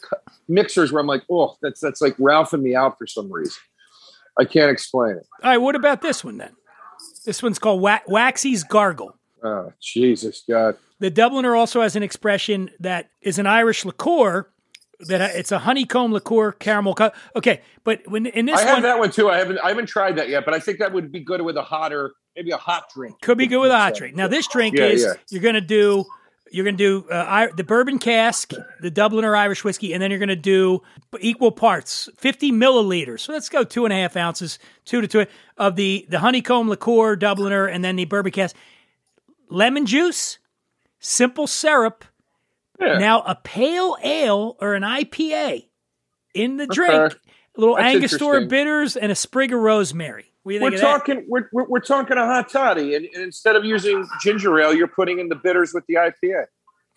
mixers 0.48 0.92
where 0.92 1.02
I'm 1.02 1.08
like, 1.08 1.24
oh, 1.32 1.56
that's 1.62 1.80
that's 1.80 2.02
like 2.02 2.16
ralphing 2.18 2.62
me 2.62 2.76
out 2.76 2.98
for 2.98 3.08
some 3.08 3.32
reason. 3.32 3.54
I 4.40 4.46
can't 4.46 4.72
explain 4.72 5.18
it. 5.18 5.28
All 5.44 5.50
right, 5.52 5.58
what 5.58 5.76
about 5.76 6.02
this 6.02 6.24
one 6.24 6.38
then? 6.38 6.54
This 7.26 7.44
one's 7.44 7.60
called 7.60 7.82
Wa- 7.82 8.00
Waxy's 8.08 8.64
Gargle. 8.64 9.16
Oh 9.44 9.74
Jesus 9.82 10.44
God! 10.48 10.78
The 11.00 11.12
Dubliner 11.12 11.58
also 11.58 11.82
has 11.82 11.96
an 11.96 12.04
expression 12.04 12.70
that 12.80 13.10
is 13.22 13.40
an 13.40 13.46
Irish 13.48 13.84
liqueur. 13.86 14.48
That 15.08 15.36
it's 15.36 15.52
a 15.52 15.60
honeycomb 15.60 16.14
liqueur 16.14 16.54
caramel. 16.54 16.94
Co- 16.96 17.12
okay, 17.36 17.62
but 17.84 18.02
when 18.08 18.26
in 18.26 18.46
this 18.46 18.60
I 18.62 18.64
have 18.64 18.74
one 18.76 18.82
that 18.84 19.00
one 19.00 19.12
too. 19.12 19.30
I 19.30 19.38
haven't 19.38 19.60
I 19.64 19.68
haven't 19.70 19.88
tried 19.88 20.16
that 20.18 20.30
yet, 20.30 20.46
but 20.46 20.54
I 20.54 20.60
think 20.60 20.80
that 20.80 20.94
would 20.94 21.12
be 21.12 21.20
good 21.20 21.42
with 21.42 21.58
a 21.58 21.62
hotter, 21.62 22.14
maybe 22.38 22.52
a 22.52 22.58
hot 22.58 22.86
drink. 22.94 23.20
could 23.22 23.38
be 23.38 23.48
good 23.48 23.60
with 23.60 23.72
a 23.72 23.78
hot 23.78 23.96
drink. 23.96 24.16
Now 24.16 24.28
this 24.30 24.48
drink 24.48 24.78
Yeah, 24.78 24.86
is 24.86 25.04
yeah. 25.04 25.14
you're 25.30 25.42
gonna 25.42 25.60
do 25.60 26.06
you're 26.52 26.64
gonna 26.64 26.78
do 26.78 27.06
uh, 27.12 27.26
I, 27.28 27.48
the 27.48 27.64
bourbon 27.66 27.98
cask, 28.00 28.52
the 28.80 28.92
Dubliner 28.92 29.36
Irish 29.38 29.64
whiskey, 29.66 29.92
and 29.92 30.02
then 30.02 30.10
you're 30.12 30.20
gonna 30.22 30.36
do 30.38 30.82
equal 31.20 31.52
parts, 31.52 32.08
50 32.18 32.52
milliliters. 32.54 33.22
So 33.22 33.34
let's 33.34 33.50
go 33.50 33.64
two 33.66 33.84
and 33.86 33.92
a 33.92 33.98
half 33.98 34.16
ounces, 34.16 34.58
two 34.86 35.02
to 35.02 35.08
two 35.08 35.26
of 35.58 35.76
the 35.76 36.06
the 36.08 36.20
honeycomb 36.20 36.70
liqueur 36.70 37.18
Dubliner, 37.18 37.70
and 37.70 37.84
then 37.84 37.98
the 37.98 38.06
bourbon 38.06 38.32
cask, 38.32 38.56
lemon 39.54 39.86
juice, 39.86 40.40
simple 41.00 41.48
syrup. 41.48 42.04
Yeah. 42.82 42.98
Now 42.98 43.22
a 43.22 43.36
pale 43.36 43.96
ale 44.04 44.58
or 44.60 44.74
an 44.74 44.84
IPA 44.84 45.68
in 46.34 46.58
the 46.58 46.68
drink, 46.68 46.94
Okay. 46.94 47.16
a 47.56 47.60
little 47.60 47.76
That's 47.76 47.96
Angostura 47.96 48.46
bitters 48.46 48.98
and 48.98 49.12
a 49.12 49.16
sprig 49.16 49.54
of 49.54 49.60
rosemary. 49.60 50.32
What 50.42 50.50
do 50.52 50.54
you 50.56 50.60
think 50.60 50.74
We're 50.74 50.80
talking. 50.80 51.26
We're, 51.30 51.50
we're, 51.54 51.64
we're 51.66 51.80
talking 51.80 52.18
a 52.18 52.26
hot 52.26 52.50
toddy, 52.50 52.96
and, 52.96 53.06
and 53.14 53.24
instead 53.24 53.56
of 53.56 53.64
using 53.64 54.06
ginger 54.22 54.60
ale, 54.60 54.74
you're 54.74 54.88
putting 54.90 55.20
in 55.20 55.30
the 55.30 55.36
bitters 55.36 55.74
with 55.74 55.86
the 55.88 55.94
IPA, 55.96 56.46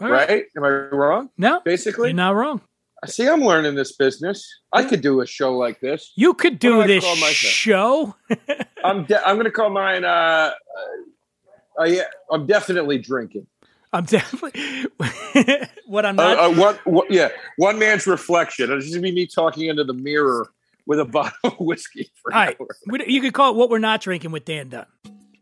Right? 0.00 0.44
Am 0.56 0.64
I 0.64 0.68
wrong? 0.68 1.30
No, 1.38 1.60
Basically, 1.64 2.08
you're 2.08 2.16
not 2.16 2.34
wrong. 2.34 2.60
I 3.04 3.06
see, 3.08 3.28
I'm 3.28 3.42
learning 3.42 3.74
this 3.76 3.94
business. 3.94 4.44
I 4.72 4.82
could 4.82 5.00
do 5.02 5.20
a 5.20 5.26
show 5.26 5.56
like 5.56 5.80
this. 5.80 6.12
You 6.16 6.34
could 6.34 6.58
do 6.58 6.84
this 6.86 7.04
show. 7.04 8.16
I'm 8.84 9.04
de- 9.04 9.24
I'm 9.26 9.36
going 9.36 9.44
to 9.44 9.50
call 9.52 9.70
mine. 9.70 10.04
Uh, 10.04 10.50
uh, 11.80 11.84
yeah, 11.84 12.02
I'm 12.30 12.46
definitely 12.46 12.98
drinking. 12.98 13.46
I'm 13.92 14.04
definitely 14.04 14.86
what 15.86 16.04
I'm 16.04 16.18
Uh, 16.18 16.34
not. 16.34 16.38
uh, 16.38 16.60
one, 16.60 16.74
one, 16.84 17.06
yeah, 17.08 17.28
one 17.56 17.78
man's 17.78 18.06
reflection. 18.06 18.70
It's 18.72 18.86
just 18.90 19.00
be 19.02 19.12
me 19.12 19.26
talking 19.26 19.68
into 19.68 19.84
the 19.84 19.94
mirror 19.94 20.48
with 20.86 21.00
a 21.00 21.04
bottle 21.06 21.32
of 21.44 21.58
whiskey. 21.60 22.10
For 22.22 22.32
all 22.34 22.40
right. 22.40 22.56
You 23.06 23.20
could 23.20 23.32
call 23.32 23.52
it 23.52 23.56
what 23.56 23.70
we're 23.70 23.78
not 23.78 24.00
drinking 24.00 24.32
with 24.32 24.44
Dan 24.44 24.68
Dunn. 24.70 24.86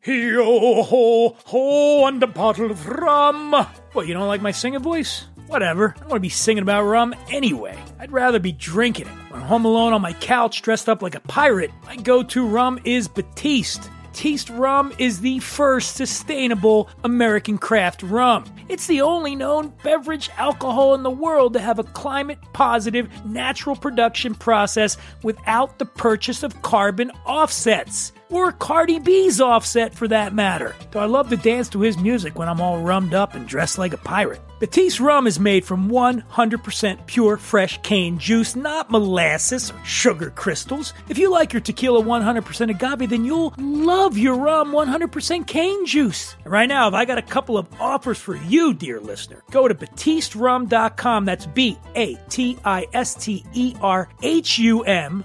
Yo 0.07 0.83
ho 0.83 1.35
ho 1.47 2.07
and 2.07 2.23
a 2.23 2.27
bottle 2.27 2.71
of 2.71 2.87
rum. 2.87 3.53
What 3.95 4.07
you 4.07 4.13
don't 4.15 4.29
like 4.29 4.43
my 4.43 4.51
singing 4.51 4.81
voice? 4.81 5.25
Whatever. 5.47 5.95
I 5.97 6.01
don't 6.01 6.09
want 6.11 6.17
to 6.19 6.21
be 6.21 6.29
singing 6.29 6.63
about 6.63 6.83
rum 6.85 7.15
anyway. 7.31 7.79
I'd 7.99 8.13
rather 8.13 8.39
be 8.39 8.53
drinking 8.53 9.07
it. 9.07 9.13
When 9.31 9.41
I'm 9.41 9.47
home 9.47 9.65
alone 9.65 9.93
on 9.95 10.03
my 10.03 10.13
couch 10.15 10.61
dressed 10.63 10.89
up 10.91 11.01
like 11.03 11.15
a 11.15 11.21
pirate, 11.21 11.71
my 11.87 11.97
go 11.97 12.23
to 12.23 12.47
rum 12.47 12.79
is 12.85 13.09
Batiste. 13.09 13.91
Batiste 14.15 14.51
rum 14.51 14.93
is 14.97 15.23
the 15.23 15.41
first 15.41 15.97
sustainable 15.97 16.89
American 17.03 17.59
craft 17.59 18.01
rum. 18.05 18.45
It's 18.69 18.87
the 18.87 19.01
only 19.01 19.35
known 19.35 19.73
beverage 19.83 20.31
alcohol 20.37 20.95
in 20.95 21.03
the 21.03 21.11
world 21.11 21.55
to 21.55 21.59
have 21.59 21.81
a 21.81 21.83
climate 21.83 22.39
positive 22.53 23.09
natural 23.27 23.75
production 23.75 24.37
process 24.37 24.97
without 25.25 25.81
the 25.81 25.85
purchase 25.85 26.45
of 26.45 26.63
carbon 26.63 27.11
offsets. 27.27 28.13
Or 28.35 28.51
Cardi 28.51 28.99
B's 28.99 29.41
offset 29.41 29.95
for 29.95 30.09
that 30.09 30.35
matter. 30.35 30.75
Though 30.91 30.99
I 30.99 31.05
love 31.05 31.29
to 31.31 31.37
dance 31.37 31.69
to 31.69 31.79
his 31.79 31.97
music 31.97 32.37
when 32.37 32.49
I'm 32.49 32.61
all 32.61 32.81
rummed 32.81 33.15
up 33.15 33.35
and 33.35 33.47
dressed 33.47 33.79
like 33.79 33.93
a 33.93 33.97
pirate. 33.97 34.41
Batiste 34.59 34.99
rum 34.99 35.29
is 35.29 35.39
made 35.39 35.65
from 35.65 35.89
100% 35.89 37.07
pure 37.07 37.37
fresh 37.37 37.81
cane 37.83 38.19
juice, 38.19 38.57
not 38.57 38.91
molasses 38.91 39.71
or 39.71 39.85
sugar 39.85 40.31
crystals. 40.31 40.95
If 41.09 41.17
you 41.17 41.31
like 41.31 41.53
your 41.53 41.61
tequila 41.61 42.03
100% 42.03 42.71
agave, 42.71 43.11
then 43.11 43.25
you'll 43.25 43.55
love 43.57 44.19
your 44.19 44.35
rum 44.35 44.73
100% 44.73 45.47
cane 45.47 45.87
juice. 45.87 46.35
And 46.43 46.53
right 46.53 46.69
now, 46.69 46.89
if 46.89 46.95
I 46.95 47.05
got 47.05 47.19
a 47.19 47.23
couple 47.23 47.57
of 47.57 47.69
offers 47.81 48.19
for 48.19 48.35
you, 48.35 48.75
dear 48.75 49.01
listener, 49.01 49.45
go 49.53 49.69
to 49.69 49.75
batisterum.com. 49.77 51.25
That's 51.25 51.47
B 51.47 51.79
A 51.95 52.17
T 52.29 52.59
I 52.65 52.89
S 52.93 53.15
T 53.15 53.45
E 53.53 53.77
R 53.81 54.09
H 54.23 54.59
U 54.59 54.83
M.com. 54.83 55.25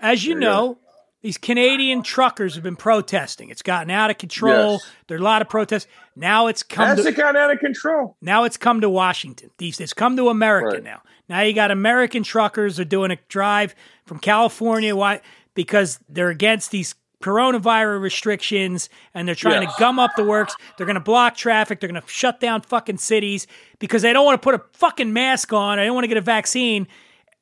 As 0.00 0.24
you 0.24 0.34
know, 0.34 0.78
these 1.22 1.38
Canadian 1.38 2.02
truckers 2.02 2.54
have 2.54 2.64
been 2.64 2.74
protesting. 2.76 3.50
It's 3.50 3.62
gotten 3.62 3.90
out 3.90 4.10
of 4.10 4.18
control. 4.18 4.72
Yes. 4.72 4.90
There 5.06 5.16
are 5.16 5.20
a 5.20 5.22
lot 5.22 5.40
of 5.40 5.48
protests. 5.48 5.86
Now 6.16 6.48
it's 6.48 6.62
come 6.64 6.86
Has 6.88 7.02
to 7.02 7.08
it 7.08 7.16
got 7.16 7.36
out 7.36 7.52
of 7.52 7.60
control? 7.60 8.16
now 8.20 8.42
it's 8.44 8.56
come 8.56 8.80
to 8.80 8.90
Washington. 8.90 9.50
These 9.58 9.80
it's 9.80 9.92
come 9.92 10.16
to 10.16 10.28
America 10.30 10.74
Right. 10.76 10.82
now. 10.82 11.02
Now 11.28 11.42
you 11.42 11.52
got 11.52 11.70
American 11.70 12.22
truckers 12.24 12.80
are 12.80 12.84
doing 12.84 13.12
a 13.12 13.18
drive 13.28 13.74
from 14.04 14.18
California. 14.18 14.96
Why? 14.96 15.20
Because 15.54 16.00
they're 16.08 16.30
against 16.30 16.70
these 16.72 16.94
coronavirus 17.22 18.00
restrictions 18.00 18.88
and 19.14 19.28
they're 19.28 19.34
trying 19.36 19.62
Yes. 19.62 19.74
to 19.76 19.80
gum 19.80 19.98
up 20.00 20.10
the 20.16 20.24
works. 20.24 20.56
They're 20.76 20.86
going 20.86 20.94
to 20.94 21.00
block 21.00 21.36
traffic. 21.36 21.78
They're 21.80 21.88
going 21.88 22.02
to 22.02 22.08
shut 22.08 22.40
down 22.40 22.62
fucking 22.62 22.98
cities 22.98 23.46
because 23.78 24.02
they 24.02 24.12
don't 24.12 24.24
want 24.26 24.42
to 24.42 24.44
put 24.44 24.56
a 24.56 24.62
fucking 24.72 25.12
mask 25.12 25.52
on. 25.52 25.78
I 25.78 25.84
don't 25.84 25.94
want 25.94 26.02
to 26.04 26.08
get 26.08 26.16
a 26.16 26.20
vaccine. 26.22 26.88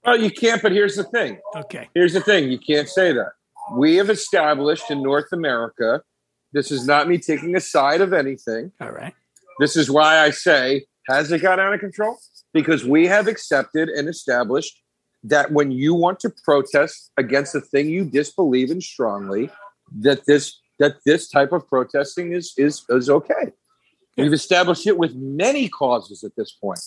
Well, 0.04 0.20
you 0.20 0.30
can't. 0.30 0.62
But 0.62 0.72
here's 0.72 0.96
the 0.96 1.04
thing. 1.04 1.38
Okay. 1.56 1.88
Here's 1.94 2.12
the 2.12 2.20
thing. 2.20 2.50
You 2.50 2.58
can't 2.58 2.88
say 2.88 3.12
that. 3.12 3.32
We 3.72 3.96
have 3.96 4.10
established 4.10 4.90
in 4.90 5.02
North 5.02 5.32
America. 5.32 6.02
This 6.52 6.70
is 6.70 6.86
not 6.86 7.08
me 7.08 7.18
taking 7.18 7.54
a 7.54 7.60
side 7.60 8.00
of 8.00 8.12
anything. 8.12 8.72
All 8.80 8.90
right. 8.90 9.14
This 9.60 9.76
is 9.76 9.90
why 9.90 10.18
I 10.18 10.30
say, 10.30 10.86
has 11.08 11.30
it 11.30 11.42
got 11.42 11.58
out 11.58 11.72
of 11.72 11.80
control? 11.80 12.16
Because 12.52 12.84
we 12.84 13.06
have 13.06 13.28
accepted 13.28 13.88
and 13.88 14.08
established 14.08 14.82
that 15.22 15.52
when 15.52 15.70
you 15.70 15.94
want 15.94 16.18
to 16.20 16.30
protest 16.44 17.12
against 17.16 17.54
a 17.54 17.60
thing 17.60 17.88
you 17.88 18.04
disbelieve 18.04 18.70
in 18.70 18.80
strongly, 18.80 19.50
that 20.00 20.24
this 20.26 20.58
that 20.78 20.96
this 21.04 21.28
type 21.28 21.52
of 21.52 21.68
protesting 21.68 22.32
is 22.32 22.54
is 22.56 22.84
is 22.88 23.10
okay. 23.10 23.52
We've 24.16 24.32
established 24.32 24.86
it 24.86 24.98
with 24.98 25.14
many 25.14 25.68
causes 25.68 26.24
at 26.24 26.32
this 26.36 26.52
point. 26.52 26.80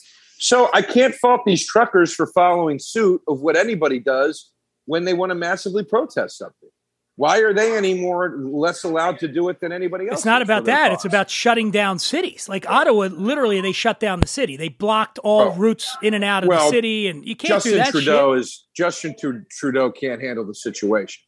So 0.44 0.70
I 0.74 0.82
can't 0.82 1.16
fault 1.16 1.44
these 1.46 1.66
truckers 1.66 2.14
for 2.14 2.28
following 2.28 2.78
suit 2.78 3.22
of 3.30 3.40
what 3.40 3.56
anybody 3.56 3.98
does 3.98 4.52
when 4.84 5.06
they 5.06 5.14
want 5.14 5.30
to 5.30 5.36
massively 5.36 5.86
protest 5.86 6.38
something. 6.38 6.68
Why 7.16 7.38
are 7.40 7.54
they 7.54 7.78
any 7.78 7.94
more 7.94 8.36
less 8.38 8.84
allowed 8.84 9.20
to 9.20 9.30
do 9.30 9.48
it 9.48 9.62
than 9.62 9.72
anybody 9.72 10.10
else? 10.10 10.18
It's 10.20 10.26
not 10.26 10.42
about 10.42 10.66
that. 10.66 10.92
It's 10.92 11.06
about 11.06 11.30
shutting 11.30 11.72
down 11.72 11.98
cities. 11.98 12.50
Like 12.50 12.70
Ottawa, 12.70 13.06
literally, 13.14 13.62
they 13.62 13.72
shut 13.72 14.02
down 14.02 14.20
the 14.20 14.28
city. 14.28 14.58
They 14.58 14.68
blocked 14.68 15.18
all 15.20 15.44
Oh. 15.44 15.56
routes 15.56 15.96
in 16.02 16.14
and 16.14 16.26
out 16.26 16.44
of 16.44 16.50
Well, 16.50 16.66
the 16.66 16.72
city, 16.76 17.08
and 17.08 17.26
you 17.26 17.38
can't 17.38 17.48
Justin 17.64 17.72
do 17.72 17.78
that 17.78 17.92
Trudeau 17.92 18.34
shit. 18.34 18.42
is 18.42 18.66
Justin 18.76 19.16
Trudeau 19.50 19.92
can't 19.92 20.22
handle 20.22 20.44
the 20.46 20.56
situation, 20.56 21.22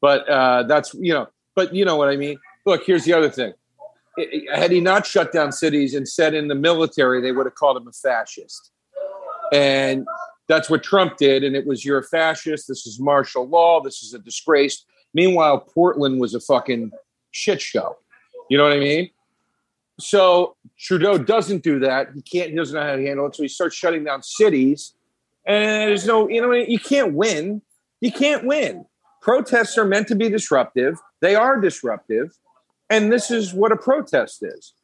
but 0.00 0.26
uh, 0.30 0.62
that's 0.62 0.94
you 0.94 1.12
know, 1.12 1.26
but 1.54 1.74
you 1.74 1.84
know 1.84 1.96
what 1.96 2.08
I 2.08 2.16
mean. 2.16 2.38
Look, 2.64 2.84
here's 2.86 3.04
the 3.04 3.12
other 3.12 3.28
thing: 3.28 3.52
had 4.52 4.70
he 4.70 4.80
not 4.80 5.06
shut 5.06 5.32
down 5.32 5.52
cities 5.52 5.94
and 5.94 6.08
said 6.08 6.34
in 6.34 6.48
the 6.48 6.54
military, 6.54 7.20
they 7.20 7.32
would 7.32 7.46
have 7.46 7.54
called 7.54 7.76
him 7.76 7.88
a 7.88 7.92
fascist, 7.92 8.70
and 9.52 10.06
that's 10.48 10.68
what 10.68 10.82
Trump 10.82 11.16
did. 11.16 11.44
And 11.44 11.56
it 11.56 11.66
was 11.66 11.84
you're 11.84 11.98
a 11.98 12.04
fascist. 12.04 12.68
This 12.68 12.86
is 12.86 13.00
martial 13.00 13.48
law. 13.48 13.80
This 13.80 14.02
is 14.02 14.14
a 14.14 14.18
disgrace. 14.18 14.84
Meanwhile, 15.14 15.60
Portland 15.60 16.20
was 16.20 16.34
a 16.34 16.40
fucking 16.40 16.90
shit 17.30 17.60
show. 17.60 17.96
You 18.50 18.58
know 18.58 18.64
what 18.64 18.72
I 18.72 18.80
mean? 18.80 19.10
So 19.98 20.56
Trudeau 20.78 21.18
doesn't 21.18 21.62
do 21.62 21.78
that. 21.80 22.08
He 22.14 22.22
can't. 22.22 22.50
He 22.50 22.56
doesn't 22.56 22.74
know 22.74 22.86
how 22.86 22.96
to 22.96 23.02
handle 23.02 23.26
it. 23.26 23.34
So 23.36 23.42
he 23.42 23.48
starts 23.48 23.76
shutting 23.76 24.04
down 24.04 24.22
cities 24.22 24.94
and 25.46 25.90
there's 25.90 26.06
no 26.06 26.28
you 26.28 26.40
know 26.40 26.52
you 26.52 26.78
can't 26.78 27.14
win 27.14 27.62
you 28.00 28.12
can't 28.12 28.44
win 28.44 28.84
protests 29.20 29.76
are 29.76 29.84
meant 29.84 30.06
to 30.08 30.14
be 30.14 30.28
disruptive 30.28 30.96
they 31.20 31.34
are 31.34 31.60
disruptive 31.60 32.36
and 32.92 33.10
this 33.10 33.30
is 33.30 33.54
what 33.54 33.72
a 33.72 33.76
protest 33.76 34.42
is. 34.42 34.74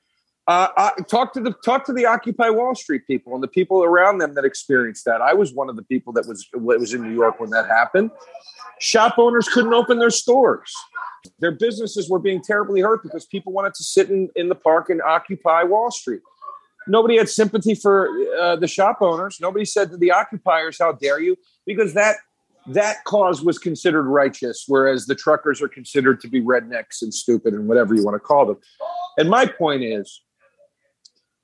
Uh, 0.47 0.69
I, 0.79 0.93
talk 1.11 1.35
to 1.35 1.41
the 1.41 1.53
talk 1.63 1.85
to 1.85 1.93
the 1.93 2.07
occupy 2.07 2.49
wall 2.49 2.75
street 2.75 3.07
people 3.07 3.35
and 3.35 3.43
the 3.43 3.49
people 3.49 3.85
around 3.85 4.17
them 4.17 4.35
that 4.35 4.47
experienced 4.47 5.05
that. 5.05 5.21
I 5.21 5.35
was 5.35 5.53
one 5.53 5.69
of 5.69 5.77
the 5.77 5.83
people 5.83 6.15
that 6.15 6.27
was 6.27 6.49
was 6.55 6.95
in 6.95 7.03
new 7.03 7.15
york 7.15 7.39
when 7.39 7.51
that 7.51 7.67
happened. 7.67 8.11
Shop 8.81 9.19
owners 9.19 9.47
couldn't 9.49 9.75
open 9.75 9.99
their 9.99 10.11
stores. 10.11 10.73
Their 11.39 11.51
businesses 11.51 12.09
were 12.09 12.19
being 12.19 12.41
terribly 12.41 12.81
hurt 12.81 13.03
because 13.03 13.27
people 13.27 13.53
wanted 13.53 13.75
to 13.75 13.85
sit 13.85 14.09
in, 14.09 14.31
in 14.37 14.49
the 14.49 14.55
park 14.55 14.89
and 14.89 15.03
occupy 15.03 15.65
wall 15.65 15.91
street. 15.91 16.21
Nobody 16.87 17.19
had 17.19 17.29
sympathy 17.29 17.75
for 17.75 18.09
uh, 18.41 18.57
the 18.57 18.69
shop 18.69 18.99
owners. 19.03 19.37
Nobody 19.43 19.67
said 19.67 19.91
to 19.91 19.99
the 19.99 20.13
occupiers, 20.13 20.79
"How 20.81 20.93
dare 20.93 21.21
you?" 21.21 21.37
Because 21.67 21.93
that 21.93 22.17
that 22.69 23.05
cause 23.05 23.43
was 23.43 23.59
considered 23.59 24.05
righteous, 24.05 24.65
whereas 24.69 25.07
the 25.07 25.15
truckers 25.15 25.63
are 25.63 25.69
considered 25.69 26.21
to 26.21 26.29
be 26.29 26.41
rednecks 26.43 27.03
and 27.03 27.13
stupid 27.13 27.55
and 27.55 27.67
whatever 27.67 27.95
you 27.95 28.05
want 28.05 28.15
to 28.15 28.21
call 28.21 28.47
them. 28.47 28.57
And 29.17 29.29
my 29.31 29.47
point 29.47 29.83
is, 29.83 30.23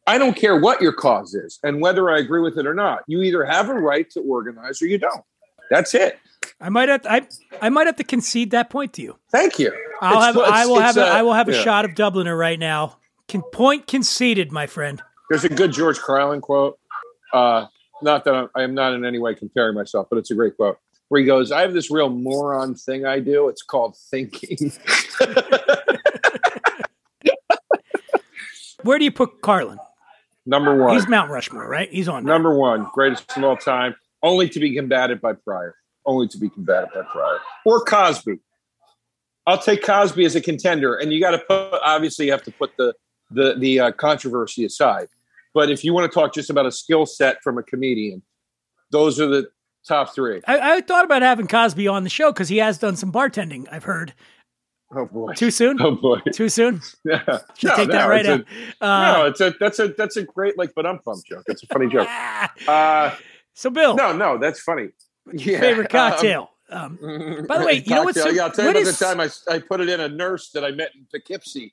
I 0.06 0.18
don't 0.18 0.36
care 0.36 0.58
what 0.58 0.82
your 0.82 0.92
cause 0.92 1.34
is 1.34 1.58
and 1.62 1.80
whether 1.80 2.10
I 2.10 2.18
agree 2.18 2.40
with 2.42 2.58
it 2.58 2.66
or 2.66 2.74
not. 2.74 3.04
You 3.06 3.22
either 3.22 3.44
have 3.44 3.70
a 3.70 3.74
right 3.74 4.08
to 4.10 4.20
organize 4.20 4.82
or 4.82 4.86
you 4.86 4.98
don't. 4.98 5.24
That's 5.70 5.94
it. 5.94 6.18
I 6.60 6.68
might 6.68 6.90
have. 6.90 7.06
I 7.08 7.26
I 7.62 7.70
might 7.70 7.86
have 7.86 7.96
to 7.96 8.04
concede 8.04 8.50
that 8.50 8.68
point 8.68 8.92
to 8.94 9.02
you. 9.02 9.18
Thank 9.32 9.58
you. 9.58 9.72
I'll 10.02 10.12
It's- 10.12 10.26
have. 10.26 10.36
it's- 10.36 10.52
I 10.52 10.66
will 10.66 10.80
have. 10.80 10.96
A, 10.98 11.06
uh, 11.06 11.10
I 11.10 11.22
will 11.22 11.32
have 11.32 11.48
a 11.48 11.52
yeah. 11.52 11.62
shot 11.62 11.84
of 11.86 11.92
Dubliner 11.92 12.38
right 12.38 12.58
now. 12.58 12.98
Can 13.28 13.40
point 13.40 13.86
conceded, 13.86 14.52
my 14.52 14.66
friend. 14.66 15.02
There's 15.30 15.44
a 15.44 15.48
good 15.48 15.72
George 15.72 15.98
Carlin 15.98 16.42
quote. 16.42 16.78
Uh, 17.32 17.66
not 18.02 18.24
that 18.24 18.34
I'm, 18.34 18.48
I 18.54 18.62
am 18.62 18.74
not 18.74 18.92
in 18.92 19.06
any 19.06 19.18
way 19.18 19.34
comparing 19.34 19.74
myself, 19.74 20.08
but 20.10 20.18
it's 20.18 20.30
a 20.30 20.34
great 20.34 20.56
quote 20.56 20.78
where 21.14 21.20
he 21.20 21.26
goes, 21.28 21.52
"I 21.52 21.60
have 21.60 21.74
this 21.74 21.92
real 21.92 22.10
moron 22.10 22.74
thing 22.74 23.06
I 23.06 23.20
do. 23.20 23.46
It's 23.48 23.62
called 23.62 23.96
thinking." 24.10 24.72
Where 28.82 28.98
do 28.98 29.04
you 29.04 29.12
put 29.12 29.40
Carlin? 29.40 29.78
Number 30.44 30.74
one. 30.74 30.94
He's 30.94 31.06
Mount 31.06 31.30
Rushmore, 31.30 31.68
right? 31.68 31.88
He's 31.88 32.08
on. 32.08 32.24
there. 32.24 32.34
Number 32.34 32.58
one, 32.58 32.88
greatest 32.92 33.36
of 33.36 33.44
all 33.44 33.56
time, 33.56 33.94
only 34.24 34.48
to 34.48 34.58
be 34.58 34.74
combated 34.74 35.20
by 35.20 35.34
Pryor. 35.34 35.76
Only 36.04 36.26
to 36.26 36.36
be 36.36 36.48
combated 36.48 36.88
by 36.92 37.02
Pryor 37.02 37.38
or 37.64 37.84
Cosby. 37.84 38.40
I'll 39.46 39.58
take 39.58 39.84
Cosby 39.84 40.24
as 40.24 40.34
a 40.34 40.40
contender, 40.40 40.96
and 40.96 41.12
you 41.12 41.20
got 41.20 41.30
to 41.30 41.38
put. 41.38 41.80
Obviously, 41.84 42.26
you 42.26 42.32
have 42.32 42.42
to 42.42 42.50
put 42.50 42.72
the 42.76 42.92
the 43.30 43.54
the 43.56 43.78
uh, 43.78 43.92
controversy 43.92 44.64
aside. 44.64 45.06
But 45.54 45.70
if 45.70 45.84
you 45.84 45.94
want 45.94 46.10
to 46.10 46.18
talk 46.18 46.34
just 46.34 46.50
about 46.50 46.66
a 46.66 46.72
skill 46.72 47.06
set 47.06 47.40
from 47.40 47.56
a 47.56 47.62
comedian, 47.62 48.24
those 48.90 49.20
are 49.20 49.28
the 49.28 49.48
top 49.86 50.14
three. 50.14 50.40
I, 50.46 50.76
I 50.76 50.80
thought 50.80 51.04
about 51.04 51.22
having 51.22 51.46
Cosby 51.46 51.86
on 51.88 52.04
the 52.04 52.10
show 52.10 52.32
because 52.32 52.48
he 52.48 52.58
has 52.58 52.78
done 52.78 52.96
some 52.96 53.12
bartending. 53.12 53.66
I've 53.70 53.84
heard. 53.84 54.14
Oh 54.96 55.06
boy. 55.06 55.32
Too 55.34 55.50
soon. 55.50 55.80
Oh 55.80 55.92
boy. 55.92 56.20
Too 56.32 56.48
soon. 56.48 56.80
Yeah. 57.04 57.22
Should 57.56 57.68
No, 57.70 57.76
take 57.76 57.90
that 57.90 58.06
right 58.06 58.24
out. 58.26 58.40
a- 58.80 58.84
Uh, 58.84 59.12
no, 59.12 59.26
it's 59.26 59.40
a 59.40 59.54
that's 59.58 59.78
a 59.78 59.88
that's 59.88 60.16
a 60.16 60.22
great 60.22 60.56
like 60.56 60.72
but 60.76 60.86
I'm 60.86 60.98
pump 61.00 61.24
joke. 61.26 61.44
It's 61.48 61.62
a 61.62 61.66
funny 61.66 61.88
joke. 61.88 62.08
Uh, 62.68 63.14
so, 63.54 63.70
Bill, 63.70 63.94
no, 63.96 64.12
no, 64.16 64.38
that's 64.38 64.60
funny. 64.60 64.88
Yeah. 65.32 65.60
favorite 65.60 65.88
cocktail. 65.90 66.50
Um, 66.70 66.98
Um, 67.02 67.46
By 67.46 67.58
the 67.58 67.64
way, 67.66 67.82
you 67.86 67.94
know 67.94 68.02
what's 68.04 68.20
so- 68.20 68.28
yeah, 68.30 68.44
I'll 68.44 68.50
tell 68.50 68.64
you 68.64 68.70
about 68.72 68.82
is- 68.82 68.98
the 68.98 69.04
time 69.04 69.20
I, 69.20 69.28
I 69.52 69.58
put 69.58 69.80
it 69.80 69.88
in 69.88 70.00
a 70.00 70.08
nurse 70.08 70.50
that 70.50 70.64
I 70.64 70.70
met 70.70 70.90
in 70.94 71.06
Poughkeepsie. 71.10 71.72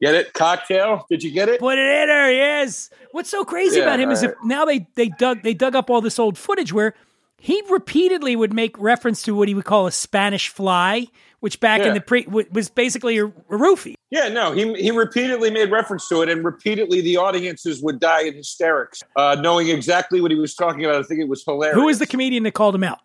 Get 0.00 0.14
it? 0.14 0.32
Cocktail? 0.32 1.04
Did 1.10 1.22
you 1.22 1.30
get 1.30 1.48
it? 1.50 1.60
Put 1.60 1.76
it 1.78 2.02
in 2.02 2.08
her, 2.08 2.30
yes. 2.32 2.88
What's 3.12 3.28
so 3.30 3.44
crazy 3.44 3.78
Yeah, 3.78 3.82
about 3.84 4.00
him 4.00 4.10
is 4.10 4.22
if 4.22 4.32
now 4.44 4.64
they 4.64 4.86
they 4.94 5.08
dug 5.08 5.42
they 5.42 5.52
dug 5.54 5.74
up 5.74 5.90
all 5.90 6.00
this 6.00 6.18
old 6.18 6.38
footage 6.38 6.72
where 6.72 6.94
he 7.40 7.62
repeatedly 7.70 8.36
would 8.36 8.52
make 8.52 8.78
reference 8.78 9.22
to 9.22 9.34
what 9.34 9.48
he 9.48 9.54
would 9.54 9.64
call 9.64 9.86
a 9.86 9.92
Spanish 9.92 10.48
fly, 10.48 11.06
which 11.40 11.58
back 11.58 11.80
in 11.80 11.94
the 11.94 12.00
pre 12.00 12.26
was 12.26 12.68
basically 12.68 13.18
a, 13.18 13.26
a 13.26 13.30
roofie. 13.50 13.94
Yeah, 14.10 14.28
no, 14.28 14.52
he, 14.52 14.74
he 14.74 14.90
repeatedly 14.90 15.50
made 15.50 15.70
reference 15.70 16.06
to 16.08 16.22
it, 16.22 16.28
and 16.28 16.44
repeatedly 16.44 17.00
the 17.00 17.16
audiences 17.16 17.82
would 17.82 17.98
die 17.98 18.24
in 18.24 18.34
hysterics, 18.34 19.02
uh, 19.16 19.36
knowing 19.40 19.68
exactly 19.68 20.20
what 20.20 20.30
he 20.30 20.36
was 20.36 20.54
talking 20.54 20.84
about. 20.84 20.96
I 20.96 21.02
think 21.02 21.20
it 21.20 21.28
was 21.28 21.42
hilarious. 21.44 21.76
Who 21.76 21.86
was 21.86 21.98
the 21.98 22.06
comedian 22.06 22.42
that 22.42 22.52
called 22.52 22.74
him 22.74 22.84
out? 22.84 23.00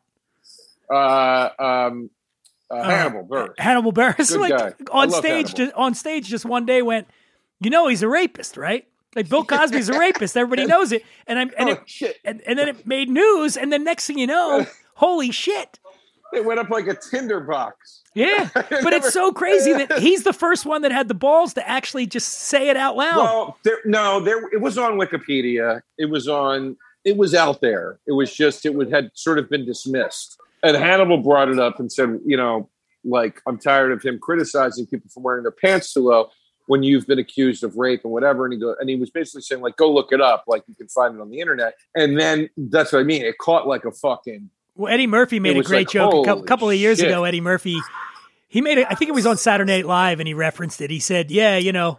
uh, 0.89 1.49
um, 1.59 2.09
uh, 2.69 2.83
Hannibal 2.83 3.23
Burr? 3.23 3.53
Hannibal 3.57 3.93
Buress, 3.93 4.29
Good 4.29 4.39
like 4.49 4.89
on 4.91 5.11
stage, 5.11 5.49
Hannibal. 5.49 5.57
just, 5.57 5.73
on 5.73 5.93
stage, 5.95 6.27
just 6.27 6.45
one 6.45 6.65
day 6.65 6.81
went, 6.81 7.07
you 7.61 7.69
know, 7.69 7.87
he's 7.87 8.03
a 8.03 8.09
rapist, 8.09 8.57
right? 8.57 8.87
Like 9.15 9.29
Bill 9.29 9.43
Cosby's 9.45 9.89
a 9.89 9.97
rapist. 9.97 10.35
Everybody 10.35 10.65
knows 10.73 10.91
it, 10.91 11.03
and 11.27 11.39
I'm 11.39 11.51
and, 11.57 11.69
Oh, 11.69 11.77
it, 12.01 12.17
and 12.25 12.41
and 12.45 12.59
then 12.59 12.67
it 12.67 12.85
made 12.85 13.09
news, 13.09 13.55
and 13.57 13.71
then 13.71 13.83
next 13.83 14.07
thing 14.07 14.17
you 14.17 14.27
know, 14.27 14.65
holy 14.95 15.31
shit, 15.31 15.79
It 16.33 16.43
went 16.45 16.59
up 16.59 16.69
like 16.69 16.87
a 16.87 16.95
tinder 16.95 17.39
box. 17.39 18.01
yeah. 18.13 18.49
But 18.53 18.71
never- 18.71 18.95
it's 18.95 19.13
so 19.13 19.31
crazy 19.31 19.73
that 19.73 19.99
he's 19.99 20.23
the 20.23 20.33
first 20.33 20.65
one 20.65 20.81
that 20.81 20.91
had 20.91 21.07
the 21.07 21.13
balls 21.13 21.53
to 21.55 21.67
actually 21.67 22.07
just 22.07 22.27
say 22.33 22.69
it 22.69 22.77
out 22.77 22.95
loud. 22.97 23.15
Well, 23.17 23.57
there, 23.63 23.79
no, 23.85 24.19
there. 24.19 24.39
It 24.53 24.61
was 24.61 24.77
on 24.77 24.93
Wikipedia. 24.99 25.81
It 25.97 26.09
was 26.09 26.27
on. 26.27 26.75
It 27.05 27.17
was 27.17 27.33
out 27.35 27.61
there. 27.61 27.99
It 28.07 28.13
was 28.13 28.33
just. 28.33 28.65
It 28.65 28.73
would 28.75 28.91
had 28.91 29.11
sort 29.13 29.37
of 29.39 29.49
been 29.49 29.65
dismissed. 29.65 30.37
And 30.63 30.75
Hannibal 30.75 31.17
brought 31.19 31.49
it 31.49 31.59
up 31.59 31.79
and 31.79 31.91
said, 31.91 32.19
you 32.25 32.35
know, 32.35 32.67
like 33.03 33.39
I'm 33.45 33.59
tired 33.59 33.91
of 33.91 34.01
him 34.01 34.17
criticizing 34.19 34.87
people 34.87 35.09
for 35.13 35.21
wearing 35.21 35.43
their 35.43 35.51
pants 35.51 35.93
too 35.93 36.01
low 36.09 36.29
when 36.67 36.83
you've 36.83 37.07
been 37.07 37.19
accused 37.19 37.63
of 37.63 37.77
rape 37.77 38.01
and 38.03 38.11
whatever. 38.11 38.45
And 38.45 38.53
he 38.53 38.59
go, 38.59 38.75
and 38.79 38.89
he 38.89 38.95
was 38.95 39.09
basically 39.09 39.41
saying 39.41 39.61
like, 39.61 39.77
go 39.77 39.91
look 39.91 40.11
it 40.11 40.21
up, 40.21 40.45
like 40.47 40.63
you 40.67 40.75
can 40.75 40.87
find 40.87 41.15
it 41.15 41.21
on 41.21 41.29
the 41.29 41.39
internet. 41.39 41.75
And 41.95 42.19
then 42.19 42.49
that's 42.57 42.91
what 42.91 42.99
I 42.99 43.03
mean. 43.03 43.23
It 43.23 43.37
caught 43.37 43.67
like 43.67 43.85
a 43.85 43.91
fucking. 43.91 44.49
Well, 44.75 44.91
Eddie 44.91 45.07
Murphy 45.07 45.39
made 45.39 45.57
a 45.57 45.63
great 45.63 45.87
like, 45.87 45.89
joke 45.89 46.27
a 46.27 46.43
couple 46.43 46.69
of 46.69 46.75
years 46.75 46.99
shit. 46.99 47.07
ago. 47.07 47.23
Eddie 47.23 47.41
Murphy, 47.41 47.79
he 48.47 48.61
made 48.61 48.77
it. 48.77 48.87
I 48.89 48.95
think 48.95 49.09
it 49.09 49.13
was 49.13 49.25
on 49.25 49.37
Saturday 49.37 49.77
Night 49.77 49.85
Live, 49.85 50.19
and 50.19 50.27
he 50.27 50.33
referenced 50.33 50.81
it. 50.81 50.89
He 50.89 50.99
said, 50.99 51.31
"Yeah, 51.31 51.57
you 51.57 51.71
know." 51.71 51.97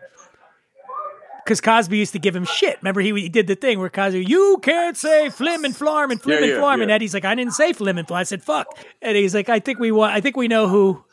Because 1.42 1.60
Cosby 1.60 1.96
used 1.96 2.12
to 2.12 2.18
give 2.18 2.34
him 2.34 2.44
shit. 2.44 2.76
Remember, 2.82 3.00
he, 3.00 3.12
he 3.12 3.28
did 3.28 3.46
the 3.46 3.54
thing 3.54 3.78
where 3.78 3.88
Cosby, 3.88 4.24
you 4.24 4.58
can't 4.62 4.96
say 4.96 5.30
flim 5.30 5.64
and 5.64 5.76
flarm 5.76 6.10
and 6.10 6.20
flim 6.20 6.38
Yeah, 6.38 6.42
and 6.42 6.52
yeah, 6.54 6.58
flarm, 6.58 6.82
and. 6.82 6.90
Eddie's 6.90 7.14
like, 7.14 7.24
I 7.24 7.36
didn't 7.36 7.52
say 7.52 7.72
flim 7.72 7.98
and 7.98 8.08
flarm. 8.08 8.18
I 8.18 8.24
said 8.24 8.42
fuck, 8.42 8.66
and 9.00 9.16
he's 9.16 9.32
like, 9.32 9.48
I 9.48 9.60
think 9.60 9.78
we 9.78 9.92
want, 9.92 10.12
I 10.12 10.20
think 10.20 10.36
we 10.36 10.48
know 10.48 10.66
who 10.66 11.04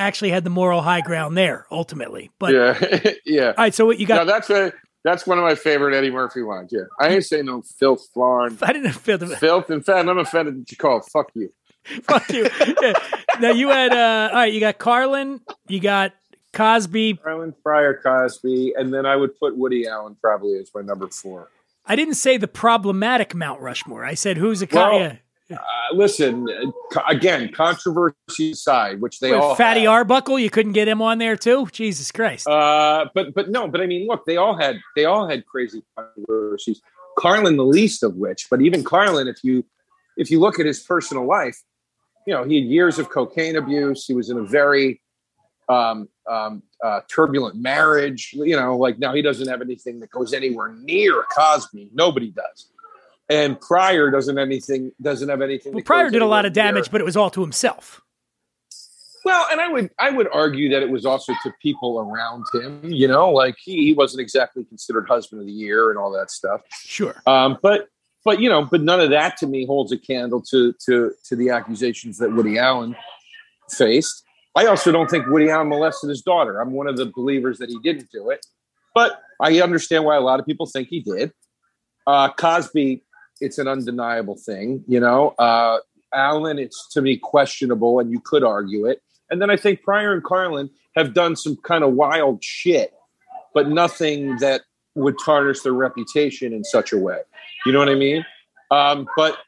actually 0.00 0.30
had 0.30 0.44
the 0.44 0.50
moral 0.50 0.82
high 0.82 1.00
ground 1.00 1.36
there 1.36 1.66
ultimately. 1.70 2.30
But 2.38 2.52
Yeah, 2.54 3.10
yeah. 3.26 3.46
all 3.48 3.54
right, 3.58 3.74
so 3.74 3.86
what 3.86 3.98
you 3.98 4.06
No, 4.06 4.16
got? 4.16 4.26
that's 4.26 4.50
a 4.50 4.72
that's 5.04 5.26
one 5.26 5.38
of 5.38 5.44
my 5.44 5.54
favorite 5.54 5.94
Eddie 5.96 6.10
Murphy 6.10 6.40
lines. 6.42 6.70
Yeah, 6.72 6.82
I 6.98 7.08
ain't 7.08 7.24
saying 7.24 7.46
no 7.46 7.62
filth, 7.62 8.06
flarn, 8.12 8.58
I 8.62 8.72
didn't 8.72 8.92
feel 8.92 9.18
the 9.18 9.28
filth. 9.36 9.70
In 9.70 9.82
fact, 9.82 10.08
I'm 10.08 10.18
offended 10.18 10.60
that 10.60 10.70
you 10.70 10.76
call 10.76 10.98
it 10.98 11.04
fuck 11.12 11.30
you. 11.34 11.52
fuck 12.02 12.28
you. 12.30 12.48
Yeah. 12.82 12.92
Now 13.40 13.50
you 13.52 13.68
had 13.68 13.92
uh, 13.92 14.28
all 14.32 14.36
right. 14.40 14.52
You 14.52 14.60
got 14.60 14.76
Carlin. 14.78 15.40
You 15.68 15.80
got 15.80 16.12
Cosby. 16.52 17.14
Carlin 17.14 17.54
Pryor, 17.62 18.00
Cosby, 18.02 18.74
and 18.76 18.92
then 18.92 19.06
I 19.06 19.16
would 19.16 19.38
put 19.38 19.56
Woody 19.56 19.86
Allen 19.86 20.16
probably 20.20 20.56
as 20.58 20.70
my 20.74 20.82
number 20.82 21.08
four. 21.08 21.48
I 21.86 21.96
didn't 21.96 22.14
say 22.14 22.36
the 22.36 22.46
problematic 22.48 23.34
Mount 23.34 23.60
Rushmore. 23.62 24.04
I 24.04 24.14
said 24.14 24.36
who's 24.36 24.60
a 24.62 24.68
Well, 24.70 24.90
co- 24.90 24.98
yeah. 24.98 25.16
Uh, 25.50 25.56
listen, 25.94 26.46
uh, 26.48 27.00
again, 27.08 27.50
controversy 27.52 28.52
aside, 28.52 29.00
which 29.00 29.20
they 29.20 29.32
all 29.32 29.54
Fatty 29.54 29.80
had. 29.80 29.88
Arbuckle. 29.88 30.38
You 30.38 30.50
couldn't 30.50 30.72
get 30.72 30.86
him 30.86 31.02
on 31.02 31.18
there 31.18 31.36
too. 31.36 31.66
Jesus 31.72 32.12
Christ. 32.12 32.46
Uh, 32.46 33.06
but 33.14 33.34
but 33.34 33.50
no, 33.50 33.68
but 33.68 33.80
I 33.80 33.86
mean, 33.86 34.06
look, 34.06 34.24
they 34.26 34.36
all 34.36 34.56
had 34.56 34.78
they 34.96 35.04
all 35.04 35.28
had 35.28 35.46
crazy 35.46 35.82
controversies. 35.96 36.80
Carlin, 37.18 37.56
the 37.56 37.64
least 37.64 38.02
of 38.02 38.16
which, 38.16 38.46
but 38.50 38.62
even 38.62 38.84
Carlin, 38.84 39.28
if 39.28 39.42
you 39.42 39.64
if 40.16 40.30
you 40.30 40.38
look 40.38 40.60
at 40.60 40.66
his 40.66 40.80
personal 40.80 41.26
life, 41.26 41.60
you 42.26 42.34
know, 42.34 42.44
he 42.44 42.60
had 42.60 42.70
years 42.70 42.98
of 42.98 43.08
cocaine 43.08 43.56
abuse. 43.56 44.06
He 44.06 44.14
was 44.14 44.30
in 44.30 44.38
a 44.38 44.44
very 44.44 45.00
um, 45.68 46.08
um, 46.28 46.62
uh, 46.84 47.00
turbulent 47.08 47.56
marriage. 47.56 48.30
You 48.32 48.56
know, 48.56 48.76
like 48.76 48.98
now 48.98 49.14
he 49.14 49.22
doesn't 49.22 49.48
have 49.48 49.60
anything 49.60 50.00
that 50.00 50.10
goes 50.10 50.32
anywhere 50.32 50.74
near 50.74 51.24
Cosby. 51.34 51.90
Nobody 51.92 52.30
does. 52.30 52.69
And 53.30 53.60
Pryor 53.60 54.10
doesn't 54.10 54.38
anything 54.38 54.90
doesn't 55.00 55.28
have 55.28 55.40
anything. 55.40 55.72
well, 55.72 55.84
Pryor 55.84 56.10
did 56.10 56.20
a 56.20 56.26
lot 56.26 56.44
of 56.44 56.52
damage, 56.52 56.90
but 56.90 57.00
it 57.00 57.04
was 57.04 57.16
all 57.16 57.30
to 57.30 57.40
himself. 57.40 58.02
well, 59.24 59.46
and 59.50 59.60
I 59.60 59.68
would 59.68 59.90
I 60.00 60.10
would 60.10 60.28
argue 60.32 60.68
that 60.70 60.82
it 60.82 60.90
was 60.90 61.06
also 61.06 61.32
to 61.44 61.54
people 61.62 62.00
around 62.00 62.44
him. 62.52 62.80
You 62.84 63.06
know, 63.06 63.30
like 63.30 63.54
he, 63.62 63.84
he 63.84 63.94
wasn't 63.94 64.20
exactly 64.20 64.64
considered 64.64 65.06
husband 65.08 65.40
of 65.40 65.46
the 65.46 65.52
year 65.52 65.90
and 65.90 65.98
all 65.98 66.10
that 66.12 66.30
stuff. 66.32 66.62
Sure. 66.72 67.22
Um, 67.24 67.56
but 67.62 67.88
but 68.24 68.40
you 68.40 68.48
know, 68.48 68.64
but 68.64 68.82
none 68.82 69.00
of 69.00 69.10
that 69.10 69.36
to 69.38 69.46
me 69.46 69.64
holds 69.64 69.92
a 69.92 69.98
candle 69.98 70.42
to 70.50 70.74
to 70.86 71.12
to 71.24 71.36
the 71.36 71.50
accusations 71.50 72.18
that 72.18 72.32
Woody 72.32 72.58
Allen 72.58 72.96
faced. 73.70 74.24
I 74.56 74.66
also 74.66 74.90
don't 74.90 75.08
think 75.08 75.28
Woody 75.28 75.50
Allen 75.50 75.68
molested 75.68 76.10
his 76.10 76.22
daughter. 76.22 76.60
I'm 76.60 76.72
one 76.72 76.88
of 76.88 76.96
the 76.96 77.06
believers 77.06 77.58
that 77.58 77.68
he 77.68 77.78
didn't 77.78 78.10
do 78.10 78.30
it, 78.30 78.44
but 78.92 79.20
I 79.40 79.60
understand 79.60 80.04
why 80.04 80.16
a 80.16 80.20
lot 80.20 80.40
of 80.40 80.46
people 80.46 80.66
think 80.66 80.88
he 80.88 81.00
did. 81.00 81.32
Uh, 82.06 82.32
Cosby, 82.32 83.04
it's 83.40 83.58
an 83.58 83.68
undeniable 83.68 84.36
thing, 84.36 84.84
you 84.86 85.00
know. 85.00 85.30
Uh, 85.38 85.78
Allen, 86.12 86.58
it's 86.58 86.88
to 86.92 87.02
me 87.02 87.16
questionable, 87.16 88.00
and 88.00 88.10
you 88.10 88.20
could 88.20 88.44
argue 88.44 88.86
it. 88.86 89.02
And 89.30 89.40
then 89.40 89.50
I 89.50 89.56
think 89.56 89.82
Pryor 89.82 90.12
and 90.12 90.24
Carlin 90.24 90.70
have 90.96 91.14
done 91.14 91.36
some 91.36 91.56
kind 91.56 91.84
of 91.84 91.92
wild 91.92 92.42
shit, 92.42 92.92
but 93.54 93.68
nothing 93.68 94.36
that 94.38 94.62
would 94.94 95.16
tarnish 95.24 95.60
their 95.60 95.72
reputation 95.72 96.52
in 96.52 96.64
such 96.64 96.92
a 96.92 96.98
way. 96.98 97.20
You 97.64 97.72
know 97.72 97.78
what 97.78 97.88
I 97.88 97.94
mean? 97.94 98.24
Um, 98.70 99.06
but 99.16 99.38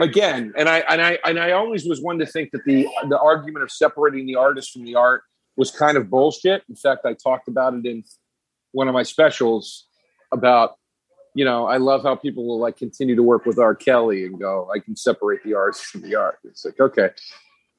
again, 0.00 0.52
and 0.56 0.68
I 0.68 0.78
and 0.88 1.02
I 1.02 1.18
and 1.24 1.38
I 1.38 1.52
always 1.52 1.86
was 1.86 2.00
one 2.00 2.18
to 2.18 2.26
think 2.26 2.50
that 2.52 2.64
the 2.64 2.88
the 3.08 3.18
argument 3.18 3.62
of 3.62 3.70
separating 3.70 4.26
the 4.26 4.36
artist 4.36 4.72
from 4.72 4.84
the 4.84 4.94
art 4.94 5.22
was 5.56 5.70
kind 5.70 5.96
of 5.96 6.08
bullshit. 6.08 6.62
In 6.68 6.76
fact, 6.76 7.04
I 7.04 7.14
talked 7.14 7.48
about 7.48 7.74
it 7.74 7.84
in 7.84 8.04
one 8.72 8.88
of 8.88 8.94
my 8.94 9.02
specials 9.02 9.86
about 10.32 10.76
you 11.34 11.44
know 11.44 11.66
I 11.66 11.76
love 11.76 12.02
how 12.02 12.14
people 12.14 12.46
will 12.46 12.58
like 12.58 12.76
continue 12.76 13.16
to 13.16 13.22
work 13.22 13.46
with 13.46 13.58
R. 13.58 13.74
Kelly 13.74 14.24
and 14.24 14.38
go 14.38 14.70
I 14.74 14.78
can 14.78 14.96
separate 14.96 15.42
the 15.44 15.54
artist 15.54 15.84
from 15.86 16.02
the 16.02 16.14
art. 16.14 16.38
It's 16.44 16.64
like 16.64 16.80
okay, 16.80 17.10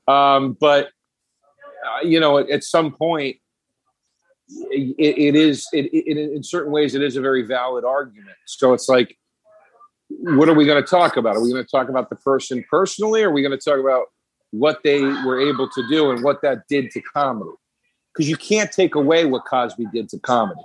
um, 0.07 0.57
but 0.59 0.89
uh, 1.85 2.05
you 2.05 2.19
know 2.19 2.37
at, 2.37 2.49
at 2.49 2.63
some 2.63 2.91
point 2.91 3.37
it, 4.49 5.17
it 5.17 5.35
is 5.35 5.67
it, 5.73 5.85
it 5.93 6.17
in 6.17 6.43
certain 6.43 6.71
ways 6.71 6.95
it 6.95 7.01
is 7.01 7.15
a 7.15 7.21
very 7.21 7.43
valid 7.43 7.85
argument. 7.85 8.37
So 8.45 8.73
it's 8.73 8.89
like 8.89 9.17
what 10.19 10.49
are 10.49 10.53
we 10.53 10.65
going 10.65 10.81
to 10.81 10.89
talk 10.89 11.17
about? 11.17 11.35
Are 11.35 11.41
we 11.41 11.51
going 11.51 11.63
to 11.63 11.69
talk 11.69 11.89
about 11.89 12.09
the 12.09 12.15
person 12.15 12.63
personally? 12.69 13.23
Or 13.23 13.29
are 13.29 13.31
we 13.31 13.41
going 13.41 13.57
to 13.57 13.63
talk 13.63 13.79
about 13.79 14.07
what 14.51 14.81
they 14.83 15.01
were 15.01 15.39
able 15.39 15.69
to 15.69 15.87
do 15.89 16.11
and 16.11 16.23
what 16.23 16.41
that 16.41 16.67
did 16.67 16.91
to 16.91 17.01
comedy? 17.01 17.51
Because 18.13 18.29
you 18.29 18.37
can't 18.37 18.71
take 18.71 18.95
away 18.95 19.25
what 19.25 19.45
Cosby 19.45 19.85
did 19.93 20.09
to 20.09 20.19
comedy. 20.19 20.61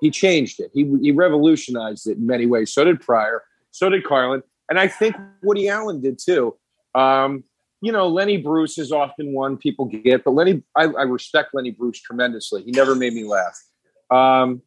He 0.00 0.10
changed 0.10 0.60
it. 0.60 0.70
He, 0.72 0.90
he 1.02 1.12
revolutionized 1.12 2.08
it 2.08 2.18
in 2.18 2.26
many 2.26 2.46
ways. 2.46 2.72
So 2.72 2.84
did 2.84 3.00
Pryor. 3.00 3.42
So 3.70 3.88
did 3.88 4.04
Carlin. 4.04 4.42
And 4.68 4.78
I 4.78 4.88
think 4.88 5.16
Woody 5.42 5.68
Allen 5.68 6.00
did 6.00 6.18
too. 6.18 6.56
Um, 6.94 7.44
you 7.82 7.92
know, 7.92 8.08
Lenny 8.08 8.36
Bruce 8.36 8.78
is 8.78 8.92
often 8.92 9.32
one 9.32 9.56
people 9.56 9.86
get, 9.86 10.24
but 10.24 10.32
Lenny, 10.32 10.62
I, 10.76 10.84
I 10.84 11.02
respect 11.02 11.50
Lenny 11.54 11.70
Bruce 11.70 12.00
tremendously. 12.00 12.62
He 12.62 12.70
never 12.72 12.94
made 12.94 13.14
me 13.14 13.24
laugh. 13.24 13.58
Um, 14.10 14.62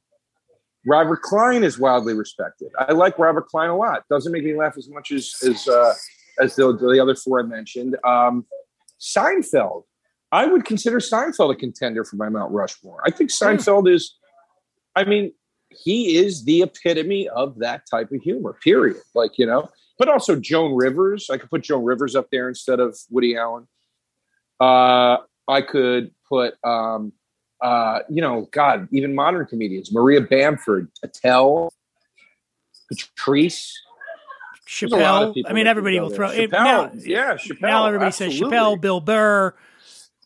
Robert 0.86 1.22
Klein 1.22 1.64
is 1.64 1.80
wildly 1.80 2.14
respected. 2.14 2.72
I 2.78 2.92
like 2.92 3.18
Robert 3.18 3.48
Klein 3.48 3.70
a 3.70 3.78
lot. 3.78 4.04
Doesn't 4.10 4.32
make 4.32 4.44
me 4.44 4.56
laugh 4.56 4.78
as 4.78 4.90
much 4.90 5.12
as 5.12 5.34
as 5.48 5.68
uh, 5.68 5.94
as 6.42 6.56
the, 6.56 6.76
the 6.76 7.00
other 7.02 7.16
four 7.16 7.40
I 7.40 7.44
mentioned. 7.44 7.96
Um, 8.04 8.46
Seinfeld. 9.00 9.84
I 10.32 10.46
would 10.46 10.66
consider 10.66 10.98
Seinfeld 10.98 11.54
a 11.54 11.56
contender 11.56 12.04
for 12.04 12.16
my 12.18 12.28
Mount 12.28 12.52
Rushmore. 12.52 13.02
I 13.06 13.12
think 13.12 13.30
Seinfeld 13.30 13.90
is. 13.94 14.18
I 14.96 15.04
mean, 15.04 15.34
he 15.70 16.18
is 16.18 16.46
the 16.46 16.62
epitome 16.62 17.28
of 17.30 17.60
that 17.60 17.84
type 17.90 18.12
of 18.12 18.22
humor. 18.22 18.58
Period. 18.64 18.98
Like 19.16 19.38
you 19.38 19.46
know, 19.46 19.70
but 19.98 20.10
also 20.10 20.36
Joan 20.36 20.76
Rivers. 20.76 21.30
I 21.30 21.38
could 21.38 21.50
put 21.50 21.64
Joan 21.64 21.84
Rivers 21.84 22.16
up 22.16 22.28
there 22.32 22.48
instead 22.50 22.80
of 22.80 22.98
Woody 23.10 23.36
Allen. 23.38 23.68
Uh, 24.60 25.18
I 25.48 25.62
could 25.62 26.12
put. 26.30 26.56
Um, 26.64 27.14
uh, 27.62 28.00
you 28.10 28.22
know, 28.22 28.50
God, 28.52 28.90
even 28.92 29.16
modern 29.16 29.46
comedians, 29.46 29.90
Maria 29.94 30.20
Bamford, 30.20 30.92
Attell, 31.02 31.72
Patrice. 32.90 33.74
There's 34.82 34.92
a 34.92 34.98
lot 34.98 35.24
of 35.24 35.36
Chappelle. 35.36 35.44
I 35.48 35.54
mean, 35.54 35.68
everybody 35.68 35.98
will 35.98 36.10
throw 36.10 36.30
there. 36.30 36.42
it. 36.42 36.52
Chappelle, 36.52 36.64
Now, 36.64 36.92
yeah, 36.96 37.36
Chappelle. 37.36 37.62
now 37.62 37.88
everybody 37.88 38.12
says. 38.12 38.34
Chappelle, 38.38 38.80
Bill 38.80 39.00
Burr, 39.00 39.56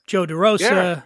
Joe 0.08 0.26
DeRosa. 0.26 1.04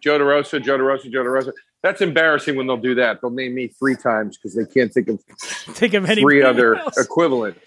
Joe 0.00 0.18
DeRosa, 0.18 0.64
Joe 0.64 0.78
DeRosa, 0.78 1.12
Joe 1.12 1.24
DeRosa. 1.24 1.52
That's 1.82 2.00
embarrassing 2.02 2.56
when 2.56 2.66
they'll 2.66 2.76
do 2.76 2.94
that. 2.96 3.20
They'll 3.20 3.30
name 3.30 3.54
me 3.54 3.68
three 3.68 3.96
times 3.96 4.36
because 4.36 4.54
they 4.54 4.66
can't 4.66 4.92
think 4.92 5.08
of 5.08 5.20
Think 5.40 5.94
of 5.94 6.08
any 6.08 6.20
three 6.20 6.42
other 6.42 6.76
else. 6.76 6.98
equivalents. 6.98 7.60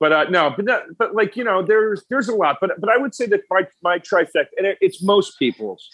But 0.00 0.12
uh, 0.12 0.24
no, 0.24 0.50
but 0.54 0.66
that, 0.66 0.82
but 0.98 1.14
like 1.14 1.34
you 1.36 1.44
know, 1.44 1.62
there's 1.62 2.04
there's 2.10 2.28
a 2.28 2.34
lot. 2.34 2.58
But 2.60 2.80
but 2.80 2.90
I 2.90 2.96
would 2.98 3.14
say 3.14 3.26
that 3.26 3.40
my 3.50 3.66
my 3.82 3.98
trifecta, 3.98 4.46
and 4.56 4.66
it, 4.66 4.78
it's 4.80 5.02
most 5.02 5.38
people's. 5.38 5.88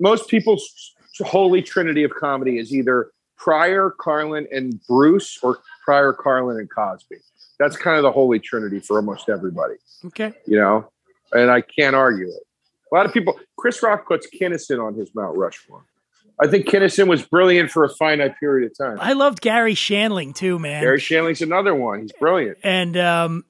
Most 0.00 0.28
people's 0.28 0.94
holy 1.20 1.62
trinity 1.62 2.04
of 2.04 2.12
comedy 2.14 2.58
is 2.58 2.74
either 2.74 3.10
Pryor, 3.38 3.94
Carlin, 3.98 4.46
and 4.52 4.78
Bruce, 4.86 5.38
or 5.42 5.58
Pryor, 5.84 6.12
Carlin, 6.12 6.58
and 6.58 6.70
Cosby. 6.70 7.16
That's 7.58 7.76
kind 7.76 7.96
of 7.96 8.02
the 8.02 8.12
holy 8.12 8.38
trinity 8.38 8.80
for 8.80 8.96
almost 8.96 9.28
everybody, 9.30 9.76
Okay. 10.04 10.32
you 10.46 10.58
know. 10.58 10.90
And 11.32 11.50
I 11.50 11.62
can't 11.62 11.96
argue 11.96 12.26
it. 12.28 12.42
A 12.92 12.94
lot 12.94 13.06
of 13.06 13.12
people. 13.12 13.38
Chris 13.56 13.82
Rock 13.82 14.06
puts 14.06 14.26
Kinnison 14.26 14.78
on 14.78 14.94
his 14.94 15.14
Mount 15.14 15.36
Rushmore. 15.38 15.84
I 16.40 16.46
think 16.48 16.66
Kinnison 16.66 17.08
was 17.08 17.22
brilliant 17.22 17.70
for 17.70 17.84
a 17.84 17.88
finite 17.88 18.38
period 18.38 18.70
of 18.70 18.76
time. 18.76 18.98
I 19.00 19.14
loved 19.14 19.40
Garry 19.40 19.74
Shandling 19.74 20.34
too, 20.34 20.58
man. 20.58 20.82
Garry 20.82 21.00
Shandling's 21.00 21.40
another 21.40 21.74
one. 21.74 22.02
He's 22.02 22.12
brilliant. 22.12 22.58
and 22.62 22.96
um, 22.96 23.44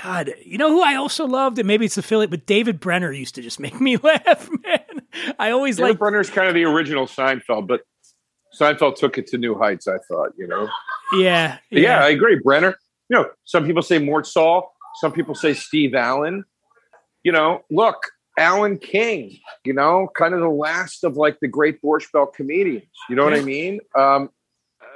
God, 0.00 0.32
you 0.44 0.58
know 0.58 0.68
who 0.68 0.82
I 0.82 0.96
also 0.96 1.26
loved, 1.26 1.58
and 1.58 1.66
maybe 1.66 1.84
it's 1.86 1.98
affiliate, 1.98 2.30
but 2.30 2.46
David 2.46 2.78
Brenner 2.78 3.10
used 3.10 3.34
to 3.36 3.42
just 3.42 3.58
make 3.58 3.80
me 3.80 3.96
laugh, 4.02 4.48
man. 4.64 5.34
I 5.38 5.50
always 5.50 5.76
David 5.76 5.90
like, 5.90 5.98
Brenner's 5.98 6.30
kind 6.30 6.48
of 6.48 6.54
the 6.54 6.64
original 6.64 7.06
Seinfeld, 7.06 7.66
but 7.66 7.82
Seinfeld 8.58 8.96
took 8.96 9.18
it 9.18 9.26
to 9.28 9.38
new 9.38 9.56
heights. 9.56 9.88
I 9.88 9.98
thought, 10.08 10.30
you 10.36 10.46
know. 10.46 10.68
yeah, 11.16 11.58
But 11.70 11.80
yeah, 11.80 12.04
I 12.04 12.10
agree. 12.10 12.38
Brenner. 12.42 12.76
You 13.08 13.16
know, 13.16 13.30
some 13.44 13.64
people 13.64 13.82
say 13.82 13.98
Mort 13.98 14.26
Sahl. 14.26 14.72
Some 15.00 15.12
people 15.12 15.34
say 15.34 15.54
Steve 15.54 15.94
Allen. 15.94 16.44
You 17.24 17.32
know, 17.32 17.62
look, 17.70 17.96
Alan 18.40 18.78
King. 18.78 19.38
You 19.64 19.74
know, 19.74 20.08
kind 20.16 20.34
of 20.34 20.40
the 20.40 20.48
last 20.48 21.04
of 21.04 21.16
like 21.16 21.38
the 21.40 21.48
great 21.48 21.80
Borscht 21.82 22.10
Belt 22.12 22.34
comedians. 22.34 22.84
You 23.08 23.16
know 23.16 23.24
what 23.24 23.34
I 23.34 23.42
mean? 23.42 23.80
Um, 23.96 24.30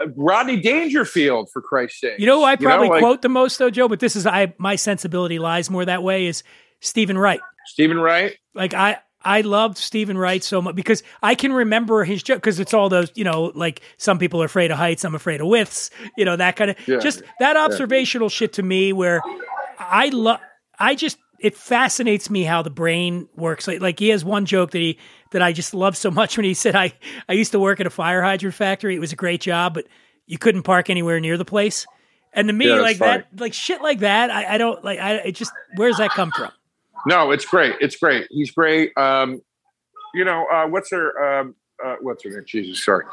uh, 0.00 0.06
Rodney 0.16 0.56
Dangerfield, 0.60 1.50
for 1.52 1.62
Christ's 1.62 2.00
sake. 2.00 2.18
You 2.18 2.26
know 2.26 2.38
who 2.40 2.44
I 2.44 2.56
probably 2.56 2.88
like 2.88 3.00
quote 3.00 3.22
the 3.22 3.28
most 3.28 3.58
though, 3.58 3.70
Joe? 3.70 3.88
But 3.88 4.00
this 4.00 4.16
is 4.16 4.26
I 4.26 4.54
my 4.58 4.76
sensibility 4.76 5.38
lies 5.38 5.70
more 5.70 5.84
that 5.84 6.02
way 6.02 6.26
is 6.26 6.42
Steven 6.80 7.16
Wright. 7.18 7.40
Steven 7.66 7.98
Wright. 7.98 8.36
Like 8.54 8.74
I 8.74 8.98
I 9.22 9.40
loved 9.40 9.78
Steven 9.78 10.18
Wright 10.18 10.42
so 10.42 10.60
much 10.60 10.74
because 10.74 11.02
I 11.22 11.34
can 11.34 11.52
remember 11.52 12.04
his 12.04 12.22
joke 12.22 12.38
because 12.38 12.60
it's 12.60 12.74
all 12.74 12.88
those 12.88 13.10
you 13.14 13.24
know 13.24 13.52
like 13.54 13.80
some 13.96 14.18
people 14.18 14.42
are 14.42 14.46
afraid 14.46 14.70
of 14.70 14.78
heights, 14.78 15.04
I'm 15.04 15.14
afraid 15.14 15.40
of 15.40 15.46
widths, 15.46 15.90
you 16.16 16.24
know 16.24 16.36
that 16.36 16.56
kind 16.56 16.70
of 16.70 16.76
Yeah. 16.88 16.98
just 16.98 17.22
that 17.40 17.56
observational 17.56 18.28
shit 18.28 18.54
to 18.54 18.62
me 18.62 18.92
where 18.92 19.22
I 19.78 20.08
love 20.08 20.40
I 20.78 20.94
just 20.94 21.18
it 21.44 21.56
fascinates 21.56 22.30
me 22.30 22.42
how 22.42 22.62
the 22.62 22.70
brain 22.70 23.28
works. 23.36 23.68
Like, 23.68 23.80
like 23.80 23.98
he 23.98 24.08
has 24.08 24.24
one 24.24 24.46
joke 24.46 24.70
that 24.70 24.78
he 24.78 24.98
that 25.30 25.42
I 25.42 25.52
just 25.52 25.74
love 25.74 25.96
so 25.96 26.10
much 26.10 26.36
when 26.36 26.44
he 26.44 26.54
said 26.54 26.74
I 26.74 26.94
I 27.28 27.34
used 27.34 27.52
to 27.52 27.60
work 27.60 27.80
at 27.80 27.86
a 27.86 27.90
fire 27.90 28.22
hydrant 28.22 28.54
factory. 28.54 28.94
It 28.96 29.00
was 29.00 29.12
a 29.12 29.16
great 29.16 29.40
job, 29.40 29.74
but 29.74 29.84
you 30.26 30.38
couldn't 30.38 30.62
park 30.62 30.88
anywhere 30.88 31.20
near 31.20 31.36
the 31.36 31.44
place. 31.44 31.86
And 32.32 32.48
to 32.48 32.54
me, 32.54 32.68
Yeah, 32.68 32.76
like 32.80 32.96
funny. 32.96 33.22
that, 33.30 33.40
like 33.40 33.52
shit 33.52 33.82
like 33.82 34.00
that, 34.00 34.30
I, 34.30 34.54
I 34.54 34.58
don't 34.58 34.82
like. 34.82 34.98
I 34.98 35.16
it 35.16 35.32
just 35.32 35.52
where 35.76 35.88
does 35.88 35.98
that 35.98 36.10
come 36.10 36.30
from? 36.32 36.50
No, 37.06 37.30
it's 37.30 37.44
great. 37.44 37.74
It's 37.80 37.96
great. 37.96 38.26
He's 38.30 38.50
great. 38.50 38.96
Um, 38.96 39.42
you 40.14 40.24
know, 40.24 40.46
uh, 40.50 40.66
what's 40.66 40.90
her 40.90 41.40
um, 41.40 41.54
uh, 41.84 41.96
what's 42.00 42.24
her 42.24 42.30
name? 42.30 42.44
Jesus, 42.46 42.84
sorry. 42.84 43.04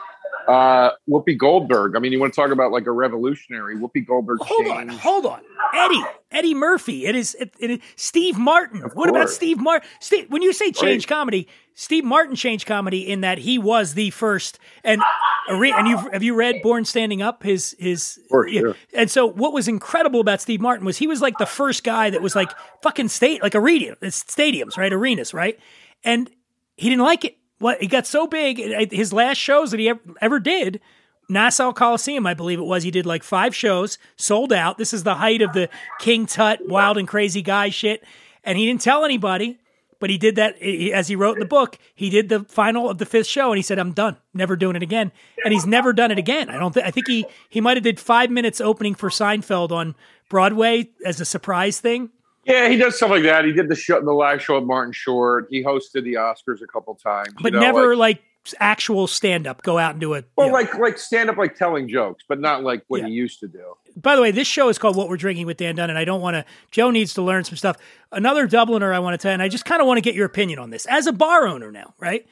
Uh, 0.47 0.91
Whoopi 1.07 1.38
Goldberg. 1.38 1.95
I 1.95 1.99
mean, 1.99 2.12
you 2.12 2.20
want 2.20 2.34
to 2.34 2.41
talk 2.41 2.51
about 2.51 2.72
like 2.72 2.88
a 2.88 2.91
revolutionary? 2.91 3.76
Whoopi 3.78 4.05
Goldberg. 4.05 4.39
Hold 4.41 4.68
on, 4.68 4.88
hold 4.89 5.26
on, 5.28 5.41
Eddie, 5.76 6.03
Eddie 6.32 6.53
Murphy. 6.55 7.05
It 7.05 7.16
is, 7.16 7.36
it, 7.39 7.53
it 7.59 7.70
is 7.72 7.80
Steve 7.95 8.38
Martin. 8.38 8.84
Of 8.84 8.93
What 8.93 9.09
about. 9.09 9.30
Steve 9.30 9.59
Martin? 9.59 9.88
Steve, 9.99 10.26
when 10.30 10.41
you 10.41 10.51
say 10.51 10.72
change 10.72 11.03
Right. 11.03 11.16
comedy, 11.16 11.47
Steve 11.76 12.03
Martin 12.03 12.36
changed 12.36 12.66
comedy 12.66 13.07
in 13.07 13.22
that 13.22 13.38
he 13.38 13.59
was 13.59 13.93
the 13.93 14.09
first. 14.09 14.57
And 14.84 15.01
and 15.47 15.88
you 15.88 15.97
have 16.12 16.24
you 16.24 16.34
read 16.34 16.62
Born 16.64 16.86
Standing 16.86 17.22
Up? 17.22 17.43
His 17.43 17.76
his 17.78 18.20
course, 18.30 18.51
yeah. 18.51 18.62
yeah. 18.68 18.74
And 18.93 19.12
so 19.12 19.26
what 19.28 19.53
was 19.53 19.68
incredible 19.68 20.22
about 20.22 20.41
Steve 20.41 20.62
Martin 20.62 20.86
was 20.86 20.97
he 20.97 21.07
was 21.07 21.22
like 21.22 21.38
the 21.38 21.45
first 21.45 21.84
guy 21.84 22.09
that 22.09 22.22
was 22.22 22.36
like 22.36 22.51
fucking 22.82 23.09
state 23.09 23.43
like 23.43 23.53
arena 23.53 23.95
stadiums 24.01 24.78
right 24.78 24.91
arenas 24.91 25.34
right, 25.34 25.59
and 26.03 26.30
he 26.78 26.89
didn't 26.89 27.03
like 27.03 27.26
it. 27.26 27.38
What 27.62 27.80
he 27.80 27.86
got 27.86 28.07
so 28.07 28.26
big, 28.26 28.91
his 28.91 29.14
last 29.14 29.38
shows 29.38 29.70
that 29.70 29.80
he 29.80 29.93
ever, 30.20 30.39
did, 30.39 30.82
Nassau 31.30 31.72
Coliseum, 31.72 32.26
I 32.26 32.34
believe 32.34 32.57
it 32.57 32.64
was. 32.64 32.82
He 32.82 32.89
did 32.89 33.05
like 33.05 33.22
five 33.22 33.55
shows, 33.55 33.99
sold 34.16 34.51
out. 34.51 34.80
This 34.80 34.93
is 34.93 35.03
the 35.03 35.16
height 35.16 35.43
of 35.43 35.53
the 35.53 35.70
King 35.99 36.26
Tut, 36.26 36.68
wild 36.68 36.97
and 36.97 37.07
crazy 37.07 37.43
guy 37.43 37.70
shit, 37.70 38.03
and 38.43 38.57
he 38.57 38.66
didn't 38.66 38.82
tell 38.82 39.05
anybody. 39.05 39.59
But 39.99 40.09
he 40.09 40.18
did 40.18 40.36
that 40.38 40.59
as 40.59 41.07
he 41.07 41.16
wrote 41.16 41.36
in 41.36 41.39
the 41.39 41.45
book. 41.45 41.78
He 41.93 42.09
did 42.09 42.30
the 42.30 42.39
final 42.45 42.89
of 42.89 42.97
the 42.97 43.05
fifth 43.05 43.28
show, 43.28 43.51
and 43.51 43.57
he 43.57 43.62
said, 43.62 43.78
"I'm 43.78 43.91
done, 43.91 44.18
never 44.34 44.55
doing 44.55 44.76
it 44.76 44.82
again." 44.82 45.12
And 45.45 45.53
he's 45.53 45.68
never 45.68 45.93
done 45.93 46.09
it 46.09 46.18
again. 46.18 46.49
I 46.49 46.57
don't. 46.57 46.76
I 46.78 46.89
think 46.89 47.07
he 47.07 47.28
he 47.47 47.62
might 47.62 47.78
have 47.78 47.84
did 47.84 47.99
five 47.99 48.32
minutes 48.32 48.59
opening 48.59 48.95
for 48.95 49.09
Seinfeld 49.09 49.70
on 49.70 49.93
Broadway 50.28 50.89
as 51.05 51.22
a 51.22 51.26
surprise 51.26 51.80
thing. 51.80 52.09
Yeah, 52.44 52.70
he 52.70 52.78
does 52.78 52.96
stuff 52.98 53.12
like 53.12 53.24
that. 53.24 53.46
He 53.46 53.54
did 53.54 53.70
the 53.70 53.76
show, 53.76 54.02
the 54.04 54.12
live 54.12 54.42
show 54.42 54.58
at 54.58 54.64
Martin 54.64 54.94
Short. 54.94 55.48
He 55.50 55.64
hosted 55.64 56.04
the 56.04 56.14
Oscars 56.16 56.62
a 56.64 56.68
couple 56.68 56.96
times, 56.96 57.30
you 57.38 57.44
but 57.44 57.54
know, 57.54 57.60
never 57.60 57.96
like, 57.96 58.18
like, 58.18 58.56
actual 58.60 59.06
stand 59.06 59.46
up. 59.46 59.62
Go 59.62 59.78
out 59.78 59.92
and 59.92 60.02
do 60.02 60.14
it. 60.14 60.26
well, 60.36 60.48
know. 60.48 60.54
like 60.54 60.74
like 60.76 60.98
stand 60.98 61.30
up, 61.30 61.38
like 61.38 61.56
telling 61.56 61.88
jokes, 61.88 62.24
but 62.28 62.39
not 62.39 62.64
like 62.64 62.84
what 62.88 63.02
Yeah. 63.02 63.08
he 63.08 63.14
used 63.14 63.39
to 63.42 63.48
do. 63.48 63.76
By 63.96 64.16
the 64.16 64.22
way, 64.22 64.32
this 64.32 64.48
show 64.48 64.70
is 64.70 64.78
called 64.80 64.96
What 64.96 65.10
We're 65.10 65.18
Drinking 65.18 65.46
with 65.46 65.58
Dan 65.58 65.76
Dunn, 65.76 65.89
and 65.89 66.00
I 66.00 66.06
don't 66.06 66.22
want 66.22 66.36
to. 66.36 66.46
Joe 66.72 66.89
needs 66.92 67.14
to 67.16 67.22
learn 67.22 67.44
some 67.44 67.58
stuff. 67.58 67.78
Another 68.12 68.48
Dubliner 68.48 68.94
I 68.94 69.00
want 69.00 69.14
to 69.14 69.18
tell, 69.22 69.32
you, 69.32 69.34
and 69.34 69.42
I 69.44 69.48
just 69.48 69.66
kind 69.66 69.82
of 69.82 69.86
want 69.88 69.98
to 69.98 70.02
get 70.02 70.16
your 70.16 70.26
opinion 70.26 70.60
on 70.60 70.70
this 70.72 70.86
as 70.88 71.06
a 71.08 71.12
bar 71.12 71.46
owner 71.46 71.72
now, 71.72 71.94
right? 72.00 72.26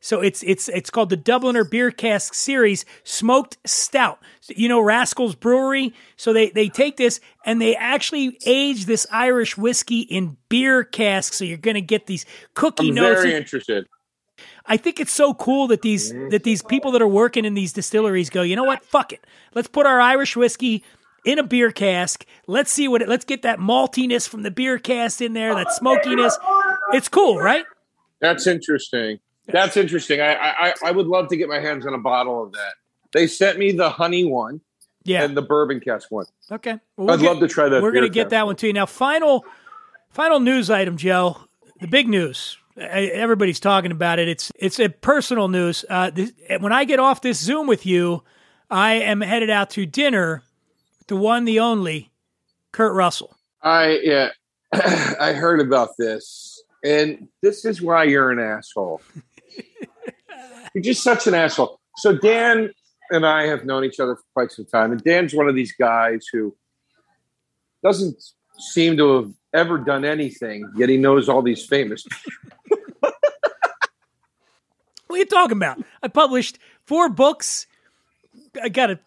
So 0.00 0.20
it's 0.20 0.42
it's 0.42 0.68
it's 0.70 0.90
called 0.90 1.10
the 1.10 1.16
Dubliner 1.16 1.68
Beer 1.68 1.90
Cask 1.90 2.32
Series 2.32 2.86
Smoked 3.04 3.58
Stout. 3.66 4.18
So, 4.40 4.54
you 4.56 4.68
know 4.68 4.80
Rascals 4.80 5.34
Brewery. 5.34 5.92
So 6.16 6.32
they 6.32 6.50
they 6.50 6.68
take 6.68 6.96
this 6.96 7.20
and 7.44 7.60
they 7.60 7.76
actually 7.76 8.38
age 8.46 8.86
this 8.86 9.06
Irish 9.12 9.58
whiskey 9.58 10.00
in 10.00 10.38
beer 10.48 10.84
casks. 10.84 11.36
So 11.36 11.44
you're 11.44 11.58
going 11.58 11.74
to 11.74 11.82
get 11.82 12.06
these 12.06 12.24
cookie 12.54 12.88
I'm 12.88 12.94
notes. 12.94 13.22
very 13.22 13.34
interested. 13.34 13.86
I 14.66 14.78
think 14.78 15.00
it's 15.00 15.12
so 15.12 15.34
cool 15.34 15.66
that 15.68 15.82
these 15.82 16.12
mm-hmm. 16.12 16.30
that 16.30 16.44
these 16.44 16.62
people 16.62 16.92
that 16.92 17.02
are 17.02 17.08
working 17.08 17.44
in 17.44 17.54
these 17.54 17.72
distilleries 17.72 18.30
go, 18.30 18.42
you 18.42 18.56
know 18.56 18.64
what? 18.64 18.84
Fuck 18.84 19.12
it. 19.12 19.26
Let's 19.54 19.68
put 19.68 19.84
our 19.84 20.00
Irish 20.00 20.34
whiskey 20.34 20.82
in 21.26 21.38
a 21.38 21.42
beer 21.42 21.70
cask. 21.70 22.24
Let's 22.46 22.70
see 22.70 22.88
what 22.88 23.02
it. 23.02 23.08
Let's 23.08 23.26
get 23.26 23.42
that 23.42 23.58
maltiness 23.58 24.26
from 24.28 24.42
the 24.44 24.50
beer 24.50 24.78
cask 24.78 25.20
in 25.20 25.34
there. 25.34 25.54
That 25.54 25.72
smokiness. 25.72 26.38
It's 26.92 27.08
cool, 27.08 27.38
right? 27.38 27.64
That's 28.20 28.46
interesting. 28.46 29.20
That's 29.52 29.76
interesting. 29.76 30.20
I, 30.20 30.34
I 30.34 30.74
I 30.84 30.90
would 30.90 31.06
love 31.06 31.28
to 31.28 31.36
get 31.36 31.48
my 31.48 31.60
hands 31.60 31.86
on 31.86 31.94
a 31.94 31.98
bottle 31.98 32.42
of 32.42 32.52
that. 32.52 32.74
They 33.12 33.26
sent 33.26 33.58
me 33.58 33.72
the 33.72 33.90
honey 33.90 34.24
one 34.24 34.60
Yeah. 35.04 35.24
and 35.24 35.36
the 35.36 35.42
bourbon 35.42 35.80
cask 35.80 36.10
one. 36.10 36.26
Okay. 36.50 36.78
Well, 36.96 37.10
I'd 37.10 37.20
we'll 37.20 37.32
love 37.32 37.40
to 37.40 37.48
try 37.48 37.68
that 37.68 37.82
We're 37.82 37.92
gonna 37.92 38.08
get 38.08 38.30
that 38.30 38.46
one 38.46 38.56
to 38.56 38.66
you 38.66 38.72
now. 38.72 38.86
Final, 38.86 39.44
final 40.10 40.40
news 40.40 40.70
item, 40.70 40.96
Joe. 40.96 41.36
The 41.80 41.88
big 41.88 42.08
news. 42.08 42.56
Everybody's 42.76 43.60
talking 43.60 43.90
about 43.90 44.18
it. 44.18 44.28
It's 44.28 44.52
it's 44.56 44.78
a 44.78 44.88
personal 44.88 45.48
news. 45.48 45.84
Uh, 45.88 46.10
this, 46.10 46.32
when 46.60 46.72
I 46.72 46.84
get 46.84 46.98
off 47.00 47.20
this 47.20 47.38
Zoom 47.38 47.66
with 47.66 47.84
you, 47.84 48.22
I 48.70 48.92
am 48.94 49.20
headed 49.20 49.50
out 49.50 49.70
to 49.70 49.84
dinner. 49.86 50.42
with 50.98 51.08
The 51.08 51.16
one, 51.16 51.44
the 51.44 51.60
only, 51.60 52.10
Kurt 52.72 52.94
Russell. 52.94 53.36
I 53.62 53.98
yeah, 54.02 54.28
I 54.72 55.32
heard 55.32 55.60
about 55.60 55.90
this, 55.98 56.62
and 56.84 57.28
this 57.42 57.64
is 57.64 57.82
why 57.82 58.04
you're 58.04 58.30
an 58.30 58.38
asshole. 58.38 59.02
you're 60.74 60.82
just 60.82 61.02
such 61.02 61.26
an 61.26 61.34
asshole. 61.34 61.80
So 61.96 62.16
Dan 62.16 62.70
and 63.10 63.26
I 63.26 63.46
have 63.46 63.64
known 63.64 63.84
each 63.84 64.00
other 64.00 64.16
for 64.16 64.22
quite 64.34 64.52
some 64.52 64.66
time, 64.66 64.92
and 64.92 65.02
Dan's 65.02 65.34
one 65.34 65.48
of 65.48 65.54
these 65.54 65.72
guys 65.72 66.26
who 66.32 66.54
doesn't 67.82 68.22
seem 68.58 68.96
to 68.96 69.16
have 69.16 69.32
ever 69.52 69.78
done 69.78 70.04
anything, 70.04 70.70
yet 70.76 70.88
he 70.88 70.96
knows 70.96 71.28
all 71.28 71.42
these 71.42 71.64
famous. 71.66 72.04
What 75.10 75.16
are 75.16 75.18
you 75.18 75.26
talking 75.26 75.56
about? 75.56 75.82
I 76.04 76.06
published 76.06 76.58
four 76.86 77.08
books. 77.08 77.66
I 78.62 78.68
got 78.68 78.90
a 78.90 79.00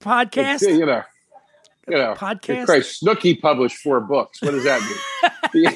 podcast. 0.00 0.62
You 0.62 0.86
know, 0.86 1.02
you 1.86 1.98
know, 1.98 2.14
Podcast? 2.14 2.64
Christ, 2.64 3.04
Snooki 3.04 3.38
published 3.38 3.76
four 3.76 4.00
books. 4.00 4.40
What 4.40 4.52
does 4.52 4.64
that 4.64 4.80
mean? 5.52 5.66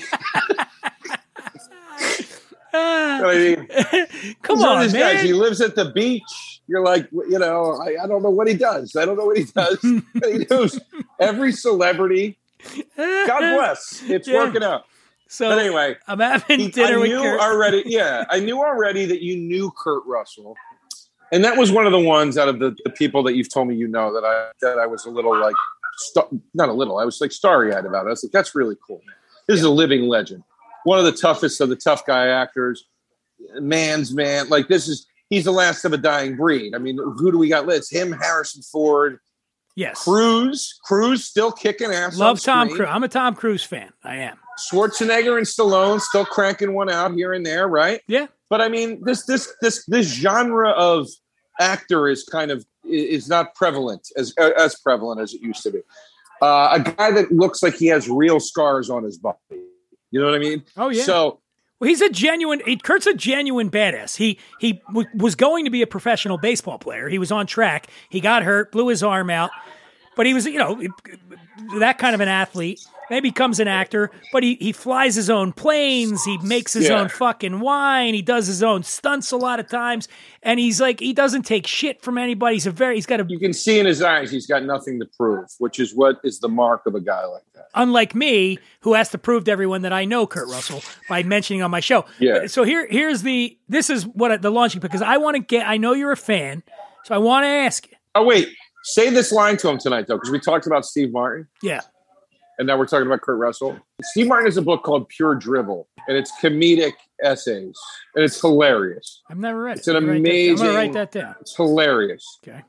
I 2.72 3.34
mean, 3.56 3.66
come 4.42 4.56
He's 4.56 4.64
one 4.66 4.82
of 4.82 4.86
on, 4.88 4.92
man. 4.92 5.14
guys. 5.16 5.22
He 5.22 5.32
lives 5.32 5.60
at 5.60 5.74
the 5.74 5.90
beach. 5.90 6.60
You're 6.66 6.84
like, 6.84 7.08
you 7.12 7.38
know, 7.38 7.80
I, 7.80 8.04
I 8.04 8.06
don't 8.06 8.22
know 8.22 8.30
what 8.30 8.46
he 8.48 8.54
does. 8.54 8.94
I 8.96 9.04
don't 9.04 9.16
know 9.16 9.24
what 9.26 9.38
he 9.38 9.44
does. 9.44 9.78
He 9.82 10.46
knows 10.50 10.78
every 11.20 11.52
celebrity. 11.52 12.38
God 12.96 13.38
bless. 13.38 14.02
It's 14.06 14.28
Yeah. 14.28 14.44
working 14.44 14.62
out. 14.62 14.84
So 15.28 15.48
But 15.50 15.58
anyway, 15.58 15.96
I'm 16.06 16.18
having 16.20 16.58
he- 16.60 16.68
dinner 16.68 16.94
I 16.94 17.00
with 17.00 17.10
knew 17.10 17.20
Kurt. 17.22 17.40
already. 17.40 17.82
Yeah, 17.86 18.24
I 18.30 18.40
knew 18.40 18.58
already 18.58 19.04
that 19.06 19.22
you 19.22 19.36
knew 19.36 19.70
Kurt 19.82 20.02
Russell, 20.06 20.56
and 21.32 21.44
that 21.44 21.56
was 21.58 21.70
one 21.70 21.84
of 21.86 21.92
the 21.92 22.00
ones 22.00 22.38
out 22.38 22.48
of 22.48 22.58
the, 22.60 22.74
the 22.84 22.90
people 22.90 23.22
that 23.24 23.34
you've 23.34 23.52
told 23.52 23.68
me 23.68 23.74
you 23.76 23.88
know 23.88 24.12
that 24.14 24.24
I 24.24 24.50
that 24.62 24.78
I 24.78 24.86
was 24.86 25.04
a 25.04 25.10
little 25.10 25.38
like, 25.38 25.54
st- 25.98 26.42
not 26.54 26.70
a 26.70 26.72
little. 26.72 26.98
I 26.98 27.04
was 27.04 27.20
like 27.20 27.30
starry 27.32 27.74
eyed 27.74 27.84
about. 27.84 28.04
It. 28.04 28.08
I 28.08 28.10
was 28.10 28.24
like, 28.24 28.32
that's 28.32 28.54
really 28.54 28.76
cool, 28.86 29.02
man. 29.06 29.16
This 29.46 29.58
is 29.58 29.64
a 29.64 29.70
living 29.70 30.08
legend. 30.08 30.42
One 30.84 30.98
of 30.98 31.04
the 31.04 31.12
toughest 31.12 31.60
of 31.60 31.68
the 31.68 31.76
tough 31.76 32.06
guy 32.06 32.28
actors. 32.28 32.84
Man's 33.60 34.12
man. 34.12 34.48
Like 34.48 34.68
this 34.68 34.88
is 34.88 35.06
he's 35.30 35.44
the 35.44 35.52
last 35.52 35.84
of 35.84 35.92
a 35.92 35.96
dying 35.96 36.36
breed. 36.36 36.74
I 36.74 36.78
mean, 36.78 36.98
who 36.98 37.30
do 37.30 37.38
we 37.38 37.48
got? 37.48 37.68
It's 37.68 37.90
him, 37.90 38.12
Harrison 38.12 38.62
Ford, 38.62 39.18
yes. 39.76 40.04
Cruise. 40.04 40.78
Cruise 40.84 41.24
still 41.24 41.52
kicking 41.52 41.92
ass. 41.92 42.18
Love 42.18 42.40
Tom. 42.40 42.68
Cruise. 42.68 42.88
I'm 42.90 43.04
a 43.04 43.08
Tom 43.08 43.34
Cruise 43.34 43.62
fan. 43.62 43.92
I 44.02 44.16
am. 44.16 44.38
Schwarzenegger 44.58 45.38
and 45.38 45.46
Stallone 45.46 46.00
still 46.00 46.24
cranking 46.24 46.74
one 46.74 46.90
out 46.90 47.14
here 47.14 47.32
and 47.32 47.46
there, 47.46 47.68
right? 47.68 48.00
Yeah. 48.08 48.26
But 48.50 48.60
I 48.60 48.68
mean, 48.68 49.02
this 49.04 49.24
this 49.26 49.52
this 49.60 49.84
this 49.86 50.06
genre 50.06 50.70
of 50.70 51.08
actor 51.60 52.08
is 52.08 52.24
kind 52.24 52.50
of 52.50 52.64
is 52.84 53.28
not 53.28 53.54
prevalent 53.54 54.08
as 54.16 54.34
as 54.36 54.76
prevalent 54.80 55.20
as 55.20 55.34
it 55.34 55.42
used 55.42 55.62
to 55.62 55.70
be. 55.70 55.80
Uh, 56.40 56.68
a 56.72 56.80
guy 56.80 57.10
that 57.10 57.32
looks 57.32 57.62
like 57.62 57.74
he 57.74 57.86
has 57.86 58.08
real 58.08 58.40
scars 58.40 58.90
on 58.90 59.02
his 59.02 59.18
body. 59.18 59.38
You 60.10 60.20
know 60.20 60.26
what 60.26 60.34
I 60.34 60.38
mean? 60.38 60.64
Oh, 60.76 60.88
yeah. 60.88 61.02
So 61.02 61.40
Well, 61.80 61.88
he's 61.88 62.00
a 62.00 62.10
genuine. 62.10 62.60
He, 62.64 62.76
Kurt's 62.76 63.06
a 63.06 63.14
genuine 63.14 63.70
badass. 63.70 64.16
He 64.16 64.38
he 64.58 64.80
w- 64.88 65.08
was 65.14 65.34
going 65.34 65.64
to 65.64 65.70
be 65.70 65.82
a 65.82 65.86
professional 65.86 66.38
baseball 66.38 66.78
player. 66.78 67.08
He 67.08 67.18
was 67.18 67.30
on 67.30 67.46
track. 67.46 67.88
He 68.08 68.20
got 68.20 68.42
hurt, 68.42 68.72
blew 68.72 68.88
his 68.88 69.02
arm 69.02 69.30
out, 69.30 69.50
but 70.18 70.26
he 70.26 70.34
was 70.34 70.44
you 70.44 70.58
know 70.58 70.82
that 71.80 71.96
kind 71.96 72.14
of 72.14 72.20
an 72.20 72.28
athlete. 72.28 72.80
Then 73.08 73.16
he 73.24 73.30
becomes 73.30 73.58
an 73.58 73.68
actor, 73.68 74.10
but 74.34 74.42
he, 74.42 74.56
he 74.56 74.70
flies 74.70 75.14
his 75.14 75.30
own 75.30 75.52
planes. 75.54 76.22
He 76.26 76.36
makes 76.42 76.74
his 76.74 76.90
Yeah. 76.90 77.00
own 77.00 77.08
fucking 77.08 77.60
wine. 77.60 78.12
He 78.12 78.20
does 78.20 78.46
his 78.46 78.62
own 78.62 78.82
stunts 78.82 79.32
a 79.32 79.38
lot 79.38 79.60
of 79.60 79.66
times, 79.66 80.08
and 80.42 80.60
he's 80.60 80.78
like 80.78 81.00
he 81.00 81.14
doesn't 81.14 81.44
take 81.44 81.66
shit 81.66 82.02
from 82.02 82.18
anybody. 82.18 82.56
He's 82.56 82.66
a 82.66 82.70
very 82.70 82.96
he's 82.96 83.06
got 83.06 83.20
a 83.20 83.24
you 83.26 83.38
can 83.38 83.54
see 83.54 83.78
in 83.78 83.86
his 83.86 84.02
eyes 84.02 84.30
he's 84.30 84.46
got 84.46 84.62
nothing 84.62 85.00
to 85.00 85.06
prove, 85.16 85.46
which 85.58 85.80
is 85.80 85.94
what 85.94 86.20
is 86.22 86.40
the 86.40 86.50
mark 86.50 86.84
of 86.84 86.94
a 86.94 87.00
guy 87.00 87.24
like 87.24 87.44
that. 87.54 87.68
unlike 87.74 88.14
me, 88.14 88.58
who 88.80 88.92
has 88.92 89.08
to 89.10 89.18
prove 89.18 89.44
to 89.44 89.50
everyone 89.52 89.80
that 89.82 89.92
I 89.94 90.04
know 90.04 90.26
Kurt 90.26 90.48
Russell 90.48 90.82
by 91.08 91.22
mentioning 91.22 91.62
on 91.62 91.70
my 91.70 91.80
show. 91.80 92.04
Yeah. 92.18 92.46
So 92.46 92.62
here, 92.64 92.86
here's 92.90 93.22
the. 93.22 93.56
This 93.70 93.88
is 93.88 94.06
what 94.06 94.42
the 94.42 94.50
launching 94.50 94.80
because 94.82 95.00
I 95.00 95.16
want 95.16 95.36
to 95.36 95.42
get. 95.42 95.66
I 95.66 95.78
know 95.78 95.94
you're 95.94 96.12
a 96.12 96.16
fan, 96.16 96.62
so 97.04 97.14
I 97.14 97.18
want 97.18 97.44
to 97.44 97.48
ask 97.48 97.86
you. 97.90 97.94
Oh 98.14 98.24
wait, 98.24 98.48
say 98.84 99.10
this 99.10 99.32
line 99.32 99.56
to 99.58 99.68
him 99.68 99.78
tonight 99.78 100.06
though, 100.06 100.16
because 100.16 100.30
we 100.30 100.40
talked 100.40 100.66
about 100.66 100.84
Steve 100.86 101.12
Martin. 101.12 101.46
Yeah. 101.62 101.80
and 102.58 102.66
now 102.66 102.76
we're 102.76 102.86
talking 102.86 103.06
about 103.06 103.20
Kurt 103.22 103.38
Russell. 103.38 103.78
Steve 104.02 104.26
Martin 104.28 104.46
has 104.46 104.56
a 104.56 104.62
book 104.62 104.82
called 104.82 105.08
Pure 105.08 105.36
Drivel, 105.36 105.86
and 106.08 106.16
it's 106.16 106.32
comedic 106.42 106.92
essays, 107.22 107.78
and 108.14 108.24
it's 108.24 108.40
hilarious. 108.40 109.22
I've 109.30 109.38
never 109.38 109.62
read 109.62 109.76
it. 109.76 109.78
It's 109.80 109.88
an 109.88 109.96
I'm 109.96 110.06
gonna 110.06 110.12
write 110.14 110.22
that- 110.24 110.28
I'm 110.30 110.34
amazing- 110.34 110.56
going 110.56 110.70
to 110.70 110.76
write 110.76 110.92
that 110.94 111.10
down. 111.12 111.34
It's 111.40 111.54
hilarious. 111.56 112.38
Okay. 112.46 112.62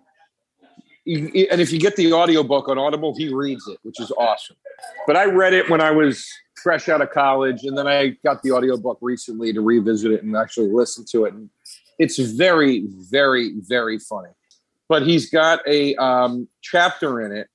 And 1.05 1.59
if 1.59 1.71
you 1.71 1.79
get 1.79 1.95
the 1.95 2.13
audiobook 2.13 2.69
on 2.69 2.77
Audible, 2.77 3.15
he 3.17 3.33
reads 3.33 3.67
it, 3.67 3.79
which 3.81 3.99
is 3.99 4.11
awesome. 4.11 4.57
But 5.07 5.15
I 5.15 5.25
read 5.25 5.53
it 5.53 5.67
when 5.69 5.81
I 5.81 5.89
was 5.89 6.23
fresh 6.61 6.87
out 6.87 7.01
of 7.01 7.09
college, 7.09 7.63
and 7.63 7.75
then 7.75 7.87
I 7.87 8.09
got 8.23 8.43
the 8.43 8.51
audiobook 8.51 8.99
recently 9.01 9.51
to 9.53 9.61
revisit 9.61 10.11
it 10.11 10.21
and 10.23 10.35
actually 10.35 10.69
listen 10.71 11.05
to 11.11 11.25
it. 11.25 11.33
And 11.33 11.49
it's 11.97 12.19
very, 12.19 12.83
very, 13.09 13.53
very 13.61 13.97
funny. 13.97 14.29
But 14.89 15.05
he's 15.05 15.29
got 15.29 15.59
a 15.67 15.95
um, 15.95 16.47
chapter 16.61 17.21
in 17.21 17.31
it 17.31 17.47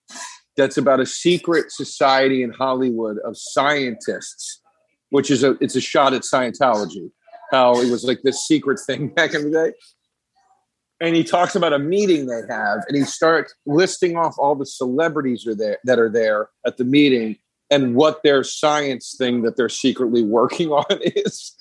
that's 0.56 0.76
about 0.76 1.00
a 1.00 1.06
secret 1.06 1.72
society 1.72 2.42
in 2.42 2.52
Hollywood 2.52 3.18
of 3.24 3.36
scientists, 3.36 4.62
which 5.10 5.30
is 5.30 5.42
a 5.42 5.56
it's 5.60 5.76
a 5.76 5.80
shot 5.80 6.14
at 6.14 6.22
Scientology. 6.22 7.10
How 7.50 7.80
it 7.80 7.90
was 7.90 8.04
like 8.04 8.20
this 8.22 8.46
secret 8.46 8.80
thing 8.86 9.08
back 9.14 9.34
in 9.34 9.50
the 9.50 9.50
day. 9.50 9.76
And 11.00 11.16
he 11.16 11.24
talks 11.24 11.56
about 11.56 11.72
a 11.72 11.78
meeting 11.78 12.26
they 12.26 12.42
have, 12.48 12.78
and 12.86 12.96
he 12.96 13.02
starts 13.02 13.52
listing 13.66 14.16
off 14.16 14.36
all 14.38 14.54
the 14.54 14.64
celebrities 14.64 15.46
are 15.46 15.54
there 15.54 15.78
that 15.84 15.98
are 15.98 16.08
there 16.08 16.48
at 16.64 16.76
the 16.76 16.84
meeting 16.84 17.36
and 17.70 17.96
what 17.96 18.22
their 18.22 18.44
science 18.44 19.14
thing 19.18 19.42
that 19.42 19.56
they're 19.56 19.68
secretly 19.68 20.22
working 20.22 20.68
on 20.70 21.00
is. 21.02 21.54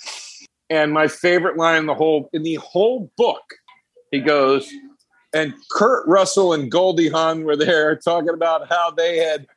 And 0.70 0.94
my 0.94 1.08
favorite 1.08 1.58
line 1.58 1.80
in 1.80 1.86
the 1.88 1.96
whole 1.96 2.30
in 2.32 2.44
the 2.44 2.56
whole 2.56 3.12
book, 3.18 3.44
he 4.12 4.20
goes, 4.20 4.72
and 5.34 5.54
Kurt 5.72 6.08
Russell 6.08 6.54
and 6.54 6.72
Goldie 6.72 7.10
Hawn 7.10 7.44
were 7.44 7.56
there 7.56 7.96
talking 7.96 8.30
about 8.30 8.70
how 8.70 8.92
they 8.92 9.18
had 9.18 9.48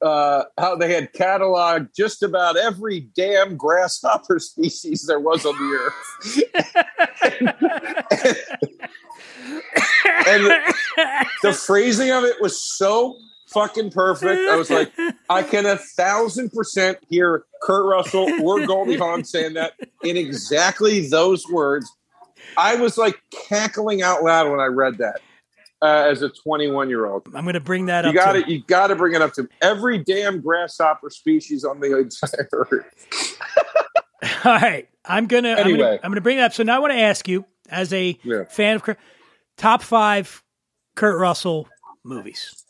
uh, 0.00 0.44
how 0.56 0.76
they 0.76 0.94
had 0.94 1.12
cataloged 1.12 1.94
just 1.94 2.22
about 2.22 2.56
every 2.56 3.00
damn 3.00 3.56
grasshopper 3.56 4.38
species 4.40 5.04
there 5.06 5.20
was 5.20 5.44
on 5.44 5.54
the 5.54 5.78
earth. 5.78 5.94
and 10.28 10.44
the, 10.44 11.26
the 11.42 11.52
phrasing 11.52 12.10
of 12.10 12.24
it 12.24 12.36
was 12.40 12.62
so 12.62 13.16
fucking 13.48 13.90
perfect. 13.90 14.40
I 14.48 14.56
was 14.56 14.70
like, 14.70 14.92
I 15.28 15.42
can 15.42 15.66
a 15.66 15.76
thousand 15.76 16.52
percent 16.52 16.98
hear 17.08 17.44
Kurt 17.62 17.86
Russell 17.86 18.28
or 18.42 18.66
Goldie 18.66 18.96
Hawn 18.96 19.24
saying 19.24 19.54
that 19.54 19.72
in 20.02 20.16
exactly 20.16 21.08
those 21.08 21.46
words. 21.48 21.90
I 22.56 22.76
was 22.76 22.98
like 22.98 23.20
cackling 23.48 24.02
out 24.02 24.22
loud 24.24 24.50
when 24.50 24.60
I 24.60 24.66
read 24.66 24.98
that 24.98 25.20
uh, 25.82 26.08
as 26.10 26.22
a 26.22 26.28
21 26.28 26.88
year 26.88 27.06
old. 27.06 27.26
I'm 27.34 27.44
going 27.44 27.54
to 27.54 27.60
bring 27.60 27.86
that 27.86 28.04
You 28.04 28.10
up. 28.10 28.14
got 28.16 28.32
to- 28.32 28.50
You 28.52 28.62
got 28.64 28.86
to 28.88 28.96
bring 28.96 29.14
it 29.14 29.22
up 29.22 29.32
to 29.34 29.48
every 29.62 29.98
damn 29.98 30.40
grasshopper 30.40 31.10
species 31.10 31.64
on 31.64 31.80
the 31.80 31.98
entire 31.98 32.48
earth. 32.52 33.38
All 34.44 34.52
right, 34.58 34.88
I'm 35.04 35.26
gonna. 35.26 35.50
I'm 35.50 35.56
gonna, 35.58 35.68
Anyway. 35.70 36.00
I'm 36.02 36.10
gonna 36.10 36.20
bring 36.20 36.38
that 36.38 36.46
up. 36.46 36.52
So 36.54 36.62
now 36.64 36.76
I 36.76 36.78
want 36.80 36.92
to 36.92 36.98
ask 36.98 37.28
you, 37.28 37.44
as 37.68 37.92
a 37.92 38.18
Yeah. 38.24 38.44
fan 38.48 38.76
of 38.76 38.82
Kurt, 38.82 38.98
top 39.56 39.82
five 39.82 40.42
Kurt 40.96 41.18
Russell 41.20 41.68
movies. 42.04 42.64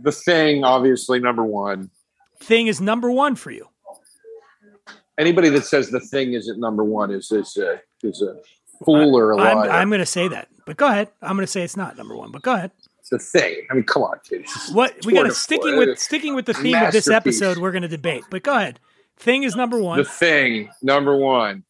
The 0.00 0.10
Thing, 0.12 0.64
obviously, 0.64 1.20
number 1.20 1.44
one. 1.44 1.90
Thing 2.40 2.66
is 2.68 2.80
number 2.80 3.10
one 3.10 3.34
for 3.36 3.50
you. 3.50 3.68
Anybody 5.16 5.48
that 5.50 5.64
says 5.64 5.90
The 5.90 6.00
Thing 6.00 6.32
isn't 6.34 6.58
number 6.60 6.84
one 6.84 7.10
is 7.12 7.30
is 7.32 7.56
a 7.56 7.80
is 8.02 8.22
a 8.22 8.36
fool 8.84 9.16
or 9.16 9.32
a 9.32 9.38
I'm. 9.38 9.70
I'm 9.70 9.88
going 9.88 10.00
to 10.00 10.06
say 10.06 10.28
that, 10.28 10.48
but 10.66 10.76
go 10.76 10.86
ahead. 10.86 11.08
I'm 11.22 11.36
going 11.36 11.46
to 11.46 11.50
say 11.50 11.62
it's 11.62 11.76
not 11.76 11.96
number 11.96 12.16
one, 12.16 12.30
but 12.30 12.42
go 12.42 12.54
ahead. 12.54 12.70
It's 13.00 13.10
the 13.10 13.18
Thing. 13.18 13.66
I 13.70 13.74
mean, 13.74 13.84
come 13.84 14.02
on, 14.02 14.18
kid. 14.28 14.46
What 14.72 14.94
we 15.06 15.14
got 15.14 15.24
to 15.24 15.32
sticking 15.32 15.76
with 15.76 15.98
sticking 15.98 16.34
with 16.34 16.46
the 16.46 16.54
theme 16.54 16.76
of 16.76 16.92
this 16.92 17.08
episode. 17.08 17.58
We're 17.58 17.72
going 17.72 17.82
to 17.82 17.88
debate, 17.88 18.24
but 18.30 18.42
go 18.42 18.54
ahead. 18.54 18.80
Thing 19.16 19.42
is 19.42 19.56
number 19.56 19.80
one. 19.80 19.98
The 19.98 20.04
Thing, 20.04 20.70
number 20.82 21.16
one. 21.16 21.64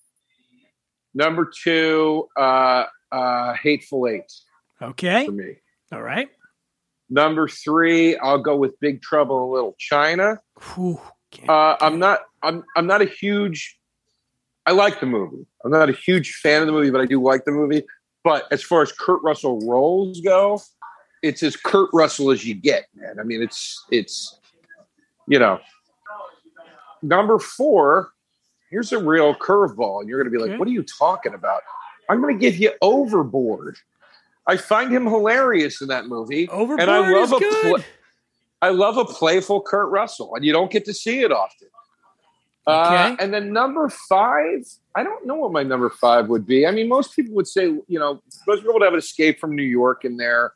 Number 1.15 1.51
two, 1.51 2.29
uh, 2.37 2.85
uh, 3.11 3.55
Hateful 3.55 4.07
Eight 4.07 4.31
Okay, 4.81 5.27
for 5.27 5.33
me. 5.33 5.55
all 5.93 6.03
right. 6.03 6.29
Number 7.11 7.49
three, 7.49 8.17
I'll 8.19 8.39
go 8.39 8.57
with 8.57 8.79
Big 8.81 9.01
Trouble 9.01 9.47
in 9.47 9.53
Little 9.53 9.75
China. 9.79 10.39
Uh, 11.49 11.77
I'm 11.81 11.99
not. 11.99 12.21
I'm. 12.43 12.65
I'm 12.77 12.87
not 12.87 13.01
a 13.01 13.07
huge. 13.07 13.78
I 14.69 14.73
like 14.73 15.01
the 15.01 15.07
movie. 15.07 15.47
I'm 15.65 15.71
not 15.71 15.89
a 15.89 15.95
huge 15.95 16.35
fan 16.35 16.61
of 16.61 16.67
the 16.67 16.73
movie, 16.73 16.91
but 16.91 17.01
I 17.01 17.07
do 17.07 17.23
like 17.23 17.47
the 17.47 17.53
movie. 17.53 17.85
But 18.23 18.47
as 18.53 18.63
far 18.63 18.83
as 18.83 18.93
Kurt 18.93 19.23
Russell 19.23 19.59
roles 19.67 20.21
go, 20.21 20.61
it's 21.23 21.43
as 21.43 21.57
Kurt 21.57 21.89
Russell 21.95 22.31
as 22.31 22.45
you 22.45 22.55
get, 22.55 22.85
man. 22.95 23.19
I 23.19 23.23
mean, 23.23 23.43
it's 23.43 23.83
it's 23.91 24.39
you 25.27 25.39
know. 25.39 25.59
Number 27.01 27.39
four, 27.39 28.11
here's 28.71 28.93
a 28.93 29.03
real 29.03 29.35
curveball, 29.35 30.01
and 30.01 30.09
you're 30.09 30.23
going 30.23 30.31
to 30.31 30.37
be 30.37 30.43
like, 30.43 30.51
Okay. 30.51 30.59
"What 30.59 30.69
are 30.69 30.73
you 30.73 30.83
talking 30.83 31.33
about?" 31.33 31.63
I'm 32.11 32.21
going 32.21 32.39
to 32.39 32.41
give 32.41 32.59
you 32.59 32.73
Overboard. 32.83 33.79
I 34.47 34.59
find 34.59 34.93
him 34.93 35.07
hilarious 35.07 35.81
in 35.81 35.89
that 35.89 36.09
movie, 36.09 36.47
Overboard 36.51 36.81
and 36.81 36.91
I 36.91 37.11
love 37.11 37.33
is 37.33 37.33
a 37.33 37.39
good. 37.39 37.85
I 38.61 38.69
love 38.69 38.99
a 38.99 39.07
playful 39.07 39.63
Kurt 39.63 39.89
Russell, 39.89 40.35
and 40.35 40.45
you 40.45 40.53
don't 40.53 40.71
get 40.71 40.85
to 40.85 40.93
see 40.93 41.21
it 41.21 41.33
often. 41.33 41.69
Uh, 42.69 43.13
Okay. 43.13 43.25
and 43.25 43.33
then 43.33 43.53
number 43.53 43.89
five, 43.89 44.61
I 44.95 45.03
don't 45.03 45.27
know 45.27 45.37
what 45.37 45.53
my 45.53 45.63
number 45.63 45.89
five 45.89 46.29
would 46.29 46.47
be. 46.47 46.67
I 46.67 46.71
mean, 46.71 46.89
most 46.89 47.17
people 47.17 47.35
would 47.35 47.47
say, 47.47 47.65
you 47.65 47.99
know, 47.99 48.21
most 48.47 48.61
people 48.61 48.75
would 48.75 48.83
have 48.83 48.93
an 48.93 48.99
Escape 48.99 49.41
from 49.41 49.57
New 49.57 49.63
York 49.63 50.05
in 50.05 50.19
there. 50.19 50.53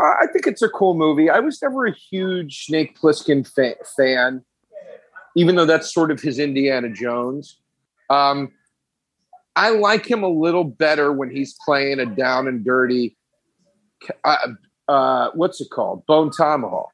Uh, 0.00 0.14
I 0.20 0.26
think 0.32 0.46
it's 0.48 0.62
a 0.62 0.68
cool 0.68 0.94
movie. 0.94 1.30
I 1.30 1.38
was 1.38 1.62
never 1.62 1.86
a 1.86 1.92
huge 1.92 2.64
Snake 2.66 2.98
Plissken 2.98 3.46
fa- 3.46 3.76
fan, 3.96 4.42
even 5.36 5.54
though 5.54 5.66
that's 5.66 5.92
sort 5.94 6.10
of 6.10 6.20
his 6.20 6.38
Indiana 6.40 6.88
Jones. 6.88 7.60
Um, 8.10 8.50
I 9.54 9.70
like 9.70 10.04
him 10.04 10.22
a 10.24 10.28
little 10.28 10.64
better 10.64 11.12
when 11.12 11.30
he's 11.30 11.56
playing 11.64 12.00
a 12.00 12.06
down 12.06 12.48
and 12.48 12.64
dirty. 12.64 13.16
Uh, 14.24 14.36
uh, 14.88 15.30
what's 15.34 15.60
it 15.60 15.70
called? 15.70 16.06
Bone 16.06 16.30
Tomahawk. 16.30 16.92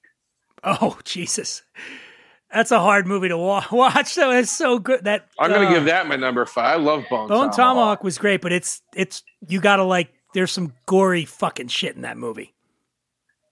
Oh 0.63 0.99
Jesus, 1.05 1.63
that's 2.55 2.71
a 2.71 2.79
hard 2.79 3.07
movie 3.07 3.29
to 3.29 3.37
watch. 3.73 4.15
Though 4.15 4.31
it's 4.31 4.51
so 4.51 4.79
good 4.79 5.05
that 5.05 5.27
I'm 5.39 5.51
going 5.51 5.63
to 5.63 5.69
uh, 5.69 5.73
give 5.73 5.85
that 5.87 6.07
my 6.07 6.17
number 6.17 6.47
five. 6.47 6.81
I 6.81 6.83
love 6.83 7.05
Bone, 7.11 7.29
Bone 7.29 7.51
Tomahawk. 7.51 7.57
Tomahawk 7.57 8.05
was 8.05 8.19
great, 8.19 8.41
but 8.41 8.53
it's 8.53 8.83
it's 8.95 9.23
you 9.49 9.61
got 9.61 9.77
to 9.77 9.85
like. 9.85 10.11
There's 10.33 10.51
some 10.51 10.73
gory 10.87 11.25
fucking 11.25 11.69
shit 11.69 11.95
in 11.95 12.03
that 12.03 12.17
movie. 12.17 12.55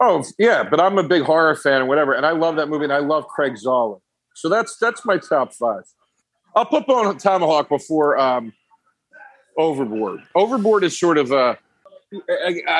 Oh 0.00 0.24
yeah, 0.38 0.64
but 0.68 0.80
I'm 0.80 0.98
a 0.98 1.04
big 1.04 1.22
horror 1.22 1.54
fan 1.54 1.80
and 1.80 1.88
whatever, 1.88 2.12
and 2.12 2.26
I 2.26 2.32
love 2.32 2.56
that 2.56 2.68
movie, 2.68 2.84
and 2.84 2.92
I 2.92 2.98
love 2.98 3.26
Craig 3.28 3.54
Zahler. 3.54 4.00
So 4.34 4.48
that's 4.48 4.76
that's 4.78 5.04
my 5.04 5.18
top 5.18 5.52
five. 5.52 5.84
I'll 6.56 6.66
put 6.66 6.86
Bone 6.86 7.16
Tomahawk 7.18 7.68
before 7.68 8.18
um, 8.18 8.52
Overboard. 9.56 10.20
Overboard 10.34 10.84
is 10.84 10.98
sort 10.98 11.18
of 11.18 11.30
a 11.30 11.56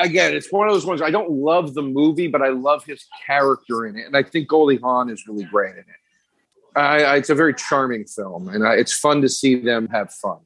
again, 0.01 0.35
it's 0.35 0.51
one 0.51 0.67
of 0.67 0.73
those 0.73 0.85
ones. 0.85 1.01
I 1.01 1.11
don't 1.11 1.31
love 1.31 1.73
the 1.73 1.81
movie, 1.81 2.27
but 2.27 2.41
I 2.41 2.49
love 2.49 2.83
his 2.85 3.05
character 3.25 3.85
in 3.85 3.97
it, 3.97 4.05
and 4.05 4.15
I 4.15 4.23
think 4.23 4.47
Goldie 4.47 4.77
Hawn 4.77 5.09
is 5.09 5.27
really 5.27 5.45
great 5.45 5.73
in 5.73 5.79
it. 5.79 5.85
I, 6.75 7.03
I, 7.03 7.15
it's 7.17 7.29
a 7.29 7.35
very 7.35 7.53
charming 7.53 8.05
film, 8.05 8.49
and 8.49 8.65
I, 8.65 8.75
it's 8.75 8.93
fun 8.93 9.21
to 9.21 9.29
see 9.29 9.55
them 9.55 9.87
have 9.89 10.13
fun. 10.13 10.39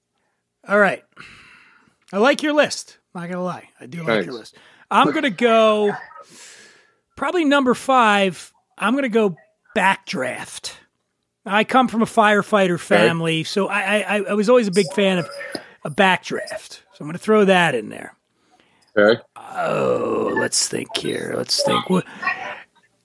All 0.68 0.80
right, 0.80 1.04
I 2.12 2.18
like 2.18 2.44
your 2.44 2.54
list. 2.54 2.98
Not 3.16 3.30
gonna 3.30 3.44
lie, 3.44 3.70
I 3.80 3.86
do 3.86 4.00
like 4.00 4.08
Thanks. 4.08 4.26
your 4.26 4.36
list. 4.36 4.58
I'm 4.92 5.12
gonna 5.12 5.30
go 5.30 5.94
probably 7.16 7.46
number 7.46 7.74
five. 7.74 8.52
I'm 8.78 8.96
gonna 8.96 9.10
go 9.10 9.36
Backdraft. 9.76 10.74
I 11.46 11.64
come 11.64 11.88
from 11.88 12.02
a 12.02 12.06
firefighter 12.06 12.80
family, 12.80 13.44
so 13.44 13.68
I, 13.68 14.00
I 14.00 14.24
I 14.30 14.34
was 14.34 14.50
always 14.50 14.68
a 14.68 14.72
big 14.72 14.92
fan 14.94 15.18
of 15.18 15.30
a 15.88 15.90
backdraft. 15.90 16.82
So 16.94 17.02
I'm 17.02 17.08
going 17.08 17.14
to 17.14 17.20
throw 17.20 17.46
that 17.46 17.74
in 17.76 17.90
there. 17.90 18.16
Okay. 18.96 19.22
Oh, 19.36 20.34
let's 20.36 20.68
think 20.68 20.96
here. 20.98 21.34
Let's 21.38 21.64
think. 21.64 21.90
What? 21.90 22.06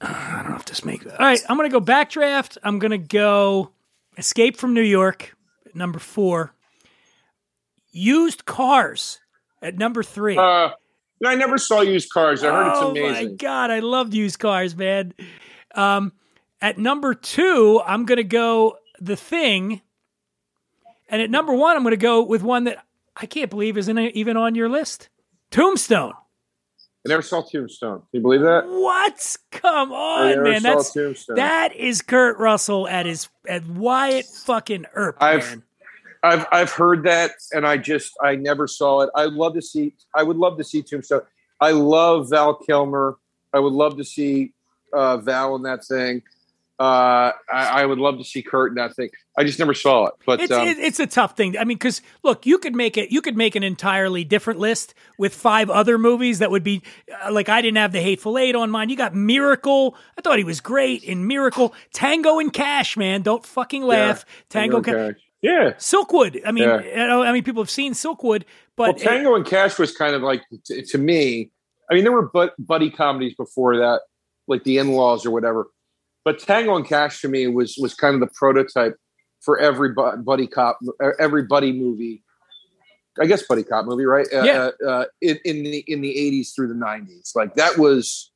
I 0.03 0.41
don't 0.43 0.51
know 0.51 0.57
if 0.57 0.65
this 0.65 0.85
makes. 0.85 1.07
All 1.07 1.13
right, 1.19 1.41
I'm 1.49 1.57
going 1.57 1.71
to 1.71 1.81
go 1.81 1.85
backdraft. 1.85 2.59
I'm 2.63 2.79
going 2.79 2.91
to 2.91 2.99
go 2.99 3.71
Escape 4.19 4.57
from 4.57 4.75
New 4.75 4.83
York 4.83 5.35
number 5.75 5.99
four. 5.99 6.55
Used 7.93 8.45
Cars 8.45 9.21
at 9.61 9.77
number 9.77 10.03
three. 10.03 10.37
Uh, 10.37 10.71
I 11.25 11.35
never 11.37 11.57
saw 11.59 11.81
used 11.81 12.11
cars. 12.11 12.43
I 12.43 12.51
heard 12.51 12.69
it's 12.71 12.79
oh 12.81 12.91
amazing. 12.91 13.29
my 13.29 13.35
god, 13.35 13.71
I 13.71 13.79
loved 13.79 14.13
used 14.13 14.39
cars, 14.39 14.75
man. 14.77 15.15
Um, 15.75 16.13
at 16.61 16.79
number 16.79 17.15
two, 17.15 17.81
I'm 17.87 18.05
gonna 18.05 18.25
go 18.25 18.77
The 19.01 19.17
Thing, 19.17 19.83
and 21.09 21.23
at 21.23 21.31
number 21.31 21.55
one, 21.55 21.77
I'm 21.77 21.85
gonna 21.85 21.97
go 21.97 22.23
with 22.23 22.43
one 22.43 22.65
that 22.65 22.85
I 23.17 23.27
can't 23.27 23.51
believe 23.51 23.79
isn't 23.79 23.99
even 23.99 24.37
on 24.37 24.55
your 24.55 24.69
list. 24.69 25.09
Tombstone. 25.51 26.15
I 27.05 27.09
never 27.09 27.23
saw 27.23 27.43
Tombstone. 27.43 27.99
Can 27.99 28.07
you 28.13 28.21
believe 28.21 28.43
that? 28.43 28.65
What? 28.69 29.37
Come 29.51 29.93
on, 29.93 30.43
man. 30.45 30.63
That's 30.63 30.93
Tombstone. 30.93 31.37
that 31.37 31.75
is 31.75 32.01
Kurt 32.01 32.39
Russell 32.39 32.87
at 32.87 33.07
his 33.07 33.29
at 33.49 33.67
Wyatt 33.67 34.27
fucking 34.27 34.87
Earp, 34.95 35.17
I've- 35.21 35.45
man. 35.45 35.63
I've 36.25 36.47
I've 36.53 36.71
heard 36.71 37.03
that, 37.03 37.33
and 37.51 37.67
I 37.67 37.77
just 37.79 38.13
I 38.23 38.37
never 38.37 38.69
saw 38.69 39.01
it. 39.01 39.11
I 39.17 39.25
love 39.25 39.55
to 39.55 39.63
see. 39.63 39.95
I 40.15 40.23
would 40.23 40.37
love 40.37 40.57
to 40.59 40.63
see 40.63 40.81
Tombstone. 40.81 41.23
I 41.61 41.73
love 41.73 42.31
Val 42.31 42.55
Kilmer. 42.55 43.17
I 43.53 43.59
would 43.59 43.73
love 43.73 43.97
to 43.97 44.05
see 44.05 44.53
uh, 44.93 45.17
Val 45.17 45.57
in 45.57 45.63
that 45.63 45.85
thing. 45.85 46.23
Uh, 46.83 47.31
I, 47.53 47.83
I 47.83 47.87
would 47.87 47.99
love 47.99 48.19
to 48.19 48.25
see 48.25 48.43
Kurt 48.43 48.71
in 48.71 48.75
that 48.75 48.97
thing. 48.97 49.09
I 49.39 49.45
just 49.45 49.61
never 49.61 49.73
saw 49.73 50.07
it. 50.07 50.15
But 50.27 50.41
It's 50.41 50.51
um, 50.51 50.67
it, 50.67 50.79
it's 50.79 50.99
a 50.99 51.07
tough 51.07 51.37
thing. 51.37 51.57
I 51.57 51.63
mean, 51.63 51.79
because 51.79 52.03
look, 52.25 52.45
you 52.45 52.59
could 52.59 52.75
make 52.75 52.97
it. 52.97 53.13
You 53.13 53.23
could 53.23 53.37
make 53.37 53.55
an 53.55 53.63
entirely 53.63 54.25
different 54.25 54.59
list 54.59 54.93
with 55.17 55.33
five 55.33 55.71
other 55.71 55.97
movies 55.97 56.41
that 56.41 56.51
would 56.51 56.65
be 56.65 56.83
uh, 57.25 57.31
like 57.31 57.49
I 57.49 57.63
didn't 57.63 57.77
have 57.77 57.93
the 57.93 58.01
Hateful 58.01 58.37
Eight 58.37 58.57
on 58.57 58.69
mine. 58.69 58.89
You 58.89 58.97
got 58.97 59.15
Miracle. 59.15 59.97
I 60.19 60.23
thought 60.23 60.39
he 60.39 60.45
was 60.45 60.61
great 60.61 61.05
in 61.05 61.29
Miracle. 61.29 61.73
Tango 61.93 62.41
and 62.41 62.53
Cash, 62.53 62.97
man. 62.97 63.23
Don't 63.23 63.47
fucking 63.47 63.85
laugh. 63.85 64.27
Tango, 64.49 64.79
and 64.79 64.85
Cash. 64.85 64.95
Cash. 64.95 65.23
Yeah. 65.41 65.71
Silkwood. 65.75 66.41
I 66.45 66.51
mean, 66.51 66.65
Yeah. 66.65 67.17
I 67.17 67.31
mean, 67.31 67.45
people 67.45 67.63
have 67.63 67.71
seen 67.71 67.93
Silkwood, 67.93 68.43
Well, 68.77 68.93
but 68.93 68.99
Tango 68.99 69.37
and 69.37 69.47
Cash 69.47 69.79
was 69.79 69.95
kind 69.95 70.17
of 70.17 70.23
like 70.23 70.43
to, 70.65 70.83
to 70.83 70.99
me. 70.99 71.53
I 71.89 71.95
mean, 71.95 72.03
there 72.03 72.13
were 72.13 72.29
bu- 72.29 72.51
buddy 72.59 72.91
comedies 72.91 73.35
before 73.37 73.77
that, 73.77 74.01
like 74.49 74.65
The 74.65 74.79
In 74.79 74.93
Laws 74.93 75.25
or 75.25 75.31
whatever. 75.31 75.69
But 76.25 76.39
Tango 76.39 76.77
and 76.77 76.87
Cash 76.87 77.21
to 77.23 77.29
me 77.29 77.47
was 77.49 77.77
was 77.81 77.95
kind 77.95 78.15
of 78.15 78.21
the 78.21 78.33
prototype 78.35 78.97
for 79.41 79.59
every 79.59 79.93
buddy 79.93 80.47
cop, 80.47 80.79
uh, 81.03 81.11
every 81.19 81.43
buddy 81.43 81.73
movie. 81.73 82.23
I 83.21 83.27
guess 83.27 83.43
buddy 83.43 83.63
cop 83.63 83.85
movie, 83.85 84.05
right? 84.05 84.27
Uh, 84.33 84.43
Yeah. 84.43 84.71
Uh, 84.83 84.89
uh, 84.89 85.05
in, 85.21 85.39
in 85.45 85.63
the 85.65 85.85
in 85.87 86.01
the 86.01 86.17
eighties 86.17 86.53
through 86.55 86.69
the 86.69 86.75
nineties, 86.75 87.33
like 87.35 87.55
that 87.57 87.77
was, 87.77 88.31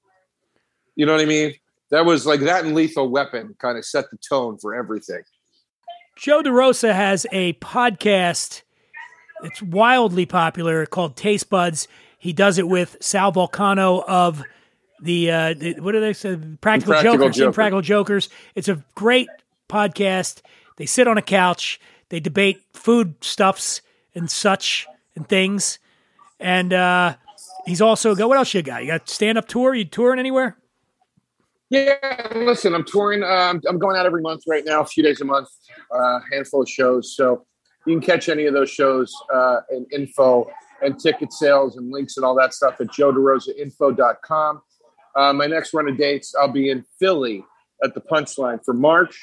you 0.96 1.06
know 1.06 1.12
what 1.12 1.22
I 1.22 1.26
mean? 1.26 1.54
That 1.90 2.04
was 2.04 2.26
like 2.26 2.40
that 2.40 2.64
and 2.64 2.74
Lethal 2.74 3.08
Weapon 3.08 3.54
kind 3.58 3.78
of 3.78 3.84
set 3.84 4.10
the 4.10 4.18
tone 4.28 4.58
for 4.58 4.74
everything. 4.74 5.22
Joe 6.16 6.42
DeRosa 6.42 6.92
has 6.92 7.26
a 7.30 7.52
podcast. 7.54 8.62
It's 9.44 9.62
wildly 9.62 10.26
popular 10.26 10.86
called 10.86 11.14
Taste 11.14 11.48
Buds. 11.50 11.88
He 12.18 12.32
does 12.32 12.58
it 12.58 12.66
with 12.66 12.96
Sal 13.00 13.32
Vulcano 13.32 14.02
of 14.08 14.42
the, 15.00 15.30
uh, 15.30 15.54
the 15.54 15.80
what 15.80 15.92
do 15.92 16.00
they 16.00 16.12
say? 16.12 16.36
Practical, 16.60 16.94
Practical 16.94 17.18
Jokers. 17.18 17.36
Joker. 17.36 17.46
Impractical 17.48 17.82
Jokers. 17.82 18.28
It's 18.54 18.68
a 18.68 18.84
great 18.94 19.28
podcast. 19.68 20.42
They 20.76 20.86
sit 20.86 21.08
on 21.08 21.18
a 21.18 21.22
couch. 21.22 21.80
They 22.08 22.20
debate 22.20 22.62
food 22.72 23.14
stuffs 23.20 23.82
and 24.14 24.30
such 24.30 24.86
and 25.14 25.28
things. 25.28 25.78
And 26.38 26.72
uh, 26.72 27.16
he's 27.66 27.80
also 27.80 28.14
got 28.14 28.28
what 28.28 28.38
else 28.38 28.54
you 28.54 28.62
got? 28.62 28.82
You 28.82 28.88
got 28.88 29.08
stand 29.08 29.38
up 29.38 29.48
tour? 29.48 29.74
You 29.74 29.84
touring 29.84 30.18
anywhere? 30.18 30.56
Yeah, 31.68 31.96
listen, 32.34 32.74
I'm 32.74 32.84
touring. 32.84 33.24
Uh, 33.24 33.26
I'm, 33.26 33.60
I'm 33.68 33.78
going 33.78 33.96
out 33.96 34.06
every 34.06 34.22
month 34.22 34.42
right 34.46 34.64
now, 34.64 34.82
a 34.82 34.86
few 34.86 35.02
days 35.02 35.20
a 35.20 35.24
month, 35.24 35.48
uh, 35.92 36.20
handful 36.32 36.62
of 36.62 36.68
shows. 36.68 37.16
So 37.16 37.44
you 37.86 37.98
can 37.98 38.06
catch 38.06 38.28
any 38.28 38.46
of 38.46 38.54
those 38.54 38.70
shows 38.70 39.12
uh, 39.34 39.60
and 39.70 39.86
info 39.92 40.48
and 40.82 40.98
ticket 40.98 41.32
sales 41.32 41.76
and 41.76 41.90
links 41.90 42.16
and 42.16 42.24
all 42.24 42.36
that 42.36 42.54
stuff 42.54 42.80
at 42.80 42.88
joederosainfo.com. 42.88 44.62
Uh, 45.16 45.32
my 45.32 45.46
next 45.46 45.72
run 45.72 45.88
of 45.88 45.96
dates, 45.96 46.34
I'll 46.38 46.52
be 46.52 46.70
in 46.70 46.84
Philly 47.00 47.44
at 47.82 47.94
the 47.94 48.00
Punchline 48.00 48.60
for 48.64 48.74
March, 48.74 49.18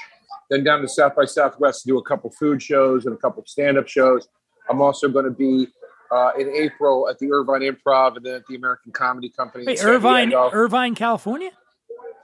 then 0.50 0.64
down 0.64 0.82
to 0.82 0.88
South 0.88 1.16
by 1.16 1.26
Southwest 1.26 1.84
to 1.84 1.88
do 1.88 1.98
a 1.98 2.04
couple 2.04 2.32
food 2.32 2.62
shows 2.62 3.06
and 3.06 3.14
a 3.14 3.18
couple 3.18 3.44
stand 3.46 3.78
up 3.78 3.88
shows. 3.88 4.28
I'm 4.70 4.82
also 4.82 5.08
going 5.08 5.26
to 5.26 5.32
be 5.32 5.68
uh, 6.12 6.32
in 6.38 6.50
April 6.50 7.08
at 7.10 7.20
the 7.20 7.32
Irvine 7.32 7.62
Improv 7.62 8.18
and 8.18 8.26
then 8.26 8.36
at 8.36 8.44
the 8.48 8.56
American 8.56 8.92
Comedy 8.92 9.30
Company. 9.30 9.66
Wait, 9.66 9.84
Irvine, 9.84 10.30
Diego. 10.30 10.50
Irvine, 10.52 10.96
California? 10.96 11.52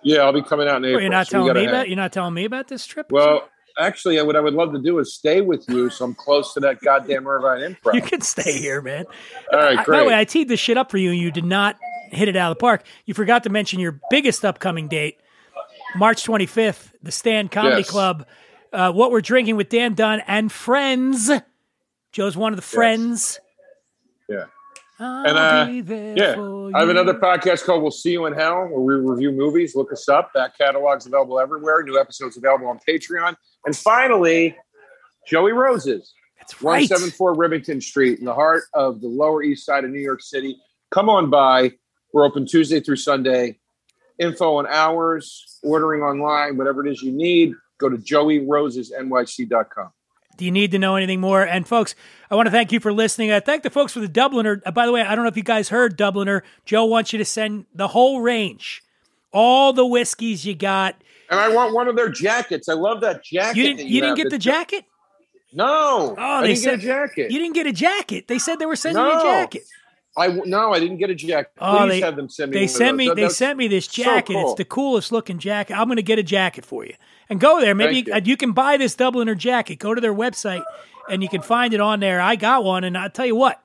Yeah, 0.03 0.19
I'll 0.19 0.33
be 0.33 0.41
coming 0.41 0.67
out 0.67 0.77
in 0.77 0.85
April. 0.85 0.97
Wait, 0.97 1.01
you're 1.03 1.11
not 1.11 1.27
so 1.27 1.39
telling 1.39 1.53
me 1.53 1.59
hang. 1.61 1.69
about 1.69 1.87
you're 1.89 1.97
not 1.97 2.13
telling 2.13 2.33
me 2.33 2.45
about 2.45 2.67
this 2.69 2.85
trip? 2.85 3.11
Well, 3.11 3.49
actually, 3.77 4.21
what 4.21 4.35
I 4.35 4.39
would 4.39 4.53
love 4.53 4.71
to 4.73 4.79
do 4.81 4.99
is 4.99 5.13
stay 5.13 5.41
with 5.41 5.65
you, 5.67 5.89
so 5.89 6.05
I'm 6.05 6.15
close 6.15 6.53
to 6.53 6.59
that 6.61 6.79
goddamn 6.81 7.27
Irvine 7.27 7.75
Improv. 7.83 7.95
You 7.95 8.01
can 8.01 8.21
stay 8.21 8.57
here, 8.57 8.81
man. 8.81 9.05
All 9.51 9.59
right, 9.59 9.77
I- 9.79 9.83
by 9.85 9.99
the 9.99 10.05
way, 10.05 10.15
I 10.17 10.23
teed 10.23 10.47
this 10.47 10.59
shit 10.59 10.77
up 10.77 10.89
for 10.89 10.97
you, 10.97 11.09
and 11.11 11.19
you 11.19 11.31
did 11.31 11.45
not 11.45 11.75
hit 12.11 12.27
it 12.27 12.35
out 12.35 12.51
of 12.51 12.57
the 12.57 12.61
park. 12.61 12.83
You 13.05 13.13
forgot 13.13 13.43
to 13.43 13.49
mention 13.49 13.79
your 13.79 13.99
biggest 14.09 14.43
upcoming 14.45 14.87
date, 14.87 15.17
March 15.95 16.23
25th, 16.25 16.91
the 17.01 17.11
Stand 17.11 17.51
Comedy 17.51 17.77
Yes. 17.77 17.89
Club. 17.89 18.25
Uh, 18.71 18.91
what 18.91 19.11
we're 19.11 19.21
drinking 19.21 19.55
with 19.55 19.69
Dan 19.69 19.93
Dunn 19.95 20.21
and 20.27 20.51
friends. 20.51 21.31
Joe's 22.11 22.37
one 22.37 22.53
of 22.53 22.57
the 22.57 22.61
friends. 22.63 23.39
yeah, 24.27 24.45
I'll 24.99 25.25
And, 25.25 25.37
uh, 25.37 25.93
yeah. 26.15 26.35
I 26.75 26.79
have 26.81 26.89
another 26.89 27.13
podcast 27.15 27.63
called 27.65 27.81
"We'll 27.81 27.91
See 27.91 28.11
You 28.11 28.25
in 28.27 28.33
Hell," 28.33 28.67
where 28.67 28.81
we 28.81 29.09
review 29.09 29.31
movies. 29.31 29.75
Look 29.75 29.91
us 29.91 30.07
up. 30.09 30.31
That 30.35 30.53
catalog's 30.59 31.05
available 31.07 31.39
everywhere. 31.39 31.81
New 31.83 31.99
episodes 31.99 32.37
available 32.37 32.67
on 32.67 32.79
Patreon. 32.87 33.35
And 33.65 33.75
finally, 33.75 34.55
Joey 35.27 35.51
Roses, 35.53 36.13
That's 36.39 36.61
right. 36.61 36.87
seven 36.87 37.09
four 37.11 37.35
Rivington 37.35 37.81
Street, 37.81 38.19
in 38.19 38.25
the 38.25 38.33
heart 38.33 38.63
of 38.73 39.01
the 39.01 39.07
Lower 39.07 39.41
East 39.43 39.65
Side 39.65 39.83
of 39.83 39.89
New 39.91 39.99
York 40.01 40.21
City. 40.21 40.57
Come 40.91 41.09
on 41.09 41.29
by. 41.29 41.71
We're 42.13 42.25
open 42.25 42.45
Tuesday 42.45 42.79
through 42.79 42.97
Sunday. 42.97 43.57
Info 44.17 44.55
on 44.57 44.67
hours, 44.67 45.59
ordering 45.63 46.01
online, 46.01 46.57
whatever 46.57 46.85
it 46.85 46.91
is 46.91 47.01
you 47.01 47.11
need. 47.11 47.53
Go 47.77 47.89
to 47.89 47.97
joeyrosesnyc.com. 47.97 49.91
Do 50.37 50.45
you 50.45 50.51
need 50.51 50.71
to 50.71 50.79
know 50.79 50.95
anything 50.95 51.19
more? 51.19 51.43
And 51.43 51.67
folks, 51.67 51.95
I 52.31 52.35
want 52.35 52.47
to 52.47 52.51
thank 52.51 52.71
you 52.71 52.79
for 52.79 52.93
listening. 52.93 53.31
I 53.31 53.41
thank 53.41 53.63
the 53.63 53.69
folks 53.69 53.91
for 53.93 53.99
the 53.99 54.07
Dubliner. 54.07 54.61
Uh, 54.65 54.71
by 54.71 54.85
the 54.85 54.91
way, 54.91 55.01
I 55.01 55.15
don't 55.15 55.25
know 55.25 55.29
if 55.29 55.37
you 55.37 55.43
guys 55.43 55.69
heard 55.69 55.97
Dubliner. 55.97 56.41
Joe 56.65 56.85
wants 56.85 57.11
you 57.11 57.19
to 57.19 57.25
send 57.25 57.65
the 57.73 57.89
whole 57.89 58.21
range, 58.21 58.81
all 59.33 59.73
the 59.73 59.85
whiskeys 59.85 60.45
you 60.45 60.55
got. 60.55 60.95
And 61.29 61.39
I 61.39 61.49
want 61.49 61.73
one 61.73 61.89
of 61.89 61.95
their 61.95 62.09
jackets. 62.09 62.69
I 62.69 62.73
love 62.73 63.01
that 63.01 63.23
jacket. 63.23 63.57
You 63.57 63.63
didn't. 63.63 63.77
that 63.79 63.87
You 63.87 64.01
didn't 64.01 64.15
get 64.15 64.29
the 64.29 64.37
jacket. 64.37 64.85
No. 65.51 66.15
Oh, 66.17 66.21
I 66.21 66.41
they 66.41 66.47
didn't 66.53 66.63
said 66.63 66.79
get 66.79 66.79
a 66.79 67.07
jacket. 67.07 67.31
You 67.31 67.39
didn't 67.39 67.55
get 67.55 67.67
a 67.67 67.73
jacket. 67.73 68.27
They 68.27 68.39
said 68.39 68.59
they 68.59 68.65
were 68.65 68.75
sending 68.75 69.03
you 69.03 69.11
a 69.11 69.21
jacket. 69.23 69.63
I 70.19 70.27
no, 70.45 70.73
I 70.73 70.79
didn't 70.79 70.97
get 70.97 71.09
a 71.09 71.15
jacket. 71.15 71.51
Oh, 71.59 71.77
Please 71.77 71.81
Oh, 71.83 71.87
they 71.87 71.99
have 72.01 72.15
them 72.15 72.29
send 72.29 72.51
me. 72.51 72.59
They 72.59 72.67
sent 72.67 72.97
me. 72.97 73.07
That- 73.07 73.15
They 73.15 73.29
sent 73.29 73.57
me 73.57 73.67
this 73.67 73.85
so 73.85 74.03
jacket. 74.03 74.33
cool. 74.33 74.51
It's 74.51 74.57
the 74.57 74.65
coolest 74.65 75.11
looking 75.11 75.39
jacket. 75.39 75.75
I'm 75.75 75.87
going 75.87 75.95
to 75.97 76.03
get 76.03 76.19
a 76.19 76.23
jacket 76.23 76.65
for 76.65 76.85
you. 76.85 76.93
And 77.29 77.39
go 77.39 77.59
there. 77.61 77.73
Maybe 77.73 78.03
you. 78.07 78.21
you 78.25 78.37
can 78.37 78.51
buy 78.51 78.77
this 78.77 78.95
Dubliner 78.95 79.37
jacket. 79.37 79.75
Go 79.77 79.95
to 79.95 80.01
their 80.01 80.13
website 80.13 80.63
and 81.09 81.23
you 81.23 81.29
can 81.29 81.41
find 81.41 81.73
it 81.73 81.79
on 81.79 81.99
there. 81.99 82.21
I 82.21 82.35
got 82.35 82.63
one, 82.63 82.83
and 82.83 82.97
I'll 82.97 83.09
tell 83.09 83.25
you 83.25 83.35
what. 83.35 83.61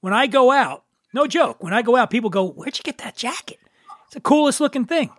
When 0.00 0.12
I 0.12 0.26
go 0.26 0.50
out, 0.52 0.84
no 1.12 1.26
joke. 1.26 1.62
When 1.62 1.72
I 1.72 1.82
go 1.82 1.96
out, 1.96 2.10
people 2.10 2.28
go, 2.30 2.44
"Where'd 2.46 2.76
you 2.76 2.82
get 2.84 2.98
that 2.98 3.16
jacket?" 3.16 3.58
It's 4.06 4.14
the 4.14 4.20
coolest 4.20 4.60
looking 4.60 4.84
thing. 4.84 5.10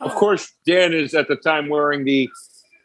Of 0.00 0.14
course, 0.14 0.52
Dan 0.66 0.92
is 0.92 1.14
at 1.14 1.26
the 1.28 1.36
time 1.36 1.68
wearing 1.68 2.04
the 2.04 2.28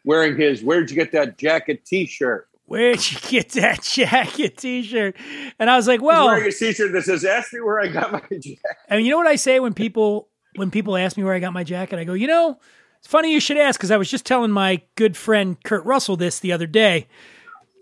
wearing 0.04 0.36
his. 0.36 0.62
Where'd 0.62 0.90
you 0.90 0.96
get 0.96 1.12
that 1.12 1.38
jacket 1.38 1.84
T-shirt? 1.84 2.48
Where'd 2.68 3.10
you 3.10 3.18
get 3.20 3.48
that 3.52 3.82
jacket 3.82 4.58
T-shirt? 4.58 5.16
And 5.58 5.70
I 5.70 5.76
was 5.76 5.88
like, 5.88 6.02
Well, 6.02 6.16
He's 6.16 6.26
"Well, 6.26 6.36
wearing 6.36 6.48
a 6.48 6.52
T-shirt 6.52 6.92
that 6.92 7.02
says 7.02 7.24
"Ask 7.24 7.54
me 7.54 7.62
where 7.62 7.80
I 7.80 7.88
got 7.88 8.12
my 8.12 8.20
jacket." 8.30 8.58
And 8.88 9.04
you 9.04 9.10
know 9.10 9.16
what 9.16 9.26
I 9.26 9.36
say 9.36 9.58
when 9.58 9.72
people 9.72 10.28
when 10.56 10.70
people 10.70 10.94
ask 10.96 11.16
me 11.16 11.24
where 11.24 11.32
I 11.32 11.38
got 11.38 11.54
my 11.54 11.64
jacket? 11.64 11.98
I 11.98 12.04
go, 12.04 12.12
you 12.12 12.26
know, 12.26 12.58
it's 12.98 13.08
funny 13.08 13.32
you 13.32 13.40
should 13.40 13.56
ask 13.56 13.80
because 13.80 13.90
I 13.90 13.96
was 13.96 14.10
just 14.10 14.26
telling 14.26 14.50
my 14.50 14.82
good 14.96 15.16
friend 15.16 15.56
Kurt 15.64 15.84
Russell 15.86 16.16
this 16.16 16.40
the 16.40 16.52
other 16.52 16.66
day. 16.66 17.08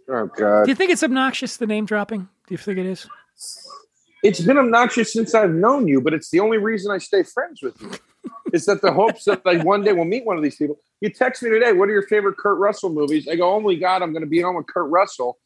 Oh 0.09 0.27
God! 0.27 0.67
Do 0.67 0.71
you 0.71 0.77
think 0.77 0.93
it's 0.93 1.03
obnoxious 1.03 1.57
the 1.57 1.67
name 1.67 1.85
dropping? 1.85 2.21
Do 2.21 2.55
you 2.55 2.59
think 2.59 2.79
it 2.79 2.87
is? 2.87 3.09
it's 4.23 4.41
been 4.41 4.59
obnoxious 4.59 5.13
since 5.13 5.35
I've 5.35 5.51
known 5.51 5.89
you, 5.89 6.01
but 6.01 6.15
it's 6.15 6.31
the 6.31 6.41
only 6.41 6.59
reason 6.59 6.91
I 6.93 6.99
stay 6.99 7.23
friends 7.23 7.61
with 7.63 7.81
you. 7.81 7.91
Is 8.57 8.67
that 8.67 8.83
the 8.83 8.93
hopes 8.93 9.25
that 9.25 9.45
like 9.47 9.63
one 9.65 9.85
day 9.85 9.93
we'll 9.93 10.05
meet 10.05 10.25
one 10.25 10.37
of 10.37 10.43
these 10.43 10.57
people? 10.57 10.79
You 11.01 11.11
text 11.11 11.43
me 11.43 11.51
today. 11.51 11.73
What 11.73 11.89
are 11.89 11.93
your 11.93 12.07
favorite 12.09 12.37
Kurt 12.39 12.59
Russell 12.59 12.91
movies? 12.91 13.29
I 13.29 13.37
go, 13.37 13.55
oh 13.55 13.61
my 13.61 13.75
God, 13.75 14.03
I'm 14.03 14.13
going 14.13 14.23
to 14.25 14.29
be 14.29 14.43
on 14.43 14.57
with 14.57 14.67
Kurt 14.67 14.91
Russell. 14.91 15.39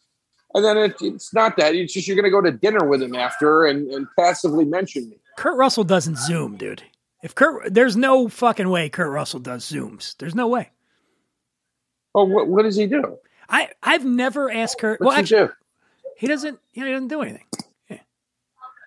And 0.55 0.65
then 0.65 0.79
it, 0.79 0.95
it's 1.01 1.35
not 1.35 1.57
that. 1.59 1.75
It's 1.75 1.93
just 1.93 2.09
you're 2.09 2.17
going 2.17 2.25
to 2.25 2.31
go 2.31 2.41
to 2.41 2.51
dinner 2.51 2.87
with 2.87 3.03
him 3.03 3.15
after 3.15 3.67
and, 3.67 3.89
and 3.91 4.07
passively 4.19 4.65
mention 4.65 5.11
me. 5.11 5.17
Kurt 5.37 5.57
Russell 5.57 5.85
doesn't 5.85 6.19
zoom, 6.19 6.57
dude. 6.57 6.83
If 7.23 7.35
Kurt, 7.35 7.75
there's 7.75 7.97
no 7.97 8.29
fucking 8.29 8.69
way 8.69 8.89
Kurt 8.89 9.11
Russell 9.11 9.41
does 9.41 9.71
zooms. 9.71 10.17
There's 10.17 10.35
no 10.35 10.49
way. 10.49 10.71
Oh, 12.15 12.25
what, 12.25 12.49
what 12.49 12.63
does 12.63 12.77
he 12.77 12.87
do? 12.87 13.19
I 13.49 13.71
I've 13.83 14.05
never 14.05 14.51
asked 14.51 14.79
Kurt. 14.79 15.01
What's 15.01 15.09
well, 15.09 15.19
actually, 15.19 15.41
he 15.41 15.47
do? 15.47 15.53
He 16.17 16.27
doesn't. 16.29 16.59
You 16.73 16.83
know, 16.83 16.87
he 16.87 16.93
doesn't 16.93 17.09
do 17.09 17.23
anything. 17.23 17.45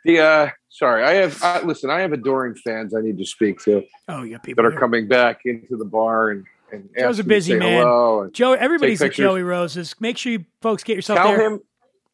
The 0.05 0.19
uh, 0.19 0.49
sorry, 0.73 1.03
I 1.03 1.13
have. 1.13 1.41
Uh, 1.41 1.61
listen, 1.63 1.89
I 1.89 2.01
have 2.01 2.11
adoring 2.13 2.55
fans 2.55 2.93
I 2.95 3.01
need 3.01 3.17
to 3.19 3.25
speak 3.25 3.59
to 3.63 3.83
Oh, 4.09 4.23
yeah, 4.23 4.37
people 4.39 4.63
that 4.63 4.67
are 4.67 4.71
here. 4.71 4.79
coming 4.79 5.07
back 5.07 5.41
into 5.45 5.77
the 5.77 5.85
bar 5.85 6.29
and 6.31 6.45
and 6.71 6.89
Joe's 6.97 6.97
a 6.97 7.07
ask 7.09 7.17
me 7.19 7.23
to 7.23 7.29
busy 7.29 7.55
man. 7.55 8.31
Joe, 8.33 8.53
everybody's 8.53 9.01
at 9.01 9.05
pictures. 9.09 9.23
Joey 9.23 9.43
Roses. 9.43 9.95
Make 9.99 10.17
sure 10.17 10.31
you 10.31 10.45
folks 10.61 10.83
get 10.83 10.95
yourself 10.95 11.19
tell 11.19 11.27
there. 11.29 11.41
him 11.53 11.61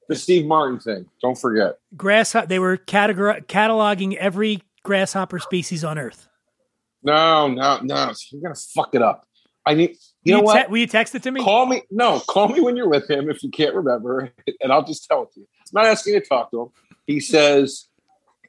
the 0.10 0.16
Steve 0.16 0.46
Martin 0.46 0.80
thing. 0.80 1.06
Don't 1.22 1.38
forget. 1.38 1.78
Grass. 1.96 2.36
They 2.48 2.60
were 2.60 2.78
categor- 2.78 3.46
cataloging 3.46 4.16
every 4.16 4.62
grasshopper 4.84 5.40
species 5.40 5.84
on 5.86 5.98
Earth. 5.98 6.28
No, 7.04 7.48
no, 7.48 7.80
no. 7.82 8.12
You're 8.32 8.42
gonna 8.42 8.56
fuck 8.56 8.94
it 8.94 9.02
up. 9.02 9.26
I 9.66 9.74
need. 9.76 9.96
You 10.24 10.34
know 10.34 10.40
will 10.40 10.46
what? 10.48 10.70
Will 10.70 10.78
you 10.80 10.88
text 10.88 11.16
it 11.16 11.24
to 11.24 11.32
me? 11.32 11.42
Call 11.42 11.66
me. 11.66 11.84
No, 11.92 12.20
call 12.20 12.50
me 12.50 12.60
when 12.60 12.76
you're 12.76 12.90
with 12.90 13.10
him 13.10 13.30
if 13.30 13.42
you 13.44 13.50
can't 13.52 13.74
remember, 13.76 14.32
and 14.62 14.72
I'll 14.74 14.84
just 14.84 15.06
tell 15.08 15.24
it 15.24 15.32
to 15.34 15.40
you. 15.42 15.48
I'm 15.74 15.84
not 15.84 15.86
asking 15.86 16.16
you 16.16 16.20
to 16.20 16.26
talk 16.26 16.52
to 16.52 16.64
him. 16.64 16.68
He 17.08 17.20
says, 17.20 17.88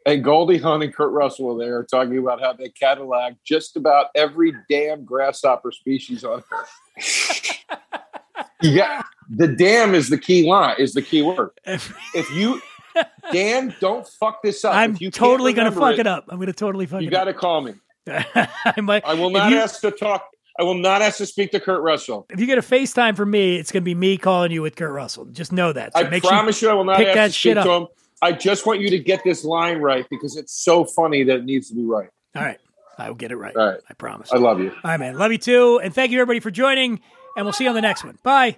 and 0.06 0.24
Goldie 0.24 0.58
Hawn 0.58 0.82
and 0.82 0.94
Kurt 0.94 1.12
Russell 1.12 1.56
there 1.56 1.84
talking 1.84 2.18
about 2.18 2.40
how 2.40 2.52
they 2.52 2.68
catalog 2.70 3.34
just 3.44 3.76
about 3.76 4.06
every 4.14 4.52
damn 4.68 5.04
grasshopper 5.04 5.72
species 5.72 6.24
on 6.24 6.42
Earth. 6.52 7.64
yeah, 8.62 9.02
the 9.28 9.48
damn 9.48 9.94
is 9.94 10.08
the 10.08 10.18
key 10.18 10.48
line. 10.48 10.76
Is 10.78 10.94
the 10.94 11.02
key 11.02 11.22
word. 11.22 11.50
If 11.64 12.30
you, 12.34 12.60
Dan, 13.32 13.74
don't 13.80 14.06
fuck 14.06 14.42
this 14.42 14.64
up. 14.64 14.74
I'm 14.74 14.96
you 15.00 15.10
totally 15.10 15.52
gonna 15.52 15.72
fuck 15.72 15.98
it, 15.98 16.06
up. 16.06 16.26
I'm 16.28 16.38
gonna 16.38 16.52
totally 16.52 16.86
fuck 16.86 17.00
You 17.00 17.08
it 17.08 17.10
You 17.10 17.10
got 17.10 17.28
up. 17.28 17.34
to 17.34 17.40
call 17.40 17.60
me. 17.62 17.74
I 18.06 18.80
might. 18.80 19.04
I 19.04 19.14
will 19.14 19.30
not 19.30 19.50
you- 19.50 19.58
ask 19.58 19.80
to 19.82 19.90
talk. 19.90 20.26
I 20.58 20.62
will 20.62 20.74
not 20.74 21.00
ask 21.00 21.18
to 21.18 21.26
speak 21.26 21.52
to 21.52 21.60
Kurt 21.60 21.80
Russell. 21.80 22.26
If 22.28 22.38
you 22.38 22.44
get 22.46 22.58
a 22.58 22.62
FaceTime 22.62 23.16
from 23.16 23.30
me, 23.30 23.56
it's 23.56 23.72
gonna 23.72 23.82
be 23.82 23.94
me 23.94 24.18
calling 24.18 24.50
you 24.52 24.60
with 24.60 24.76
Kurt 24.76 24.92
Russell. 24.92 25.24
Just 25.26 25.52
know 25.52 25.72
that. 25.72 25.94
So 25.96 26.00
I 26.06 26.20
promise 26.20 26.60
you, 26.60 26.68
I 26.68 26.74
will 26.74 26.84
not 26.84 26.96
pick 26.98 27.06
ask 27.08 27.14
that 27.16 27.26
to 27.28 27.32
shit 27.32 27.56
speak 27.56 27.64
to 27.64 27.70
up. 27.70 27.82
him. 27.82 27.88
I 28.22 28.32
just 28.32 28.66
want 28.66 28.80
you 28.80 28.90
to 28.90 28.98
get 28.98 29.24
this 29.24 29.44
line 29.44 29.78
right 29.78 30.06
because 30.10 30.36
it's 30.36 30.52
so 30.52 30.84
funny 30.84 31.24
that 31.24 31.36
it 31.36 31.44
needs 31.44 31.68
to 31.68 31.74
be 31.74 31.84
right. 31.84 32.08
All 32.36 32.42
right, 32.42 32.58
I 32.98 33.08
will 33.08 33.16
get 33.16 33.32
it 33.32 33.36
right. 33.36 33.56
All 33.56 33.66
right. 33.66 33.80
I 33.88 33.94
promise. 33.94 34.30
I 34.32 34.36
love 34.36 34.60
you. 34.60 34.70
All 34.70 34.80
right, 34.84 35.00
man. 35.00 35.16
Love 35.16 35.32
you 35.32 35.38
too, 35.38 35.80
and 35.82 35.94
thank 35.94 36.12
you 36.12 36.18
everybody 36.18 36.40
for 36.40 36.50
joining. 36.50 37.00
And 37.36 37.46
we'll 37.46 37.52
see 37.52 37.64
you 37.64 37.70
on 37.70 37.76
the 37.76 37.82
next 37.82 38.04
one. 38.04 38.18
Bye. 38.22 38.56